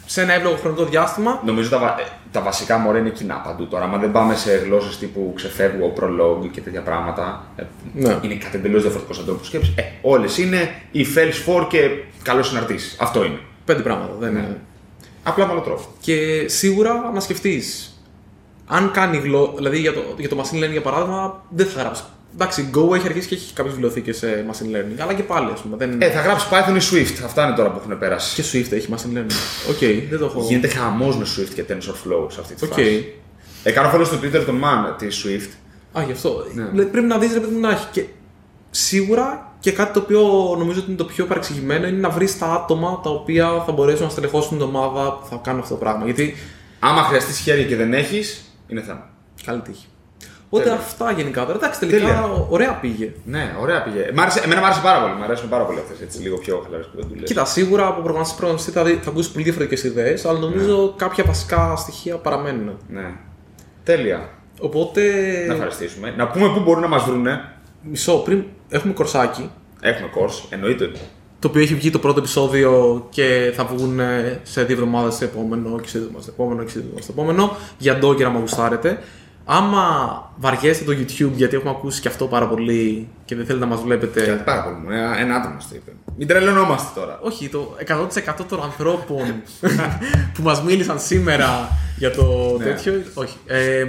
σε 0.06 0.22
ένα 0.22 0.34
εύλογο 0.34 0.56
χρονικό 0.56 0.86
διάστημα. 0.86 1.42
Νομίζω 1.46 1.70
τα, 1.70 1.78
βα- 1.80 2.00
ε, 2.00 2.04
τα 2.32 2.42
βασικά 2.42 2.78
μωρέ 2.78 3.00
είναι 3.00 3.10
κοινά 3.10 3.36
παντού 3.36 3.68
τώρα. 3.68 3.84
Αν 3.86 4.00
δεν 4.00 4.12
πάμε 4.12 4.36
σε 4.36 4.52
γλώσσες 4.52 4.98
τύπου 4.98 5.34
ξεφεύγω, 5.36 5.94
prolog 6.00 6.50
και 6.52 6.62
τέτοια 6.62 6.82
πράγματα. 6.82 7.44
ε, 7.56 7.64
Ναι. 7.94 8.18
Είναι 8.22 8.34
κάτι 8.36 8.58
εντελώς 8.58 8.82
διαφορετικό 8.82 9.22
τρόπο 9.24 9.44
σκέψη. 9.44 9.74
Ε, 9.78 9.82
Όλες 10.02 10.38
είναι 10.38 10.70
η 10.92 11.06
Fels 11.16 11.52
4 11.62 11.68
και 11.70 11.90
καλός 12.24 12.48
συναρτήσεις. 12.48 12.96
Αυτό 13.00 13.24
είναι. 13.26 13.40
Πέντε 13.66 13.82
πράγματα. 13.82 14.14
Δεν 14.20 14.34
Ναι. 14.34 14.40
είναι. 14.40 14.58
Απλά 15.24 15.46
με 15.46 15.52
άλλο 15.52 15.62
τρόπο. 15.62 15.82
Και 16.00 16.46
σίγουρα 16.48 17.12
να 17.14 17.20
σκεφτείς. 17.20 17.94
Αν 18.68 18.92
κάνει 18.92 19.18
γλώσσα. 19.18 19.52
Δηλαδή 19.56 19.80
για 19.80 19.94
το, 19.94 20.02
για 20.18 20.30
το 20.30 20.38
machine 20.44 20.64
learning 20.64 20.72
για 20.72 20.82
παράδειγμα, 20.82 21.44
δεν 21.50 21.66
θα 21.68 21.80
γράψεις. 21.82 22.06
Εντάξει, 22.34 22.70
Go 22.74 22.96
έχει 22.96 23.08
αρχίσει 23.08 23.28
και 23.28 23.36
έχει 23.36 23.54
κάποιες 23.54 23.74
βιβλιοθήκες 23.74 24.18
σε 24.18 24.46
machine 24.52 24.76
learning. 24.76 25.00
Αλλά 25.00 25.14
και 25.14 25.24
πάλι, 25.24 25.52
ας 25.52 25.62
πούμε. 25.62 25.78
Δεν... 25.78 26.02
Ε, 26.02 26.10
θα 26.10 26.22
γράψεις 26.22 26.50
Python 26.52 26.76
ή 26.82 26.86
Swift. 26.92 27.24
Αυτά 27.26 27.46
είναι 27.46 27.56
τώρα 27.56 27.72
που 27.72 27.80
έχουν 27.84 28.00
περάσει. 28.00 28.42
Και 28.42 28.44
Swift 28.52 28.72
έχει 28.72 28.88
machine 28.92 29.18
learning. 29.18 29.70
Οκ, 29.70 30.10
δεν 30.10 30.20
το 30.20 30.26
έχω. 30.26 30.42
Γίνεται 30.48 30.68
χαμός 30.68 31.18
με 31.18 31.26
Swift 31.38 31.54
και 31.54 31.66
TensorFlow 31.70 32.32
σε 32.32 32.40
αυτή 32.40 32.56
τη 32.56 32.66
Οκ. 32.66 32.74
φάση. 32.74 33.14
Ε, 33.64 33.72
κάνω 33.72 33.92
follow 33.94 34.06
στο 34.06 34.18
Twitter 34.18 34.44
τον 34.46 34.62
Man 34.64 34.98
τη 34.98 35.08
Swift. 35.24 35.50
Α, 36.00 36.04
γι' 36.04 36.12
αυτό. 36.12 36.46
Ναι. 36.54 36.64
Δηλαδή, 36.64 36.90
Πρέπει 36.90 37.08
να 37.08 37.18
δεις 37.18 37.34
ρε 37.34 37.40
παιδί 37.40 37.54
μου 37.54 37.60
να 37.60 37.72
έχει. 37.72 37.88
Και 37.92 38.06
σίγουρα 38.70 39.54
και 39.60 39.72
κάτι 39.72 39.94
το 39.94 40.00
οποίο 40.00 40.22
νομίζω 40.58 40.80
ότι 40.80 40.88
είναι 40.88 40.98
το 40.98 41.06
πιο 41.06 41.26
παρεξηγημένο 41.26 41.88
είναι 41.88 41.98
να 41.98 42.10
βρεις 42.10 42.38
τα 42.38 42.46
άτομα 42.46 43.00
τα 43.04 43.10
οποία 43.10 43.64
θα 43.66 43.72
μπορέσουν 43.72 44.04
να 44.04 44.10
στελεχώσουν 44.10 44.58
την 44.58 44.62
ομάδα 44.62 45.14
που 45.14 45.26
θα 45.30 45.40
κάνουν 45.44 45.62
αυτό 45.62 45.74
το 45.74 45.80
πράγμα. 45.80 46.06
Γιατί. 46.06 46.36
Άμα 46.80 47.04
χρειαστείς 47.04 47.40
χέρια 47.40 47.66
και 47.66 47.76
δεν 47.76 47.94
έχεις, 47.94 48.42
είναι 48.68 48.82
θέμα. 48.82 49.10
Καλή 49.46 49.62
τύχη. 49.62 49.86
Οπότε 50.52 50.64
Τέλεια. 50.64 50.80
αυτά 50.80 51.12
γενικά. 51.12 51.46
τώρα. 51.46 51.58
Εντάξει, 51.58 51.80
τελικά 51.80 51.98
Τέλεια. 51.98 52.46
ωραία 52.50 52.74
πήγε. 52.74 53.12
Ναι, 53.26 53.56
ωραία 53.62 53.84
πήγε. 53.84 54.10
Μ' 54.14 54.20
άρεσε, 54.20 54.40
εμένα 54.44 54.60
μου 54.60 54.66
άρεσε 54.66 54.82
πάρα 54.84 55.02
πολύ. 55.02 55.14
Μ' 55.20 55.24
αρέσουν 55.24 55.50
πάρα 55.50 55.64
πολύ 55.64 55.80
αυτές 55.80 56.02
έτσι 56.02 56.22
λίγο 56.22 56.38
πιο 56.38 56.62
χαλαρές 56.64 56.86
που 56.86 56.92
δεν 56.96 57.08
του 57.08 57.16
λες. 57.16 57.24
Κοίτα, 57.24 57.46
σίγουρα 57.46 57.84
από 57.88 57.94
προγραμματιστή 58.02 58.38
προγραμματιστή 58.38 58.72
θα, 58.72 58.84
δει- 58.84 59.00
θα 59.04 59.10
ακούσει 59.10 59.32
πολύ 59.32 59.44
διαφορετικές 59.44 59.84
ιδέες, 59.84 60.26
αλλά 60.26 60.40
νομίζω 60.40 60.94
κάποια 60.98 61.24
βασικά 61.24 61.76
στοιχεία 61.76 62.16
παραμένουν. 62.16 62.78
Ναι. 62.90 63.12
Τέλεια. 63.84 64.30
Οπότε. 64.60 65.02
Να 65.48 65.54
ευχαριστήσουμε. 65.54 66.14
Να 66.18 66.28
πούμε 66.28 66.50
πού 66.54 66.60
μπορούν 66.60 66.82
να 66.82 66.88
μας 66.88 67.04
βρούνε. 67.04 67.40
Μισό, 67.82 68.14
πριν 68.18 68.44
έχουμε 68.70 68.94
κορσάκι. 68.94 69.50
Έχουμε 69.82 70.10
course, 70.16 70.46
εννοείται. 70.50 70.92
Το 71.40 71.48
οποίο 71.48 71.62
έχει 71.62 71.76
βγει 71.76 71.90
το 71.90 72.00
πρώτο 72.00 72.20
επεισόδιο 72.20 73.06
και 73.10 73.52
θα 73.56 73.66
βγουν 73.66 74.00
ε, 74.00 74.40
σε 74.44 74.64
δύο 74.64 74.76
εβδομάδες 74.76 75.14
στο 75.14 75.24
επόμενο 75.26 75.80
και 75.80 75.88
σε 75.88 75.98
δύο 76.00 76.08
εβδομάδες 76.08 76.24
στο 76.24 76.32
επόμενο 76.38 76.64
και 76.64 76.70
σε 76.70 76.80
δύο 76.80 76.84
εβδομάδες 76.88 77.04
στο 77.04 77.14
επόμενο. 77.18 77.58
Για 77.78 77.96
ντόκερα, 77.98 78.30
άμα 78.30 78.40
γουστάρετε. 78.40 79.00
Άμα 79.52 79.84
βαριέστε 80.38 80.84
το 80.86 80.92
YouTube, 80.92 81.32
γιατί 81.36 81.56
έχουμε 81.56 81.70
ακούσει 81.72 82.02
και 82.02 82.08
αυτό 82.08 82.26
πάρα 82.26 82.48
πολύ 82.48 83.08
και 83.26 83.36
δεν 83.36 83.46
θέλετε 83.46 83.66
να 83.66 83.72
μας 83.72 83.82
βλέπετε. 83.82 84.22
Κάτι 84.26 84.44
πάρα 84.44 84.64
πολύ. 84.64 84.76
μου. 84.76 84.90
Ένα, 84.92 85.20
ένα 85.20 85.36
άτομο 85.36 85.56
το 85.60 85.76
είπε. 85.76 85.92
Μην 86.18 86.28
τρελαινόμαστε 86.28 87.00
τώρα. 87.00 87.20
Όχι, 87.22 87.50
το 87.50 87.76
100% 87.88 88.46
των 88.50 88.64
ανθρώπων 88.64 89.26
που 90.34 90.42
μας 90.42 90.62
μίλησαν 90.64 91.00
σήμερα 91.00 91.70
για 91.98 92.12
το 92.12 92.56
Ναι. 92.58 92.64
τέτοιο. 92.64 92.94
Όχι. 93.14 93.38
Ε, 93.46 93.86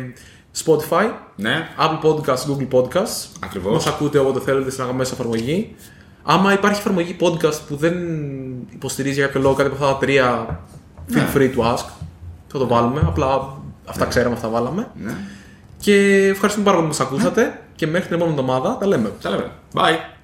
Spotify, 0.65 1.11
Ναι, 1.37 1.69
Apple 1.79 2.07
Podcasts, 2.07 2.45
Google 2.51 2.69
Podcasts. 2.79 3.27
Ακριβώς. 3.45 3.73
Μας 3.73 3.87
ακούτε 3.87 4.19
όποτε 4.19 4.41
θέλετε 4.41 4.71
στην 4.71 4.83
αγαπημένη 4.83 5.09
σας 5.09 5.19
εφαρμογή. 5.19 5.75
Άμα 6.23 6.53
υπάρχει 6.53 6.79
εφαρμογή 6.81 7.17
podcast 7.21 7.59
που 7.69 7.77
δεν 7.77 7.95
υποστηρίζει 8.73 9.15
για 9.15 9.27
κάποιο 9.27 9.41
λόγο 9.41 9.55
κάτι 9.55 9.69
από 9.69 9.85
αυτά 9.85 9.93
τα 9.99 9.99
τρία, 10.07 10.61
feel 11.11 11.15
Ναι. 11.15 11.27
free 11.35 11.51
to 11.59 11.75
ask. 11.75 11.85
Θα 12.47 12.59
το 12.59 12.67
βάλουμε. 12.67 13.01
Απλά 13.07 13.57
αυτά 13.87 14.05
ξέραμε, 14.05 14.35
αυτά 14.35 14.49
βάλαμε. 14.49 14.89
ναι. 15.05 15.13
Και 15.81 16.27
ευχαριστούμε 16.27 16.65
πάρα 16.65 16.77
πολύ 16.77 16.91
που 16.91 16.97
μας 16.99 17.07
ακούσατε. 17.07 17.61
Και 17.77 17.87
μέχρι 17.87 18.07
την 18.09 18.17
επόμενη 18.17 18.39
εβδομάδα 18.39 18.77
τα 18.77 18.87
λέμε. 18.87 19.13
Τα 19.23 19.31
λέμε. 19.31 19.51
Bye. 19.75 20.20